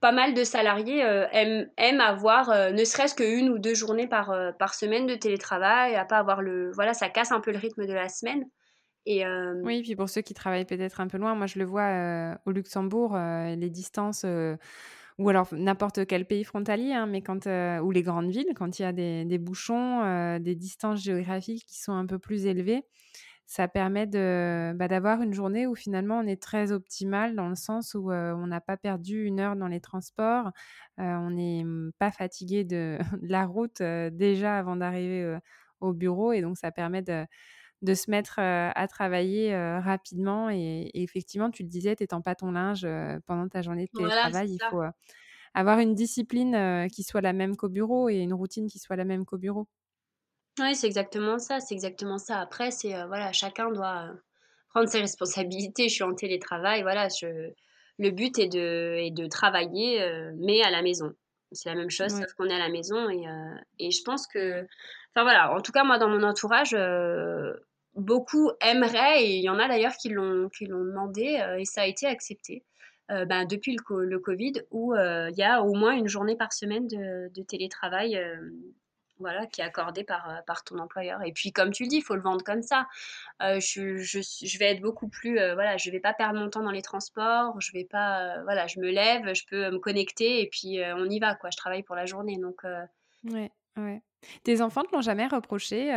pas 0.00 0.12
mal 0.12 0.34
de 0.34 0.44
salariés 0.44 1.04
euh, 1.04 1.26
aiment, 1.32 2.00
avoir 2.00 2.50
euh, 2.50 2.70
ne 2.70 2.84
serait-ce 2.84 3.14
qu'une 3.14 3.50
ou 3.50 3.58
deux 3.58 3.74
journées 3.74 4.06
par, 4.06 4.30
euh, 4.30 4.50
par 4.52 4.74
semaine 4.74 5.06
de 5.06 5.14
télétravail, 5.14 5.94
à 5.94 6.04
pas 6.04 6.18
avoir 6.18 6.42
le... 6.42 6.70
Voilà, 6.72 6.94
ça 6.94 7.08
casse 7.08 7.32
un 7.32 7.40
peu 7.40 7.52
le 7.52 7.58
rythme 7.58 7.86
de 7.86 7.92
la 7.92 8.08
semaine. 8.08 8.44
Oui, 9.06 9.82
puis 9.82 9.96
pour 9.96 10.08
ceux 10.08 10.20
qui 10.20 10.34
travaillent 10.34 10.66
peut-être 10.66 11.00
un 11.00 11.08
peu 11.08 11.18
loin, 11.18 11.34
moi 11.34 11.46
je 11.46 11.58
le 11.58 11.64
vois 11.64 12.36
au 12.44 12.50
Luxembourg, 12.50 13.16
les 13.16 13.70
distances, 13.70 14.26
ou 15.18 15.28
alors 15.28 15.48
n'importe 15.52 16.06
quel 16.06 16.26
pays 16.26 16.44
frontalier, 16.44 16.92
hein, 16.92 17.06
mais 17.06 17.22
quand, 17.22 17.46
ou 17.82 17.90
les 17.90 18.02
grandes 18.02 18.30
villes, 18.30 18.52
quand 18.54 18.78
il 18.78 18.82
y 18.82 18.84
a 18.84 18.92
des, 18.92 19.24
des 19.24 19.38
bouchons, 19.38 20.38
des 20.38 20.54
distances 20.54 21.02
géographiques 21.02 21.64
qui 21.66 21.80
sont 21.80 21.94
un 21.94 22.04
peu 22.04 22.18
plus 22.18 22.44
élevées, 22.44 22.84
ça 23.52 23.66
permet 23.66 24.06
de, 24.06 24.72
bah, 24.76 24.86
d'avoir 24.86 25.22
une 25.22 25.34
journée 25.34 25.66
où 25.66 25.74
finalement 25.74 26.20
on 26.20 26.26
est 26.26 26.40
très 26.40 26.70
optimal 26.70 27.34
dans 27.34 27.48
le 27.48 27.56
sens 27.56 27.94
où 27.94 28.12
on 28.12 28.46
n'a 28.46 28.60
pas 28.60 28.76
perdu 28.76 29.24
une 29.24 29.40
heure 29.40 29.56
dans 29.56 29.66
les 29.66 29.80
transports, 29.80 30.52
on 30.98 31.30
n'est 31.30 31.64
mmh, 31.64 31.90
pas 31.98 32.12
fatigué 32.12 32.62
de, 32.64 32.98
la 33.22 33.46
route 33.46 33.82
déjà 33.82 34.56
avant 34.56 34.76
d'arriver 34.76 35.36
au 35.80 35.92
bureau 35.92 36.32
et 36.32 36.42
donc 36.42 36.58
ça 36.58 36.70
permet 36.70 37.02
de, 37.02 37.26
de 37.82 37.94
se 37.94 38.10
mettre 38.10 38.40
à 38.40 38.88
travailler 38.88 39.54
rapidement 39.80 40.50
et, 40.50 40.90
effectivement 40.94 41.50
tu 41.50 41.62
le 41.64 41.68
disais, 41.70 41.96
t'étends 41.96 42.22
pas 42.22 42.34
ton 42.36 42.52
linge 42.52 42.86
pendant 43.26 43.48
ta 43.48 43.62
journée 43.62 43.86
de 43.86 43.92
télétravail, 43.92 44.50
il 44.54 44.60
faut 44.60 44.82
avoir 45.54 45.80
une 45.80 45.94
discipline 45.94 46.88
qui 46.92 47.04
soit 47.04 47.22
la 47.22 47.32
même 47.34 47.56
qu'au 47.56 47.68
bureau 47.70 48.08
et 48.10 48.18
une 48.18 48.34
routine 48.34 48.68
qui 48.68 48.78
soit 48.80 48.96
la 48.96 49.04
même 49.06 49.24
qu'au 49.26 49.38
bureau. 49.38 49.68
Oui, 50.60 50.74
c'est 50.74 50.86
exactement 50.86 51.38
ça, 51.38 51.60
c'est 51.60 51.74
exactement 51.74 52.18
ça. 52.18 52.40
Après, 52.40 52.70
c'est, 52.70 52.92
voilà, 53.06 53.32
chacun 53.32 53.70
doit, 53.72 54.10
prendre 54.70 54.88
ses 54.88 55.00
responsabilités. 55.00 55.88
Je 55.88 55.94
suis 55.94 56.04
en 56.04 56.14
télétravail, 56.14 56.82
voilà, 56.82 57.08
je 57.08 57.50
le 57.98 58.10
but 58.10 58.38
est 58.38 58.48
de 58.48 58.96
est 58.96 59.10
de 59.10 59.26
travailler, 59.26 60.00
mais 60.38 60.62
à 60.62 60.70
la 60.70 60.82
maison. 60.82 61.12
C'est 61.52 61.68
la 61.68 61.74
même 61.74 61.90
chose, 61.90 62.10
sauf 62.10 62.32
qu'on 62.34 62.46
est 62.46 62.54
à 62.54 62.58
la 62.58 62.68
maison 62.70 63.10
et 63.10 63.24
et 63.78 63.90
je 63.90 64.02
pense 64.04 64.26
que 64.26 64.62
enfin, 65.14 65.22
voilà, 65.24 65.52
en 65.54 65.60
tout 65.60 65.72
cas, 65.72 65.84
moi, 65.84 65.98
dans 65.98 66.08
mon 66.08 66.22
entourage, 66.22 66.76
beaucoup 67.94 68.50
aimeraient 68.60 69.24
et 69.24 69.36
il 69.36 69.42
y 69.42 69.50
en 69.50 69.58
a 69.58 69.68
d'ailleurs 69.68 69.96
qui 70.00 70.08
l'ont 70.08 70.48
qui 70.48 70.66
l'ont 70.66 70.84
demandé, 70.84 71.42
et 71.58 71.64
ça 71.64 71.82
a 71.82 71.86
été 71.86 72.06
accepté, 72.06 72.64
ben, 73.08 73.44
depuis 73.44 73.76
le 73.76 74.04
le 74.04 74.18
covid 74.20 74.52
où, 74.70 74.94
il 74.94 75.34
y 75.36 75.42
a 75.42 75.62
au 75.62 75.74
moins 75.74 75.92
une 75.92 76.08
journée 76.08 76.36
par 76.36 76.52
semaine 76.52 76.86
de 76.86 77.28
de 77.34 77.42
télétravail, 77.42 78.18
voilà, 79.20 79.46
qui 79.46 79.60
est 79.60 79.64
accordé 79.64 80.04
par, 80.04 80.28
euh, 80.28 80.40
par 80.46 80.64
ton 80.64 80.78
employeur. 80.78 81.22
Et 81.22 81.32
puis, 81.32 81.52
comme 81.52 81.70
tu 81.70 81.84
le 81.84 81.88
dis, 81.88 81.96
il 81.96 82.02
faut 82.02 82.16
le 82.16 82.22
vendre 82.22 82.42
comme 82.42 82.62
ça. 82.62 82.88
Euh, 83.42 83.60
je, 83.60 83.98
je, 83.98 84.58
vais 84.58 84.72
être 84.72 84.80
beaucoup 84.80 85.08
plus, 85.08 85.38
euh, 85.38 85.54
voilà, 85.54 85.76
je 85.76 85.90
vais 85.90 86.00
pas 86.00 86.12
perdre 86.12 86.38
mon 86.38 86.50
temps 86.50 86.62
dans 86.62 86.70
les 86.70 86.82
transports, 86.82 87.60
je 87.60 87.72
vais 87.72 87.84
pas, 87.84 88.42
voilà, 88.42 88.66
je 88.66 88.80
me 88.80 88.90
lève, 88.90 89.34
je 89.34 89.44
peux 89.46 89.70
me 89.70 89.78
connecter 89.78 90.42
et 90.42 90.48
puis 90.48 90.80
on 90.96 91.08
y 91.08 91.18
va, 91.18 91.34
quoi. 91.34 91.50
Je 91.50 91.56
travaille 91.56 91.82
pour 91.82 91.96
la 91.96 92.06
journée, 92.06 92.36
donc. 92.38 92.62
Ouais, 93.24 93.50
ouais. 93.76 94.02
Tes 94.44 94.60
enfants 94.60 94.82
te 94.82 94.94
l'ont 94.94 95.00
jamais 95.00 95.26
reproché 95.26 95.88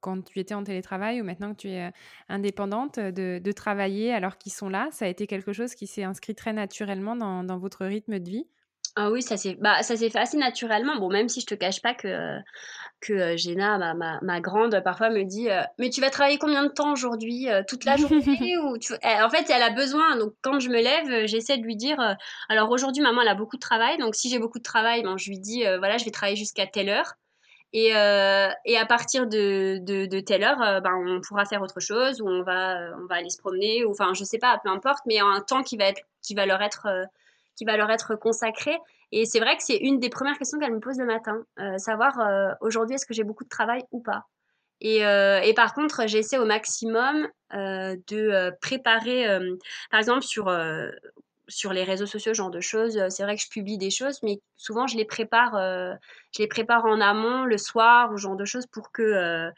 quand 0.00 0.22
tu 0.22 0.38
étais 0.38 0.54
en 0.54 0.62
télétravail 0.62 1.20
ou 1.20 1.24
maintenant 1.24 1.52
que 1.52 1.60
tu 1.60 1.68
es 1.68 1.92
indépendante 2.28 2.98
de, 2.98 3.40
de 3.42 3.52
travailler 3.52 4.12
alors 4.12 4.38
qu'ils 4.38 4.52
sont 4.52 4.68
là? 4.68 4.88
Ça 4.92 5.06
a 5.06 5.08
été 5.08 5.26
quelque 5.26 5.52
chose 5.52 5.74
qui 5.74 5.86
s'est 5.86 6.04
inscrit 6.04 6.34
très 6.34 6.52
naturellement 6.52 7.16
dans, 7.16 7.42
dans 7.42 7.58
votre 7.58 7.84
rythme 7.86 8.18
de 8.18 8.30
vie? 8.30 8.46
Ah 8.96 9.10
oui, 9.10 9.22
ça 9.22 9.36
s'est 9.36 9.56
bah, 9.60 9.82
ça 9.82 9.96
s'est 9.96 10.08
fait 10.10 10.18
assez 10.20 10.36
naturellement. 10.36 10.96
Bon, 10.98 11.08
même 11.10 11.28
si 11.28 11.40
je 11.40 11.46
te 11.46 11.54
cache 11.54 11.82
pas 11.82 11.94
que, 11.94 12.38
que, 13.00 13.12
heu, 13.34 13.36
Géna, 13.36 13.78
ma 13.78 13.94
ma 13.94 14.20
ma 14.22 14.40
grande, 14.40 14.80
parfois 14.84 15.10
me 15.10 15.24
dit, 15.24 15.48
heu: 15.50 15.62
«Mais 15.78 15.90
tu 15.90 16.00
vas 16.00 16.10
travailler 16.10 16.38
combien 16.38 16.64
de 16.64 16.70
temps 16.70 16.92
aujourd'hui, 16.92 17.48
toute 17.68 17.84
la 17.84 17.96
journée?» 17.96 18.56
ou 18.64 18.78
tu 18.78 18.94
en 18.94 19.30
fait, 19.30 19.50
elle 19.50 19.62
a 19.62 19.70
besoin 19.70 20.16
donc 20.16 20.34
quand 20.42 20.60
je 20.60 20.68
me 20.70 20.80
lève, 20.82 21.26
j'essaie 21.26 21.58
de 21.58 21.64
lui 21.64 21.76
dire, 21.76 21.98
alors 22.48 22.70
aujourd'hui 22.70 23.02
maman 23.02 23.22
elle 23.22 23.28
a 23.28 23.34
beaucoup 23.34 23.56
de 23.56 23.60
travail, 23.62 23.98
donc 23.98 24.14
si 24.14 24.30
j'ai 24.30 24.38
beaucoup 24.38 24.58
de 24.58 24.64
travail, 24.64 25.02
ben, 25.02 25.16
je 25.18 25.30
lui 25.30 25.38
dis, 25.40 25.64
«Voilà, 25.78 25.98
je 25.98 26.04
vais 26.04 26.10
travailler 26.12 26.36
jusqu'à 26.36 26.66
telle 26.66 26.88
heure 26.90 27.14
et 27.72 27.88
et 27.90 28.78
à 28.78 28.86
partir 28.86 29.26
de 29.28 29.78
de 29.82 30.06
de 30.06 30.20
telle 30.20 30.44
heure, 30.44 30.58
ben, 30.82 30.92
on 31.06 31.20
pourra 31.20 31.44
faire 31.46 31.62
autre 31.62 31.80
chose 31.80 32.20
ou 32.22 32.28
on 32.28 32.42
va, 32.42 32.76
on 33.02 33.06
va 33.06 33.16
aller 33.16 33.30
se 33.30 33.38
promener» 33.38 33.84
ou 33.84 33.90
enfin 33.92 34.14
je 34.14 34.24
sais 34.24 34.38
pas, 34.38 34.60
peu 34.64 34.70
importe, 34.70 35.00
mais 35.06 35.18
un 35.20 35.40
temps 35.42 35.62
qui 35.62 35.76
va 35.76 35.86
être 35.86 36.02
qui 36.22 36.34
va 36.34 36.46
leur 36.46 36.62
être, 36.62 36.88
qui 37.56 37.64
va 37.64 37.76
leur 37.76 37.90
être 37.90 38.14
consacrée. 38.16 38.78
Et 39.12 39.26
c'est 39.26 39.40
vrai 39.40 39.56
que 39.56 39.62
c'est 39.62 39.76
une 39.76 40.00
des 40.00 40.10
premières 40.10 40.36
questions 40.38 40.58
qu'elle 40.58 40.74
me 40.74 40.80
pose 40.80 40.98
le 40.98 41.06
matin, 41.06 41.44
euh, 41.60 41.78
savoir 41.78 42.18
euh, 42.18 42.52
aujourd'hui 42.60 42.96
est-ce 42.96 43.06
que 43.06 43.14
j'ai 43.14 43.24
beaucoup 43.24 43.44
de 43.44 43.48
travail 43.48 43.84
ou 43.92 44.00
pas. 44.00 44.24
Et, 44.80 45.06
euh, 45.06 45.40
par 45.54 45.72
contre, 45.72 46.06
j'essaie 46.06 46.38
au 46.38 46.44
maximum 46.44 47.28
de 47.52 48.50
préparer, 48.60 49.24
par 49.90 50.00
exemple 50.00 50.22
sur 50.22 50.52
sur 51.46 51.72
les 51.72 51.84
réseaux 51.84 52.06
sociaux, 52.06 52.34
ce 52.34 52.38
genre 52.38 52.50
de 52.50 52.60
choses. 52.60 53.00
C'est 53.10 53.22
vrai 53.22 53.36
que 53.36 53.42
je 53.42 53.48
publie 53.48 53.78
des 53.78 53.90
choses, 53.90 54.18
mais 54.24 54.40
souvent 54.56 54.88
je 54.88 54.96
les 54.96 55.04
prépare, 55.04 55.52
je 55.54 56.42
les 56.42 56.48
prépare 56.48 56.84
en 56.84 57.00
amont 57.00 57.44
le 57.44 57.56
soir 57.56 58.10
ou 58.12 58.16
genre 58.16 58.36
de 58.36 58.44
choses 58.44 58.66
pour 58.66 58.90
que 58.90 59.52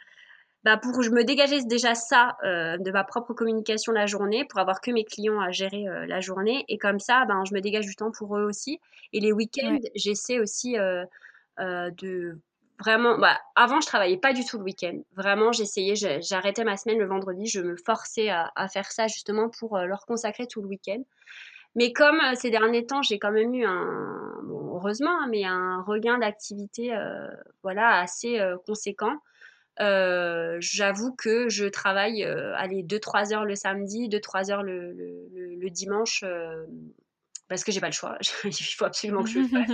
bah 0.65 0.77
pour 0.77 1.01
je 1.01 1.11
me 1.11 1.23
dégager 1.23 1.63
déjà 1.63 1.95
ça 1.95 2.37
euh, 2.45 2.77
de 2.77 2.91
ma 2.91 3.05
propre 3.05 3.35
communication 3.35 3.93
la 3.93 4.07
journée 4.07 4.45
pour 4.45 4.59
avoir 4.59 4.81
que 4.81 4.91
mes 4.91 5.05
clients 5.05 5.39
à 5.39 5.53
gérer 5.53 5.87
euh, 5.87 6.07
la 6.07 6.21
journée. 6.21 6.65
Et 6.69 6.77
comme 6.77 6.99
ça 6.99 7.25
ben 7.25 7.45
je 7.49 7.55
me 7.55 7.61
dégage 7.61 7.87
du 7.87 7.95
temps 7.95 8.11
pour 8.11 8.37
eux 8.37 8.43
aussi. 8.45 8.81
Et 9.13 9.21
les 9.21 9.33
week-ends 9.33 9.79
j'essaie 9.95 10.41
aussi 10.41 10.77
euh, 10.77 11.05
de 11.59 12.41
vraiment 12.81 13.17
bah, 13.17 13.39
avant 13.55 13.81
je 13.81 13.87
travaillais 13.87 14.17
pas 14.17 14.33
du 14.33 14.45
tout 14.45 14.59
le 14.59 14.65
week-end. 14.65 14.99
Vraiment 15.15 15.53
j'essayais 15.53 15.95
j'arrêtais 15.95 16.65
ma 16.65 16.77
semaine 16.77 16.99
le 16.99 17.07
vendredi. 17.07 17.47
Je 17.47 17.61
me 17.61 17.77
forçais 17.77 18.29
à, 18.31 18.51
à 18.57 18.67
faire 18.67 18.91
ça 18.91 19.07
justement 19.07 19.49
pour 19.49 19.79
leur 19.79 20.05
consacrer 20.05 20.49
tout 20.49 20.63
le 20.63 20.69
week-end. 20.69 21.03
Mais 21.77 21.93
comme 21.93 22.21
ces 22.35 22.51
derniers 22.51 22.87
temps 22.87 23.03
j'ai 23.03 23.21
quand 23.21 23.31
même 23.31 23.55
eu 23.55 23.65
un 23.65 24.41
bon, 24.43 24.75
heureusement 24.75 25.17
hein, 25.23 25.29
mais 25.31 25.45
un 25.45 25.83
regain 25.83 26.19
d'activité 26.19 26.93
voilà 27.63 28.01
assez 28.01 28.41
conséquent 28.67 29.17
euh, 29.81 30.57
j'avoue 30.61 31.13
que 31.13 31.49
je 31.49 31.67
travaille 31.67 32.25
euh, 32.25 32.55
allez 32.57 32.83
2-3 32.83 33.35
heures 33.35 33.45
le 33.45 33.55
samedi, 33.55 34.09
2-3 34.09 34.51
heures 34.51 34.63
le, 34.63 34.93
le, 34.93 35.55
le, 35.55 35.71
dimanche 35.71 36.23
euh, 36.25 36.65
parce 37.49 37.63
que 37.63 37.73
j'ai 37.73 37.81
pas 37.81 37.89
le 37.89 37.93
choix. 37.93 38.17
Il 38.45 38.53
faut 38.53 38.87
absolument 38.87 39.23
que 39.23 39.31
je 39.31 39.41
le 39.41 39.49
fasse. 39.49 39.71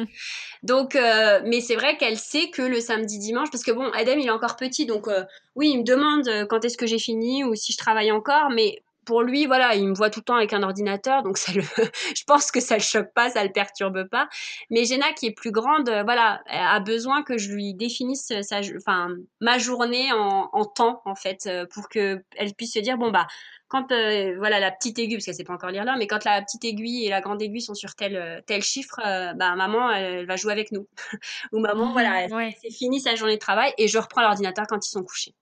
Donc, 0.62 0.94
mais 0.94 1.60
c'est 1.60 1.76
vrai 1.76 1.96
qu'elle 1.96 2.18
sait 2.18 2.50
que 2.50 2.62
le 2.62 2.80
samedi 2.80 3.18
dimanche, 3.18 3.50
parce 3.50 3.62
que 3.62 3.70
bon, 3.70 3.90
Adam 3.92 4.18
il 4.18 4.26
est 4.26 4.30
encore 4.30 4.56
petit, 4.56 4.86
donc 4.86 5.08
oui, 5.54 5.70
il 5.70 5.78
me 5.78 5.84
demande 5.84 6.28
quand 6.48 6.64
est-ce 6.64 6.76
que 6.76 6.86
j'ai 6.86 6.98
fini 6.98 7.44
ou 7.44 7.54
si 7.54 7.72
je 7.72 7.78
travaille 7.78 8.10
encore, 8.10 8.50
mais 8.50 8.82
pour 9.04 9.22
lui, 9.22 9.46
voilà, 9.46 9.74
il 9.74 9.88
me 9.88 9.94
voit 9.94 10.10
tout 10.10 10.20
le 10.20 10.24
temps 10.24 10.36
avec 10.36 10.52
un 10.52 10.62
ordinateur, 10.62 11.22
donc 11.22 11.38
ça 11.38 11.52
le, 11.52 11.62
je 12.16 12.24
pense 12.24 12.50
que 12.50 12.60
ça 12.60 12.76
le 12.76 12.82
choque 12.82 13.12
pas, 13.14 13.30
ça 13.30 13.42
le 13.44 13.52
perturbe 13.52 14.08
pas. 14.08 14.28
Mais 14.70 14.84
Jenna, 14.84 15.12
qui 15.12 15.26
est 15.26 15.32
plus 15.32 15.50
grande, 15.50 15.88
euh, 15.88 16.02
voilà, 16.02 16.42
a 16.46 16.80
besoin 16.80 17.22
que 17.22 17.38
je 17.38 17.52
lui 17.52 17.74
définisse 17.74 18.32
sa, 18.42 18.60
enfin, 18.76 19.08
ma 19.40 19.58
journée 19.58 20.12
en, 20.12 20.50
en 20.52 20.64
temps, 20.64 21.02
en 21.04 21.14
fait, 21.14 21.46
euh, 21.46 21.66
pour 21.72 21.88
que 21.88 22.22
elle 22.36 22.54
puisse 22.54 22.74
se 22.74 22.78
dire, 22.78 22.96
bon 22.98 23.10
bah, 23.10 23.26
quand 23.68 23.90
euh, 23.90 24.36
voilà 24.38 24.60
la 24.60 24.70
petite 24.70 24.98
aiguille, 24.98 25.16
parce 25.16 25.24
qu'elle 25.24 25.34
sait 25.34 25.44
pas 25.44 25.54
encore 25.54 25.70
lire 25.70 25.84
là, 25.84 25.96
mais 25.98 26.06
quand 26.06 26.24
la 26.24 26.42
petite 26.42 26.64
aiguille 26.64 27.06
et 27.06 27.10
la 27.10 27.20
grande 27.20 27.40
aiguille 27.42 27.62
sont 27.62 27.74
sur 27.74 27.94
tel 27.94 28.42
tel 28.46 28.62
chiffre, 28.62 29.00
bah 29.34 29.54
maman, 29.56 29.90
elle, 29.90 30.26
va 30.26 30.36
jouer 30.36 30.52
avec 30.52 30.72
nous. 30.72 30.86
Ou 31.52 31.58
maman, 31.58 31.92
voilà, 31.92 32.28
c'est 32.60 32.70
fini 32.70 33.00
sa 33.00 33.14
journée 33.14 33.34
de 33.34 33.40
travail 33.40 33.72
et 33.78 33.88
je 33.88 33.98
reprends 33.98 34.20
l'ordinateur 34.22 34.66
quand 34.68 34.86
ils 34.86 34.90
sont 34.90 35.02
couchés. 35.02 35.34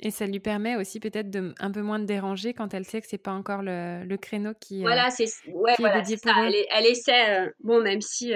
Et 0.00 0.10
ça 0.10 0.26
lui 0.26 0.40
permet 0.40 0.76
aussi 0.76 1.00
peut-être 1.00 1.30
de 1.30 1.54
un 1.58 1.70
peu 1.70 1.80
moins 1.80 1.98
de 1.98 2.04
déranger 2.04 2.52
quand 2.52 2.74
elle 2.74 2.84
sait 2.84 3.00
que 3.00 3.06
c'est 3.08 3.16
pas 3.16 3.32
encore 3.32 3.62
le, 3.62 4.04
le 4.04 4.16
créneau 4.16 4.52
qui, 4.60 4.82
voilà, 4.82 5.10
c'est 5.10 5.26
ouais, 5.48 5.74
voilà, 5.78 6.04
ça. 6.04 6.32
Elle, 6.46 6.54
elle, 6.70 6.86
essaie, 6.86 7.50
bon, 7.60 7.80
même 7.80 8.02
si 8.02 8.34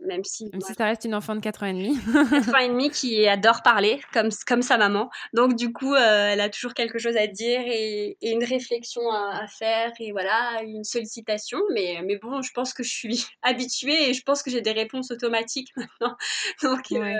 même 0.00 0.24
si. 0.24 0.48
Même 0.52 0.60
si 0.60 0.74
ça 0.74 0.84
reste 0.84 1.04
une 1.04 1.14
enfant 1.14 1.34
de 1.34 1.40
4 1.40 1.62
ans 1.62 1.66
et 1.66 1.72
demi. 1.72 1.98
4 2.30 2.54
ans 2.54 2.58
et 2.58 2.68
demi 2.68 2.90
qui 2.90 3.26
adore 3.28 3.62
parler, 3.62 4.00
comme, 4.12 4.30
comme 4.46 4.62
sa 4.62 4.78
maman. 4.78 5.10
Donc, 5.32 5.56
du 5.56 5.72
coup, 5.72 5.94
euh, 5.94 6.30
elle 6.32 6.40
a 6.40 6.48
toujours 6.48 6.74
quelque 6.74 6.98
chose 6.98 7.16
à 7.16 7.26
dire 7.26 7.60
et, 7.64 8.16
et 8.20 8.30
une 8.30 8.44
réflexion 8.44 9.02
à, 9.10 9.42
à, 9.42 9.46
faire 9.46 9.92
et 9.98 10.12
voilà, 10.12 10.62
une 10.62 10.84
sollicitation. 10.84 11.58
Mais, 11.72 12.00
mais 12.04 12.16
bon, 12.16 12.42
je 12.42 12.52
pense 12.52 12.72
que 12.72 12.82
je 12.82 12.90
suis 12.92 13.26
habituée 13.42 14.10
et 14.10 14.14
je 14.14 14.22
pense 14.22 14.42
que 14.42 14.50
j'ai 14.50 14.60
des 14.60 14.72
réponses 14.72 15.10
automatiques 15.10 15.70
maintenant. 15.76 16.16
Donc, 16.62 16.92
euh, 16.92 17.14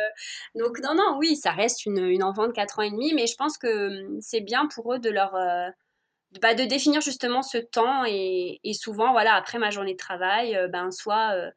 donc, 0.55 0.81
non, 0.81 0.95
non, 0.95 1.17
oui, 1.19 1.37
ça 1.37 1.53
reste 1.53 1.87
une, 1.87 1.99
une, 1.99 2.23
enfant 2.23 2.47
de 2.47 2.53
4 2.53 2.79
ans 2.79 2.83
et 2.83 2.91
demi, 2.91 3.15
mais 3.15 3.27
je 3.27 3.35
pense 3.37 3.59
que 3.59 4.05
hum, 4.05 4.19
c'est 4.21 4.41
bien 4.41 4.67
pour 4.67 4.95
eux 4.95 4.99
de 4.99 5.11
leur. 5.11 5.35
Euh, 5.35 5.69
bah, 6.41 6.55
de 6.55 6.65
définir 6.65 7.01
justement 7.01 7.43
ce 7.43 7.59
temps 7.59 8.05
et, 8.07 8.61
et, 8.63 8.73
souvent, 8.73 9.11
voilà, 9.13 9.35
après 9.35 9.59
ma 9.59 9.71
journée 9.71 9.95
de 9.95 9.99
travail, 9.99 10.57
euh, 10.57 10.69
ben, 10.69 10.93
soit 10.93 11.35
euh, 11.35 11.51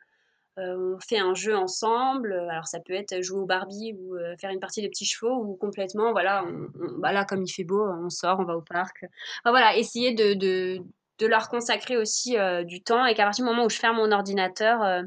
on 0.57 0.97
fait 0.99 1.19
un 1.19 1.33
jeu 1.33 1.55
ensemble. 1.55 2.33
Alors 2.49 2.67
ça 2.67 2.79
peut 2.79 2.93
être 2.93 3.21
jouer 3.21 3.39
au 3.39 3.45
Barbie 3.45 3.95
ou 3.97 4.15
euh, 4.15 4.35
faire 4.39 4.51
une 4.51 4.59
partie 4.59 4.81
de 4.81 4.87
petits 4.87 5.05
chevaux 5.05 5.35
ou 5.35 5.55
complètement, 5.55 6.11
voilà, 6.11 6.45
on, 6.45 6.99
bah 6.99 7.11
là 7.11 7.25
comme 7.25 7.43
il 7.43 7.51
fait 7.51 7.63
beau, 7.63 7.83
on 7.85 8.09
sort, 8.09 8.39
on 8.39 8.45
va 8.45 8.55
au 8.55 8.61
parc. 8.61 9.05
voilà, 9.45 9.77
essayer 9.77 10.13
de, 10.13 10.33
de, 10.33 10.83
leur 11.25 11.47
consacrer 11.47 11.95
aussi 11.95 12.37
euh, 12.37 12.65
du 12.65 12.83
temps 12.83 13.05
et 13.05 13.13
qu'à 13.15 13.23
partir 13.23 13.45
du 13.45 13.49
moment 13.49 13.65
où 13.65 13.69
je 13.69 13.77
ferme 13.77 13.95
mon 13.95 14.11
ordinateur, 14.11 15.03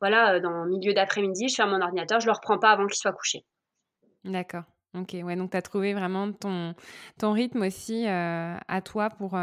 voilà, 0.00 0.38
dans 0.38 0.62
le 0.62 0.70
milieu 0.70 0.94
d'après-midi, 0.94 1.48
je 1.48 1.56
ferme 1.56 1.72
mon 1.72 1.82
ordinateur, 1.82 2.20
je 2.20 2.26
ne 2.26 2.30
le 2.30 2.36
reprends 2.36 2.58
pas 2.58 2.70
avant 2.70 2.86
qu'il 2.86 2.94
soit 2.94 3.12
couché. 3.12 3.44
D'accord. 4.22 4.62
Ok, 4.94 5.16
ouais, 5.22 5.36
donc 5.36 5.50
tu 5.50 5.56
as 5.56 5.62
trouvé 5.62 5.92
vraiment 5.92 6.32
ton, 6.32 6.74
ton 7.18 7.32
rythme 7.32 7.62
aussi 7.62 8.06
à 8.06 8.80
toi 8.82 9.10
pour, 9.10 9.36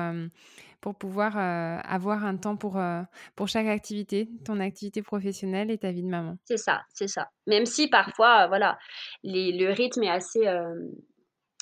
pour 0.85 0.93
pouvoir 0.93 1.35
euh, 1.35 1.79
avoir 1.83 2.25
un 2.25 2.37
temps 2.37 2.57
pour, 2.57 2.77
euh, 2.77 3.01
pour 3.35 3.47
chaque 3.47 3.65
activité, 3.65 4.29
ton 4.45 4.59
activité 4.59 5.01
professionnelle 5.01 5.71
et 5.71 5.79
ta 5.79 5.91
vie 5.91 6.03
de 6.03 6.07
maman. 6.07 6.37
C'est 6.45 6.57
ça, 6.57 6.83
c'est 6.93 7.07
ça. 7.07 7.29
Même 7.47 7.65
si 7.65 7.87
parfois, 7.87 8.45
voilà, 8.45 8.77
les, 9.23 9.51
le 9.51 9.71
rythme 9.71 10.03
est 10.03 10.11
assez, 10.11 10.45
euh, 10.45 10.75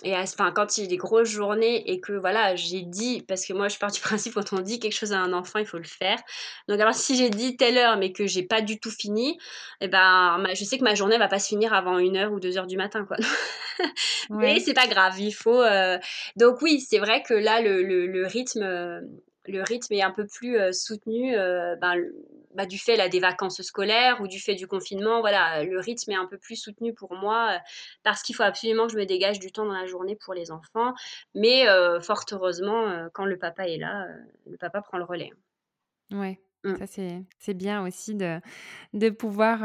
et 0.04 0.16
enfin, 0.16 0.52
quand 0.52 0.78
il 0.78 0.84
y 0.84 0.86
a 0.86 0.90
des 0.90 0.98
grosses 0.98 1.30
journées 1.30 1.90
et 1.92 2.00
que 2.00 2.14
voilà, 2.14 2.56
j'ai 2.56 2.82
dit, 2.82 3.24
parce 3.28 3.46
que 3.46 3.54
moi 3.54 3.68
je 3.68 3.78
pars 3.78 3.92
du 3.92 4.00
principe 4.02 4.34
quand 4.34 4.54
on 4.54 4.60
dit 4.60 4.80
quelque 4.80 4.94
chose 4.94 5.14
à 5.14 5.20
un 5.20 5.34
enfant, 5.34 5.60
il 5.60 5.66
faut 5.66 5.78
le 5.78 5.84
faire. 5.84 6.20
Donc 6.68 6.80
alors 6.80 6.94
si 6.94 7.16
j'ai 7.16 7.30
dit 7.30 7.58
telle 7.58 7.78
heure 7.78 7.98
mais 7.98 8.12
que 8.12 8.28
j'ai 8.28 8.44
pas 8.44 8.62
du 8.62 8.80
tout 8.80 8.92
fini, 8.92 9.32
et 9.82 9.86
eh 9.86 9.88
ben 9.88 10.44
je 10.54 10.64
sais 10.64 10.78
que 10.78 10.84
ma 10.84 10.96
journée 10.96 11.18
va 11.18 11.28
pas 11.28 11.40
se 11.40 11.48
finir 11.48 11.74
avant 11.74 11.98
une 11.98 12.18
heure 12.18 12.32
ou 12.32 12.40
deux 12.40 12.58
heures 12.58 12.68
du 12.68 12.78
matin 12.78 13.06
quoi. 13.06 13.18
mais 14.30 14.60
c'est 14.60 14.74
pas 14.74 14.88
grave, 14.88 15.20
il 15.20 15.34
faut. 15.34 15.62
Euh, 15.62 15.98
donc 16.36 16.62
oui, 16.62 16.80
c'est 16.80 17.00
vrai 17.00 17.24
que 17.24 17.34
là 17.34 17.62
le, 17.62 17.84
le, 17.84 18.08
le 18.08 18.26
rythme 18.26 19.02
le 19.48 19.62
rythme 19.62 19.94
est 19.94 20.02
un 20.02 20.12
peu 20.12 20.26
plus 20.26 20.58
euh, 20.58 20.72
soutenu 20.72 21.36
euh, 21.36 21.76
ben, 21.76 21.96
bah, 22.56 22.66
du 22.66 22.78
fait 22.78 22.96
là, 22.96 23.10
des 23.10 23.20
vacances 23.20 23.62
scolaires 23.62 24.22
ou 24.22 24.28
du 24.28 24.40
fait 24.40 24.56
du 24.56 24.68
confinement. 24.68 25.22
Voilà, 25.22 25.64
le 25.64 25.80
rythme 25.80 26.12
est 26.12 26.16
un 26.16 26.26
peu 26.26 26.38
plus 26.38 26.56
soutenu 26.56 26.94
pour 26.94 27.16
moi 27.16 27.52
euh, 27.52 27.60
parce 28.04 28.22
qu'il 28.22 28.36
faut 28.36 28.44
absolument 28.44 28.88
que 28.88 28.94
je 28.94 28.98
me 28.98 29.06
dégage 29.06 29.40
du 29.40 29.52
temps 29.52 29.66
dans 29.66 29.74
la 29.74 29.86
journée 29.86 30.16
pour 30.16 30.34
les 30.34 30.52
enfants. 30.52 30.94
Mais 31.36 31.66
fort 32.02 32.26
heureusement, 32.32 33.10
quand 33.14 33.26
le 33.26 33.38
papa 33.38 33.68
est 33.68 33.78
là, 33.78 34.06
le 34.46 34.58
papa 34.58 34.82
prend 34.82 34.98
le 34.98 35.04
relais. 35.04 35.32
Ouais, 36.12 36.40
mmh. 36.64 36.76
ça 36.86 36.86
c'est 37.40 37.54
bien 37.54 37.86
aussi 37.86 38.16
de, 38.16 38.40
de 38.94 39.10
pouvoir 39.10 39.60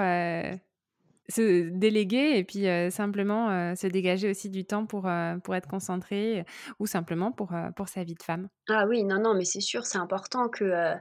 se 1.29 1.69
déléguer 1.69 2.39
et 2.39 2.45
puis, 2.45 2.65
simplement, 2.91 3.75
se 3.75 3.87
dégager 3.87 4.31
aussi 4.31 4.49
du 4.51 4.65
temps 4.65 4.87
pour, 4.87 5.09
pour 5.45 5.55
être 5.55 5.69
concentré 5.69 6.45
ou 6.79 6.87
simplement 6.87 7.33
pour, 7.33 7.53
pour 7.77 7.89
sa 7.89 8.05
vie 8.05 8.15
de 8.15 8.23
femme. 8.23 8.49
Ah 8.69 8.87
oui, 8.89 9.05
non, 9.05 9.21
non, 9.21 9.35
mais 9.35 9.45
c'est 9.45 9.61
sûr, 9.61 9.85
c'est 9.85 9.99
important 9.99 10.49
que, 10.49 10.95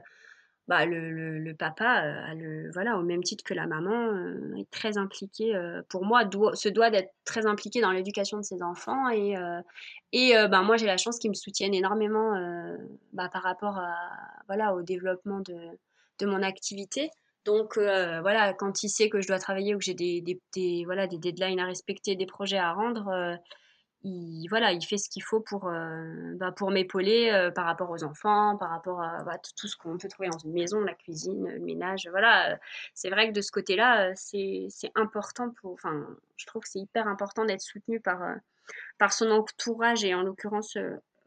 bah, 0.68 0.86
le 0.86 1.10
le 1.38 1.54
papa, 1.54 2.04
heu, 2.06 2.34
le 2.38 2.70
voilà, 2.72 2.98
au 2.98 3.02
même 3.02 3.22
titre 3.22 3.42
que 3.44 3.54
la 3.54 3.66
maman, 3.66 4.12
heu, 4.12 4.54
est 4.58 4.70
très 4.70 4.98
impliqué, 4.98 5.54
heu, 5.56 5.82
pour 5.88 6.04
moi, 6.04 6.24
doit 6.24 6.54
se 6.56 6.68
doit 6.68 6.90
d'être 6.90 7.12
très 7.24 7.46
impliqué 7.46 7.80
dans 7.80 7.90
l'éducation 7.92 8.38
de 8.38 8.42
ses 8.44 8.62
enfants 8.62 9.08
et 9.10 9.34
et 10.12 10.32
bah, 10.50 10.62
moi, 10.62 10.76
j'ai 10.76 10.86
la 10.86 10.96
chance 10.96 11.18
qu'ils 11.18 11.30
me 11.30 11.34
soutiennent 11.34 11.74
énormément, 11.74 12.32
bah, 13.12 13.28
par 13.32 13.42
rapport 13.42 13.78
à 13.78 13.94
voilà, 14.46 14.74
au 14.74 14.82
développement 14.82 15.40
de 15.40 15.56
de 16.20 16.26
mon 16.26 16.42
activité. 16.42 17.10
Donc 17.44 17.76
voilà, 17.78 18.52
quand 18.54 18.82
il 18.82 18.88
sait 18.90 19.08
que 19.08 19.20
je 19.20 19.28
dois 19.28 19.38
travailler 19.38 19.74
ou 19.74 19.78
que 19.78 19.84
j'ai 19.84 19.94
des 19.94 20.22
des 20.54 20.84
voilà, 20.84 21.06
des 21.06 21.18
deadlines 21.18 21.60
à 21.60 21.66
respecter, 21.66 22.16
des 22.16 22.26
projets 22.26 22.58
à 22.58 22.72
rendre, 22.72 23.38
il 24.04 24.46
voilà, 24.48 24.72
il 24.72 24.82
fait 24.84 24.96
ce 24.98 25.08
qu'il 25.10 25.22
faut 25.24 25.40
pour, 25.40 25.68
heu, 25.68 26.34
bah, 26.36 26.52
pour 26.52 26.70
m'épauler, 26.70 27.30
heu, 27.32 27.52
par 27.52 27.66
rapport 27.66 27.90
aux 27.90 28.04
enfants, 28.04 28.56
par 28.56 28.70
rapport 28.70 29.02
à 29.02 29.24
tout 29.56 29.66
ce 29.68 29.76
qu'on 29.76 29.98
peut 29.98 30.08
trouver 30.08 30.28
dans 30.28 30.38
une 30.38 30.52
maison, 30.52 30.80
la 30.80 30.94
cuisine, 30.94 31.48
le 31.48 31.58
ménage, 31.60 32.08
voilà, 32.10 32.54
heu, 32.54 32.58
c'est 32.94 33.10
vrai 33.10 33.28
que 33.28 33.32
de 33.34 33.40
ce 33.40 33.50
côté-là, 33.52 34.14
c'est 34.14 34.66
c'est 34.70 34.90
important 34.94 35.50
pour 35.50 35.72
enfin, 35.72 36.06
je 36.36 36.46
trouve 36.46 36.62
que 36.62 36.68
c'est 36.68 36.78
hyper 36.80 37.08
important 37.08 37.44
d'être 37.44 37.60
soutenu 37.60 38.00
par, 38.00 38.20
par 38.98 39.12
son 39.12 39.30
entourage 39.30 40.04
et 40.04 40.14
en 40.14 40.22
l'occurrence, 40.22 40.78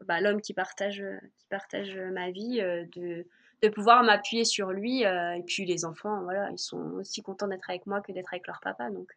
bah, 0.06 0.20
l'homme 0.20 0.40
qui 0.42 0.54
partage, 0.54 1.04
qui 1.38 1.46
partage, 1.50 1.96
ma 2.12 2.30
vie, 2.32 2.60
de 2.60 3.26
de 3.62 3.68
pouvoir 3.68 4.02
m'appuyer 4.04 4.44
sur 4.44 4.72
lui, 4.72 5.02
et 5.04 5.42
puis 5.46 5.66
les 5.66 5.84
enfants, 5.84 6.22
voilà, 6.24 6.50
ils 6.52 6.58
sont 6.58 6.80
aussi 6.94 7.22
contents 7.22 7.48
d'être 7.48 7.70
avec 7.70 7.86
moi 7.86 8.00
que 8.02 8.12
d'être 8.12 8.32
avec 8.34 8.46
leur 8.48 8.60
papa, 8.60 8.90
donc 8.90 9.14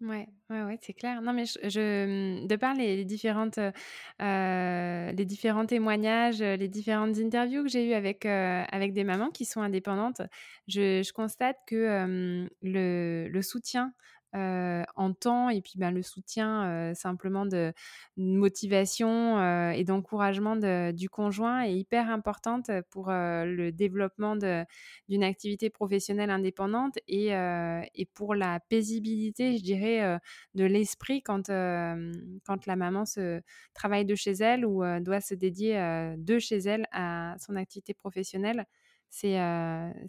Ouais, 0.00 0.26
ouais, 0.48 0.62
ouais, 0.62 0.78
c'est 0.80 0.94
clair. 0.94 1.20
Non, 1.20 1.34
mais 1.34 1.44
je 1.44 2.46
de 2.46 2.56
par 2.56 2.72
les 2.74 3.04
différentes, 3.04 3.58
heu 3.58 3.70
les 4.18 5.24
différents 5.26 5.66
témoignages, 5.66 6.40
les 6.40 6.68
différentes 6.68 7.18
interviews 7.18 7.62
que 7.64 7.68
j'ai 7.68 7.86
eues 7.90 7.92
avec, 7.92 8.24
avec 8.24 8.94
des 8.94 9.04
mamans 9.04 9.28
qui 9.30 9.44
sont 9.44 9.60
indépendantes, 9.60 10.22
je 10.68 11.02
je 11.02 11.12
constate 11.12 11.56
que, 11.66 12.48
le 12.62 13.28
le 13.28 13.42
soutien, 13.42 13.92
en 14.32 15.12
temps 15.18 15.48
et 15.50 15.60
puis, 15.60 15.74
ben, 15.76 15.90
le 15.90 16.02
soutien, 16.02 16.92
simplement 16.94 17.46
de 17.46 17.72
motivation, 18.16 19.70
et 19.72 19.84
d'encouragement 19.84 20.56
de 20.56 20.92
du 20.92 21.08
conjoint 21.08 21.62
est 21.62 21.74
hyper 21.76 22.10
importante 22.10 22.70
pour, 22.90 23.10
le 23.10 23.70
développement 23.70 24.36
d'une 24.36 25.24
activité 25.24 25.70
professionnelle 25.70 26.30
indépendante 26.30 26.98
et 27.08 27.30
et 27.94 28.06
pour 28.14 28.34
la 28.34 28.60
paisibilité, 28.60 29.56
je 29.58 29.62
dirais, 29.62 30.18
de 30.54 30.64
l'esprit 30.64 31.22
quand, 31.22 31.48
quand 31.48 32.66
la 32.66 32.76
maman 32.76 33.04
travaille 33.74 34.04
de 34.04 34.14
chez 34.14 34.32
elle 34.32 34.64
ou, 34.66 34.82
doit 35.00 35.20
se 35.20 35.34
dédier, 35.34 35.74
de 36.16 36.38
chez 36.38 36.58
elle 36.58 36.86
à 36.92 37.36
son 37.38 37.56
activité 37.56 37.94
professionnelle. 37.94 38.64
C'est, 39.10 39.36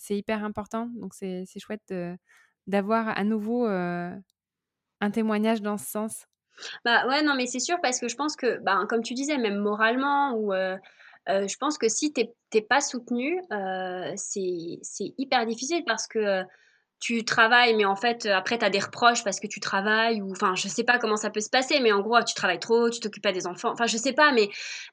hyper 0.10 0.44
important 0.44 0.88
donc 0.96 1.14
c'est 1.16 1.46
chouette 1.60 1.82
de 1.90 2.16
d'avoir 2.68 3.18
à 3.18 3.24
nouveau, 3.24 3.66
un 3.66 4.22
témoignage 5.12 5.62
dans 5.62 5.78
ce 5.78 5.86
sens? 5.86 6.26
Bah, 6.86 7.08
ouais, 7.08 7.24
non, 7.24 7.36
mais 7.36 7.48
c'est 7.48 7.60
sûr 7.60 7.78
parce 7.82 8.00
que 8.00 8.08
je 8.08 8.16
pense 8.16 8.36
que, 8.36 8.60
ben, 8.64 8.86
comme 8.88 9.02
tu 9.02 9.14
disais, 9.14 9.38
même 9.38 9.58
moralement 9.58 10.34
ou 10.36 10.54
je 11.28 11.58
pense 11.58 11.78
que 11.78 11.90
si 11.90 12.14
tu 12.14 12.22
es 12.22 12.34
tu 12.52 12.58
es 12.58 12.62
pas 12.62 12.82
soutenu, 12.82 13.42
c'est 14.16 15.14
hyper 15.18 15.46
difficile 15.46 15.84
parce 15.86 16.08
que, 16.08 16.44
tu 17.02 17.26
travailles, 17.26 17.76
mais 17.76 17.84
en 17.84 17.96
fait, 17.96 18.28
après 18.28 18.60
tu 18.60 18.64
as 18.64 18.70
des 18.70 18.80
reproches 18.80 19.24
parce 19.24 19.40
que 19.40 19.48
tu 19.48 19.60
travailles 19.60 20.22
ou 20.22 20.32
enfin, 20.32 20.54
je 20.56 20.68
sais 20.68 20.84
pas 20.84 21.00
comment 21.00 21.18
ça 21.18 21.32
peut 21.32 21.40
se 21.42 21.50
passer, 21.50 21.80
mais 21.80 21.92
en 21.92 22.02
gros, 22.02 22.22
tu 22.24 22.36
travailles 22.36 22.60
trop, 22.60 22.92
tu 22.92 23.00
t'occupes 23.00 23.24
pas 23.24 23.32
des 23.32 23.48
enfants, 23.48 23.72
enfin, 23.72 23.88
je 23.88 23.98
sais 23.98 24.14
pas, 24.14 24.32
mais 24.32 24.50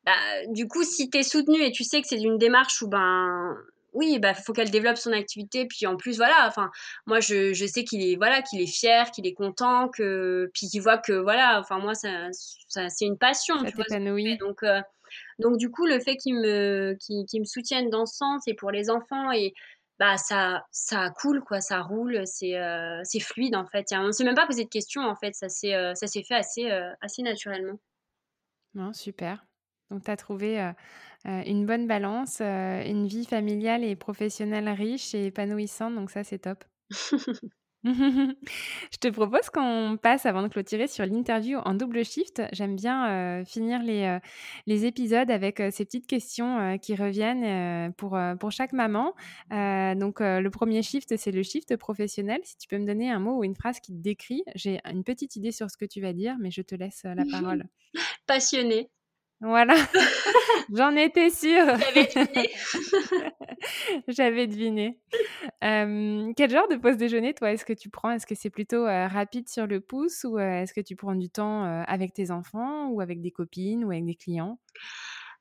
bah, 0.07 0.13
du 0.49 0.67
coup, 0.67 0.83
si 0.85 1.11
tu 1.11 1.19
es 1.19 1.23
soutenu 1.23 1.61
et 1.61 1.71
tu 1.71 1.85
sais 1.85 2.01
que 2.01 2.09
c'est 2.09 2.19
une 2.21 2.39
démarche 2.39 2.81
où, 2.81 2.89
ben, 2.89 3.55
oui, 3.99 4.19
bah, 4.21 4.35
faut 4.35 4.53
qu'elle 4.55 4.71
développe 4.71 4.97
son 4.99 5.13
activité, 5.13 5.67
puis 5.67 5.87
en 5.87 5.97
plus, 5.97 6.17
voilà, 6.17 6.47
enfin, 6.49 6.71
moi, 7.07 7.21
je 7.21 7.53
je 7.55 7.67
sais 7.67 7.85
qu'il 7.85 8.03
est 8.03 8.17
voilà, 8.17 8.43
qu'il 8.43 8.61
est 8.63 8.67
fier, 8.67 9.11
qu'il 9.11 9.27
est 9.27 9.35
content, 9.35 9.89
que 9.89 10.51
puis 10.55 10.69
qu'il 10.69 10.83
voit 10.83 10.99
que 10.99 11.13
voilà, 11.13 11.61
enfin, 11.61 11.79
moi, 11.81 11.95
ça 11.95 12.29
ça 12.69 12.89
c'est 12.89 13.07
une 13.07 13.19
passion, 13.19 13.57
Ça 13.63 13.71
tu. 13.73 13.85
Donc 14.41 14.63
heu, 14.63 14.81
donc 15.39 15.57
du 15.59 15.71
coup, 15.71 15.87
le 15.87 16.01
fait 16.01 16.17
qu'il 16.17 16.35
me 16.37 16.95
qu'il 17.01 17.41
me 17.41 17.45
soutienne 17.45 17.91
dans 17.91 18.07
ce 18.07 18.17
sens 18.17 18.43
et 18.49 18.55
pour 18.55 18.71
les 18.71 18.91
enfants 18.91 19.33
et 19.33 19.55
bah, 19.99 20.17
ça 20.19 20.65
ça 20.73 21.11
coule 21.11 21.41
quoi, 21.43 21.61
ça 21.61 21.81
roule, 21.83 22.23
c'est, 22.27 22.57
heu, 22.59 23.01
c'est 23.05 23.21
fluide 23.21 23.57
en 23.57 23.67
fait. 23.67 23.87
On 23.93 24.13
s'est 24.13 24.25
même 24.25 24.35
pas 24.37 24.47
posé 24.47 24.65
de 24.65 24.69
questions 24.71 25.03
en 25.03 25.17
fait, 25.17 25.35
ça 25.35 25.49
s'est, 25.49 25.75
heu, 25.75 25.95
ça 25.95 26.07
s'est 26.07 26.23
fait 26.25 26.37
assez, 26.37 26.71
assez 27.01 27.23
naturellement. 27.23 27.79
Non, 28.73 28.95
super. 28.95 29.47
Donc 29.91 30.05
tu 30.05 30.11
as 30.11 30.17
trouvé, 30.17 30.61
heu 30.61 30.73
heu, 31.27 31.43
une 31.49 31.67
bonne 31.67 31.87
balance, 31.87 32.41
heu, 32.41 32.45
une 32.87 33.07
vie 33.07 33.25
familiale 33.27 33.85
et 33.85 33.97
professionnelle 33.97 34.69
riche 34.71 35.15
et 35.15 35.27
épanouissante, 35.27 35.95
donc 35.95 36.11
ça, 36.11 36.25
c'est 36.25 36.41
top. 36.41 36.65
Je 37.85 38.99
te 39.01 39.09
propose 39.09 39.51
qu'on 39.51 39.97
passe, 40.03 40.27
avant 40.27 40.43
de 40.43 40.49
clôturer, 40.49 40.89
sur 40.89 41.07
l'interview 41.07 41.59
en 41.59 41.75
double 41.75 42.05
shift. 42.05 42.43
J'aime 42.53 42.75
bien, 42.75 43.45
finir 43.45 43.83
les, 43.83 44.19
les 44.67 44.85
épisodes 44.85 45.31
avec, 45.31 45.63
ces 45.71 45.85
petites 45.85 46.07
questions, 46.09 46.77
qui 46.79 46.97
reviennent, 46.97 47.93
pour, 47.95 48.19
pour 48.41 48.51
chaque 48.51 48.73
maman. 48.73 49.15
Donc, 49.51 50.19
le 50.21 50.49
premier 50.49 50.83
shift, 50.83 51.17
c'est 51.17 51.31
le 51.33 51.43
shift 51.45 51.77
professionnel. 51.77 52.41
Si 52.45 52.57
tu 52.59 52.67
peux 52.67 52.79
me 52.79 52.87
donner 52.87 53.11
un 53.11 53.21
mot 53.21 53.39
ou 53.39 53.45
une 53.45 53.55
phrase 53.55 53.79
qui 53.81 53.93
te 53.93 54.03
décrit? 54.03 54.43
J'ai 54.57 54.81
une 54.85 55.05
petite 55.05 55.37
idée 55.37 55.53
sur 55.53 55.71
ce 55.71 55.77
que 55.77 55.85
tu 55.85 56.01
vas 56.01 56.13
dire, 56.13 56.37
mais 56.41 56.51
je 56.51 56.63
te 56.63 56.75
laisse, 56.75 57.05
la 57.05 57.27
parole. 57.27 57.69
Passionnée. 58.27 58.91
Voilà, 59.41 59.75
j'en 60.75 60.97
étais 60.97 61.31
sûre! 61.31 61.65
J'avais 61.79 62.07
deviné. 62.07 62.51
J'avais 64.09 64.47
deviné. 64.49 64.99
Hem, 65.61 66.33
quel 66.37 66.51
genre 66.51 66.67
de 66.69 66.77
pause 66.77 66.97
déjeuner, 66.97 67.35
toi, 67.35 67.53
est-ce 67.53 67.65
que 67.65 67.73
tu 67.73 67.89
prends? 67.89 68.11
Est-ce 68.11 68.27
que 68.27 68.35
c'est 68.35 68.51
plutôt, 68.51 68.85
rapide 68.85 69.49
sur 69.49 69.69
le 69.69 69.81
pouce 69.81 70.25
ou, 70.25 70.41
est-ce 70.41 70.75
que 70.75 70.81
tu 70.81 70.97
prends 70.97 71.15
du 71.15 71.31
temps, 71.31 71.63
avec 71.87 72.13
tes 72.15 72.33
enfants 72.33 72.89
ou 72.89 73.01
avec 73.01 73.21
des 73.21 73.31
copines 73.31 73.85
ou 73.85 73.93
avec 73.93 74.05
des 74.07 74.17
clients? 74.17 74.59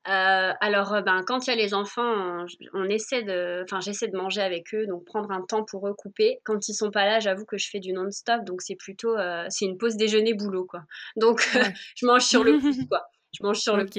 Alors, 0.04 1.02
ben, 1.02 1.22
quand 1.26 1.46
il 1.46 1.50
y 1.50 1.52
a 1.52 1.56
les 1.56 1.74
enfants, 1.74 2.46
on 2.74 2.84
essaie 2.88 3.24
de 3.24 3.62
enfin, 3.64 3.80
j'essaie 3.80 4.08
de 4.08 4.16
manger 4.16 4.40
avec 4.42 4.72
eux, 4.74 4.86
donc 4.86 5.04
prendre 5.04 5.30
un 5.32 5.42
temps 5.42 5.64
pour 5.64 5.88
eux, 5.88 5.94
couper. 5.94 6.38
Quand 6.44 6.68
ils 6.68 6.74
sont 6.74 6.90
pas 6.90 7.04
là, 7.04 7.20
j'avoue 7.20 7.44
que 7.44 7.58
je 7.58 7.68
fais 7.68 7.80
du 7.80 7.92
non-stop, 7.92 8.44
donc 8.44 8.62
c'est 8.62 8.76
plutôt, 8.76 9.16
c'est 9.48 9.64
une 9.66 9.76
pause 9.76 9.96
déjeuner 9.96 10.34
boulot, 10.34 10.64
quoi. 10.66 10.82
Donc, 11.16 11.46
Ouais. 11.54 11.62
je 11.96 12.06
mange 12.06 12.22
sur 12.22 12.44
le 12.44 12.58
pouce, 12.58 12.78
quoi. 12.88 13.02
Je 13.40 13.46
mange 13.46 13.58
sur 13.60 13.76
le 13.76 13.84
OK, 13.84 13.98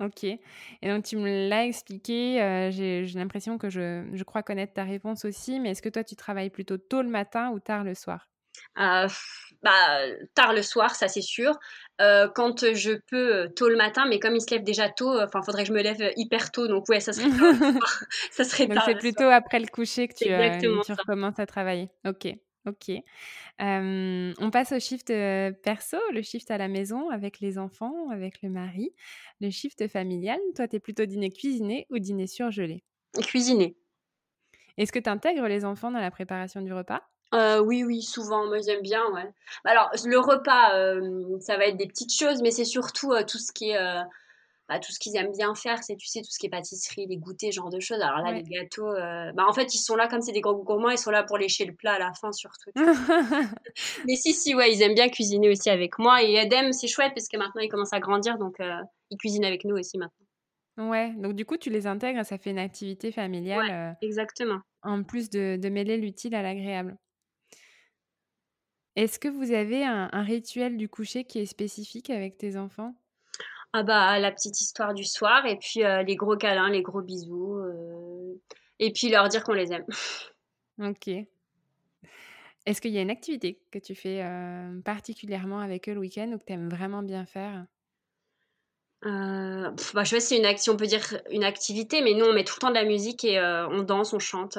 OK 0.00 0.24
et 0.24 0.40
donc 0.84 1.04
tu 1.04 1.16
me 1.18 1.48
l'as 1.48 1.66
expliqué, 1.66 2.40
heu, 2.42 2.70
j'ai 2.72 3.04
l'impression 3.14 3.58
que 3.58 3.70
je 3.70 4.08
je 4.14 4.24
crois 4.24 4.42
connaître 4.44 4.74
ta 4.74 4.84
réponse 4.84 5.24
aussi, 5.26 5.60
mais 5.60 5.70
est-ce 5.72 5.82
que 5.82 5.88
toi, 5.90 6.04
tu 6.04 6.16
travailles 6.16 6.50
plutôt 6.50 6.78
tôt 6.78 7.02
le 7.02 7.10
matin 7.10 7.50
ou 7.52 7.60
tard 7.60 7.84
le 7.84 7.94
soir? 7.94 8.28
Heu, 8.76 9.06
bah, 9.62 10.00
tard 10.34 10.52
le 10.54 10.62
soir, 10.62 10.94
ça 10.94 11.08
c'est 11.08 11.22
sûr. 11.22 11.58
Heu, 12.00 12.30
quand 12.34 12.72
je 12.74 12.92
peux, 13.10 13.48
tôt 13.56 13.68
le 13.68 13.76
matin, 13.76 14.06
mais 14.08 14.18
comme 14.18 14.36
ils 14.36 14.40
se 14.40 14.50
lèvent 14.54 14.64
déjà 14.64 14.88
tôt, 14.90 15.18
enfin, 15.20 15.42
faudrait 15.42 15.62
que 15.64 15.68
je 15.68 15.72
me 15.74 15.82
lève 15.82 16.12
hyper 16.16 16.50
tôt, 16.52 16.66
donc 16.68 16.88
ouais, 16.88 17.00
ça 17.00 17.12
serait. 17.12 17.28
Ça 18.32 18.44
serait 18.44 18.68
Donc 18.68 18.72
tard 18.72 18.84
c'est 18.84 18.94
soir. 18.94 18.96
plutôt 18.96 19.24
après 19.24 19.60
le 19.60 19.66
coucher 19.68 20.08
que 20.08 20.14
tu, 20.14 20.92
recommences 20.92 21.38
à 21.38 21.46
travailler? 21.46 21.90
OK, 22.06 22.28
OK. 22.66 22.90
On 23.58 24.50
passe 24.52 24.72
au 24.72 24.78
shift, 24.78 25.08
perso, 25.62 25.96
le 26.12 26.22
shift 26.22 26.50
à 26.50 26.58
la 26.58 26.68
maison 26.68 27.10
avec 27.10 27.40
les 27.40 27.58
enfants, 27.58 28.10
avec 28.10 28.42
le 28.42 28.50
mari, 28.50 28.94
le 29.40 29.50
shift 29.50 29.88
familial. 29.88 30.40
Toi, 30.54 30.68
tu 30.68 30.76
es 30.76 30.80
plutôt 30.80 31.06
dîner 31.06 31.30
cuisiné 31.30 31.86
ou 31.90 31.98
dîner 31.98 32.26
surgelé? 32.26 32.84
Cuisiner. 33.22 33.76
Est-ce 34.76 34.92
que 34.92 34.98
tu 34.98 35.08
intègres 35.08 35.46
les 35.46 35.64
enfants 35.64 35.90
dans 35.90 36.00
la 36.00 36.10
préparation 36.10 36.60
du 36.60 36.72
repas? 36.72 37.02
Oui, 37.32 37.84
oui, 37.84 38.02
souvent, 38.02 38.46
moi 38.46 38.58
j'aime 38.64 38.82
bien, 38.82 39.04
ouais. 39.12 39.28
Bah, 39.64 39.70
alors 39.72 39.90
le 40.04 40.18
repas, 40.18 40.70
ça 41.40 41.56
va 41.56 41.66
être 41.66 41.76
des 41.76 41.86
petites 41.86 42.14
choses, 42.14 42.42
mais 42.42 42.50
c'est 42.50 42.64
surtout, 42.64 43.12
tout 43.26 43.38
ce 43.38 43.52
qui 43.52 43.70
est, 43.70 43.78
bah, 44.68 44.78
tout 44.80 44.92
ce 44.92 44.98
qu'ils 44.98 45.16
aiment 45.16 45.32
bien 45.32 45.54
faire, 45.54 45.82
c'est, 45.84 45.96
tu 45.96 46.06
sais, 46.08 46.20
tout 46.20 46.30
ce 46.30 46.38
qui 46.38 46.46
est 46.46 46.50
pâtisserie, 46.50 47.06
les 47.08 47.16
goûters, 47.18 47.52
ce 47.52 47.56
genre 47.56 47.70
de 47.70 47.80
choses. 47.80 48.00
Alors 48.00 48.18
là, 48.18 48.32
les 48.32 48.42
gâteaux, 48.42 48.88
heu, 48.94 49.32
bah, 49.34 49.44
en 49.48 49.52
fait, 49.52 49.74
ils 49.74 49.78
sont 49.78 49.96
là 49.96 50.08
comme 50.08 50.20
c'est 50.22 50.32
des 50.32 50.40
gros 50.40 50.56
gourmands, 50.62 50.90
ils 50.90 50.98
sont 50.98 51.10
là 51.10 51.22
pour 51.24 51.38
lécher 51.38 51.64
le 51.64 51.74
plat 51.74 51.94
à 51.94 51.98
la 51.98 52.12
fin 52.14 52.32
surtout, 52.32 52.70
mais 54.04 54.16
si, 54.16 54.32
si, 54.32 54.54
ouais, 54.54 54.72
ils 54.72 54.80
aiment 54.82 54.94
bien 54.94 55.08
cuisiner 55.10 55.50
aussi 55.50 55.68
avec 55.70 55.98
moi 55.98 56.22
et 56.22 56.38
Adem, 56.38 56.72
c'est 56.72 56.86
chouette 56.88 57.12
parce 57.14 57.28
que 57.28 57.36
maintenant 57.36 57.60
il 57.62 57.68
commence 57.68 57.92
à 57.92 58.00
grandir 58.00 58.38
donc 58.38 58.58
heu, 58.60 58.70
il 59.10 59.18
cuisine 59.18 59.44
avec 59.44 59.64
nous 59.64 59.76
aussi 59.76 59.98
maintenant. 59.98 60.26
Ouais, 60.78 61.14
donc 61.14 61.34
du 61.34 61.44
coup, 61.46 61.56
tu 61.56 61.70
les 61.70 61.86
intègres, 61.86 62.24
ça 62.24 62.36
fait 62.38 62.50
une 62.50 62.58
activité 62.58 63.10
Ouais, 63.50 63.62
familiale, 63.62 63.70
heu, 63.70 63.94
exactement. 64.00 64.62
en 64.82 65.04
plus 65.04 65.30
de 65.30 65.58
de 65.62 65.68
mêler 65.70 65.96
l'utile 65.98 66.34
à 66.36 66.42
l'agréable. 66.42 66.98
Est-ce 68.96 69.18
que 69.20 69.28
vous 69.28 69.52
avez 69.52 69.84
un 69.84 70.10
un 70.12 70.22
rituel 70.22 70.76
du 70.76 70.88
coucher 70.88 71.24
qui 71.24 71.38
est 71.38 71.46
spécifique 71.46 72.10
avec 72.10 72.36
tes 72.36 72.56
enfants? 72.56 72.94
Ah 73.78 73.82
bah, 73.82 74.18
la 74.18 74.32
petite 74.32 74.58
histoire 74.58 74.94
du 74.94 75.04
soir 75.04 75.44
et 75.44 75.56
puis, 75.56 75.84
heu, 75.84 76.02
les 76.02 76.16
gros 76.16 76.34
câlins, 76.38 76.70
les 76.70 76.80
gros 76.80 77.02
bisous, 77.02 77.58
heu 77.58 78.40
et 78.78 78.90
puis 78.90 79.10
leur 79.10 79.28
dire 79.28 79.44
qu'on 79.44 79.52
les 79.52 79.70
aime. 79.70 79.84
OK. 80.82 81.08
Est-ce 82.64 82.80
qu'il 82.80 82.92
y 82.92 82.96
a 82.96 83.02
une 83.02 83.10
activité 83.10 83.60
que 83.70 83.78
tu 83.78 83.94
fais 83.94 84.24
particulièrement 84.82 85.60
avec 85.60 85.90
eux 85.90 85.92
le 85.92 86.00
week-end 86.00 86.32
ou 86.32 86.38
que 86.38 86.44
tu 86.44 86.54
aimes 86.54 86.70
vraiment 86.70 87.02
bien 87.02 87.26
faire? 87.26 87.66
Euh, 89.04 89.70
bah, 89.92 90.04
je 90.04 90.10
sais 90.10 90.20
c'est 90.20 90.38
une 90.38 90.46
action, 90.46 90.72
on 90.72 90.76
peut 90.78 90.86
dire 90.86 91.20
une 91.30 91.44
activité, 91.44 92.00
mais 92.00 92.14
nous 92.14 92.24
on 92.24 92.32
met 92.32 92.44
tout 92.44 92.54
le 92.56 92.60
temps 92.60 92.70
de 92.70 92.74
la 92.74 92.86
musique 92.86 93.26
et 93.26 93.38
on 93.70 93.82
danse, 93.82 94.14
on 94.14 94.18
chante 94.18 94.56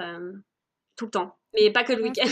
tout 0.95 1.05
le 1.05 1.11
temps, 1.11 1.35
mais 1.55 1.71
pas 1.71 1.83
que 1.83 1.93
le 1.93 2.03
week-end. 2.03 2.29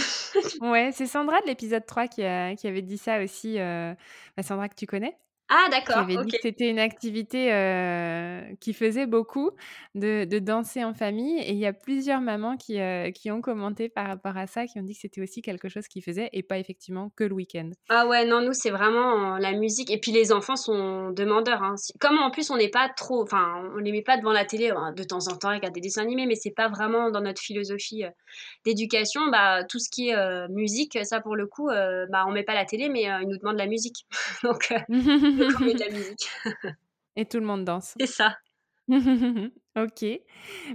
ouais, 0.62 0.92
c'est 0.94 1.08
Sandra 1.08 1.42
de 1.42 1.48
l'épisode 1.48 1.86
3 1.88 2.08
qui, 2.08 2.22
qui, 2.58 2.68
avait 2.68 2.84
dit 2.84 3.00
ça 3.00 3.24
aussi. 3.24 3.58
Bah, 3.58 4.44
Sandra 4.44 4.70
que 4.70 4.76
tu 4.76 4.86
connais 4.86 5.18
ah 5.50 5.68
d'accord. 5.70 6.08
Qui 6.08 6.14
avait 6.14 6.26
dit 6.26 6.32
que 6.32 6.38
c'était 6.42 6.70
une 6.70 6.80
activité 6.80 7.54
euh, 7.54 8.42
qui 8.60 8.74
faisait 8.74 9.06
beaucoup 9.06 9.52
de, 9.94 10.26
de, 10.26 10.40
danser 10.40 10.84
en 10.84 10.96
famille. 10.96 11.40
Et 11.40 11.52
il 11.52 11.58
y 11.58 11.68
a 11.68 11.74
plusieurs 11.74 12.20
mamans 12.20 12.58
qui, 12.58 12.80
euh, 12.80 13.12
qui 13.12 13.30
ont 13.30 13.42
commenté 13.42 13.88
par 13.88 14.08
rapport 14.08 14.38
à 14.38 14.48
ça, 14.48 14.66
qui 14.66 14.80
ont 14.80 14.84
dit 14.84 14.96
que 14.96 15.02
c'était 15.02 15.22
aussi 15.22 15.44
quelque 15.44 15.70
chose 15.70 15.88
qu'ils 15.88 16.04
faisaient 16.04 16.30
et 16.34 16.42
pas 16.42 16.58
effectivement 16.58 17.12
que 17.16 17.24
le 17.24 17.34
week-end. 17.34 17.70
Ah 17.90 18.08
ouais, 18.08 18.26
non, 18.26 18.42
nous 18.42 18.54
c'est 18.54 18.72
vraiment 18.72 19.38
la 19.38 19.52
musique. 19.52 19.92
Et 19.92 20.00
puis 20.00 20.12
les 20.12 20.32
enfants 20.32 20.56
sont 20.56 21.12
demandeurs. 21.12 21.62
Hein. 21.62 21.76
Comme 22.00 22.18
en 22.18 22.32
plus 22.32 22.50
on 22.50 22.58
n'est 22.58 22.70
pas 22.70 22.90
trop, 22.90 23.22
enfin 23.22 23.70
on 23.76 23.78
les 23.78 23.92
met 23.92 24.02
pas 24.02 24.18
devant 24.18 24.34
la 24.34 24.46
télé 24.46 24.72
hein, 24.72 24.94
de 24.98 25.04
temps 25.04 25.28
en 25.28 25.36
temps 25.36 25.50
regarder 25.50 25.80
des 25.80 25.82
dessins 25.82 26.02
animés, 26.02 26.26
mais 26.26 26.36
c'est 26.36 26.52
pas 26.56 26.70
vraiment 26.70 27.12
dans 27.12 27.22
notre 27.22 27.42
philosophie 27.42 28.04
euh, 28.04 28.10
d'éducation. 28.66 29.28
Bah 29.28 29.64
tout 29.64 29.78
ce 29.78 29.90
qui 29.92 30.10
est 30.10 30.50
musique, 30.50 30.98
ça 31.04 31.22
pour 31.22 31.36
le 31.36 31.46
coup, 31.46 31.68
bah 31.68 32.26
on 32.28 32.32
met 32.32 32.44
pas 32.44 32.56
la 32.56 32.66
télé, 32.66 32.90
mais 32.90 33.04
ils 33.04 33.28
nous 33.28 33.38
demandent 33.38 33.58
la 33.58 33.68
musique. 33.68 34.06
Donc 34.44 34.74
de 35.74 35.80
la 35.80 35.90
musique. 35.98 36.30
Et 37.16 37.26
tout 37.26 37.40
le 37.40 37.46
monde 37.46 37.66
danse. 37.66 37.96
C'est 38.00 38.08
ça. 38.08 38.38
ok. 38.90 40.06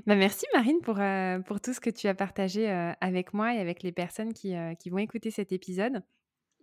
Bah, 0.07 0.17
merci 0.17 0.47
Marine 0.55 0.81
pour, 0.81 0.99
euh, 0.99 1.39
pour 1.41 1.61
tout 1.61 1.73
ce 1.73 1.81
que 1.81 1.91
tu 1.91 2.09
as 2.09 2.15
partagé 2.15 2.69
euh, 2.71 2.93
avec 3.01 3.35
moi 3.35 3.55
et 3.55 3.61
avec 3.61 3.83
les 3.83 3.93
personnes 3.93 4.33
qui, 4.33 4.57
euh, 4.57 4.75
qui 4.75 4.91
vont 4.91 4.99
écouter 4.99 5.31
cet 5.31 5.53
épisode. 5.53 6.03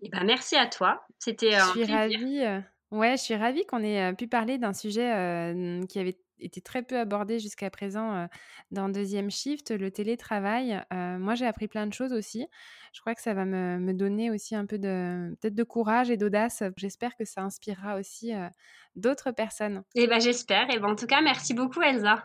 Et 0.02 0.10
ben, 0.10 0.24
merci 0.26 0.56
à 0.56 0.68
toi. 0.68 1.06
C'était 1.20 1.56
un 1.56 1.66
je 1.68 1.72
suis 1.72 1.86
ravie. 1.86 2.44
ouais, 2.92 3.18
je 3.18 3.22
suis 3.22 3.36
ravie 3.36 3.66
qu'on 3.66 3.84
ait 3.84 4.14
pu 4.14 4.28
parler 4.28 4.58
d'un 4.58 4.74
sujet 4.74 5.84
qui 5.90 6.00
avait 6.00 6.18
été 6.40 6.62
très 6.62 6.84
peu 6.84 6.98
abordé 6.98 7.40
jusqu'à 7.40 7.70
présent 7.70 8.28
dans 8.72 8.90
deuxième 8.90 9.32
shift, 9.32 9.72
le 9.72 9.92
télétravail. 9.92 10.82
moi, 10.92 11.36
j'ai 11.36 11.46
appris 11.46 11.68
plein 11.68 11.88
de 11.88 11.94
choses 11.94 12.14
aussi. 12.14 12.48
Je 12.94 13.02
crois 13.02 13.16
que 13.16 13.22
ça 13.22 13.34
va 13.34 13.46
me, 13.46 13.80
me 13.80 13.94
donner 13.94 14.32
aussi 14.32 14.56
un 14.56 14.66
peu 14.66 14.78
de 14.78 15.36
peut-être 15.42 15.56
de 15.56 15.64
courage 15.64 16.10
et 16.10 16.18
d'audace. 16.18 16.64
J'espère 16.78 17.16
que 17.16 17.26
ça 17.26 17.42
inspirera 17.42 17.98
aussi 17.98 18.34
d'autres 18.96 19.32
personnes. 19.32 19.84
Eh 19.96 20.08
ben 20.08 20.20
j'espère. 20.20 20.70
Et 20.70 20.80
ben 20.80 20.90
en 20.90 20.96
tout 20.96 21.08
cas, 21.08 21.22
merci 21.22 21.54
beaucoup 21.54 21.82
Elsa. 21.82 22.24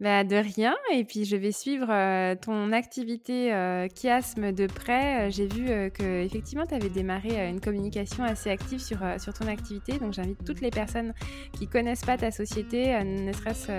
Bah, 0.00 0.24
de 0.24 0.36
rien. 0.36 0.74
Et 0.92 1.04
puis, 1.04 1.24
je 1.24 1.36
vais 1.36 1.52
suivre 1.52 1.86
euh, 1.88 2.34
ton 2.34 2.72
activité 2.72 3.52
euh, 3.54 3.86
chiasme 3.94 4.52
de 4.52 4.66
près. 4.66 5.28
Euh, 5.28 5.30
j'ai 5.30 5.46
vu 5.46 5.66
que 5.92 6.22
effectivement, 6.22 6.66
tu 6.66 6.74
avais 6.74 6.88
démarré 6.88 7.48
une 7.48 7.60
communication 7.60 8.24
assez 8.24 8.50
active 8.50 8.80
sur, 8.80 8.98
sur 9.18 9.32
ton 9.32 9.46
activité. 9.46 9.98
Donc, 9.98 10.12
j'invite 10.12 10.44
toutes 10.44 10.60
les 10.60 10.70
personnes 10.70 11.12
qui 11.52 11.68
connaissent 11.68 12.04
pas 12.04 12.16
ta 12.16 12.30
société, 12.30 13.02
ne 13.04 13.32
serait-ce 13.32 13.72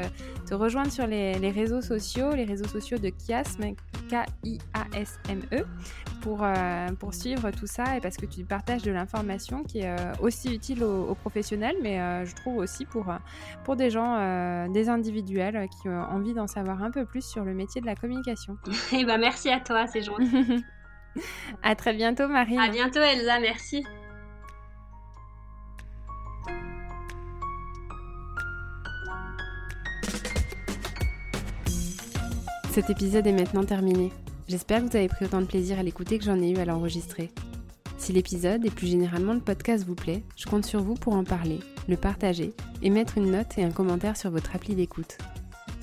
te 0.47 0.53
rejoindre 0.53 0.91
sur 0.91 1.07
les, 1.07 1.33
les, 1.39 1.51
réseaux 1.51 1.81
sociaux, 1.81 2.31
les 2.31 2.45
réseaux 2.45 2.67
sociaux 2.67 2.97
de 2.97 3.11
chiasme, 3.25 3.73
K-I-A-S-M-E, 4.09 5.65
pour, 6.21 6.45
pour 6.99 7.13
suivre 7.13 7.51
tout 7.51 7.67
ça 7.67 7.97
et 7.97 8.01
parce 8.01 8.17
que 8.17 8.25
tu 8.25 8.43
partages 8.43 8.83
de 8.83 8.91
l'information 8.91 9.63
qui 9.63 9.79
est 9.79 9.95
aussi 10.21 10.53
utile 10.53 10.83
aux, 10.83 11.09
aux 11.09 11.15
professionnels, 11.15 11.75
mais 11.81 12.25
je 12.25 12.33
trouve 12.35 12.57
aussi 12.57 12.85
pour, 12.85 13.07
pour 13.63 13.75
des 13.75 13.89
gens, 13.89 14.67
des 14.69 14.89
individuels 14.89 15.67
qui 15.81 15.84
ont 15.87 16.03
envie 16.03 16.33
d'en 16.33 16.47
savoir 16.47 16.83
un 16.83 16.91
peu 16.91 17.05
plus 17.05 17.25
sur 17.25 17.43
le 17.43 17.53
métier 17.53 17.81
de 17.81 17.85
la 17.85 17.95
communication. 17.95 18.57
Et 18.91 18.97
eh 19.01 19.05
ben 19.05 19.17
merci 19.17 19.49
à 19.49 19.59
toi, 19.59 19.87
c'est 19.87 20.03
gentil. 20.03 20.63
à 21.63 21.75
très 21.75 21.93
bientôt 21.93 22.27
Marie. 22.27 22.57
À 22.57 22.69
bientôt 22.69 22.99
Elsa, 22.99 23.39
merci. 23.39 23.85
Cet 32.71 32.89
épisode 32.89 33.25
est 33.25 33.31
maintenant 33.31 33.63
terminé. 33.63 34.11
J'espère 34.49 34.83
que 34.83 34.89
vous 34.89 34.97
avez 34.97 35.07
pris 35.07 35.23
autant 35.23 35.39
de 35.39 35.45
plaisir 35.45 35.79
à 35.79 35.83
l'écouter 35.83 36.19
que 36.19 36.25
j'en 36.25 36.41
ai 36.41 36.51
eu 36.51 36.57
à 36.57 36.65
l'enregistrer. 36.65 37.31
Si 37.97 38.11
l'épisode 38.11 38.65
et 38.65 38.69
plus 38.69 38.87
généralement 38.87 39.33
le 39.33 39.39
podcast 39.39 39.85
vous 39.85 39.95
plaît, 39.95 40.23
je 40.35 40.45
compte 40.45 40.65
sur 40.65 40.83
vous 40.83 40.95
pour 40.95 41.13
en 41.13 41.23
parler, 41.23 41.59
le 41.87 41.95
partager 41.95 42.53
et 42.83 42.89
mettre 42.89 43.17
une 43.17 43.31
note 43.31 43.57
et 43.57 43.63
un 43.63 43.71
commentaire 43.71 44.17
sur 44.17 44.29
votre 44.29 44.55
appli 44.55 44.75
d'écoute. 44.75 45.17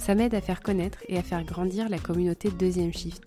Ça 0.03 0.17
m'aide 0.17 0.35
à 0.35 0.41
faire 0.41 0.63
connaître 0.63 0.99
et 1.07 1.17
à 1.17 1.23
faire 1.23 1.45
grandir 1.45 1.89
la 1.89 1.97
communauté 2.01 2.51
Deuxième 2.51 2.93
Shift. 2.93 3.23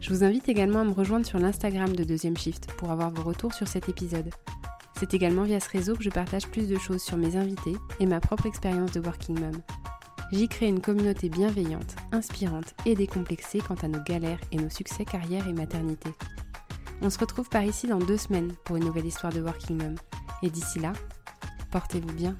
Je 0.00 0.08
vous 0.08 0.24
invite 0.24 0.48
également 0.48 0.80
à 0.80 0.84
me 0.84 0.92
rejoindre 0.94 1.26
sur 1.26 1.38
l'Instagram 1.38 1.94
de 1.94 2.04
Deuxième 2.04 2.38
Shift 2.38 2.72
pour 2.78 2.90
avoir 2.90 3.10
vos 3.10 3.22
retours 3.22 3.52
sur 3.52 3.68
cet 3.68 3.90
épisode. 3.90 4.30
C'est 4.98 5.12
également 5.12 5.42
via 5.42 5.60
ce 5.60 5.68
réseau 5.68 5.94
que 5.94 6.02
je 6.02 6.08
partage 6.08 6.46
plus 6.46 6.70
de 6.70 6.78
choses 6.78 7.02
sur 7.02 7.18
mes 7.18 7.36
invités 7.36 7.76
et 8.00 8.06
ma 8.06 8.18
propre 8.18 8.46
expérience 8.46 8.92
de 8.92 9.00
Working 9.00 9.38
Mom. 9.38 9.60
J'y 10.32 10.48
crée 10.48 10.68
une 10.68 10.80
communauté 10.80 11.28
bienveillante, 11.28 11.96
inspirante 12.12 12.74
et 12.86 12.94
décomplexée 12.94 13.58
quant 13.58 13.76
à 13.82 13.88
nos 13.88 14.02
galères 14.02 14.40
et 14.52 14.56
nos 14.56 14.70
succès 14.70 15.04
carrière 15.04 15.48
et 15.48 15.52
maternité. 15.52 16.08
On 17.02 17.10
se 17.10 17.18
retrouve 17.18 17.50
par 17.50 17.64
ici 17.64 17.88
dans 17.88 17.98
deux 17.98 18.16
semaines 18.16 18.54
pour 18.64 18.76
une 18.76 18.86
nouvelle 18.86 19.04
histoire 19.04 19.34
de 19.34 19.42
Working 19.42 19.76
Mom. 19.76 19.96
Et 20.42 20.48
d'ici 20.48 20.78
là, 20.78 20.94
portez-vous 21.70 22.14
bien. 22.14 22.38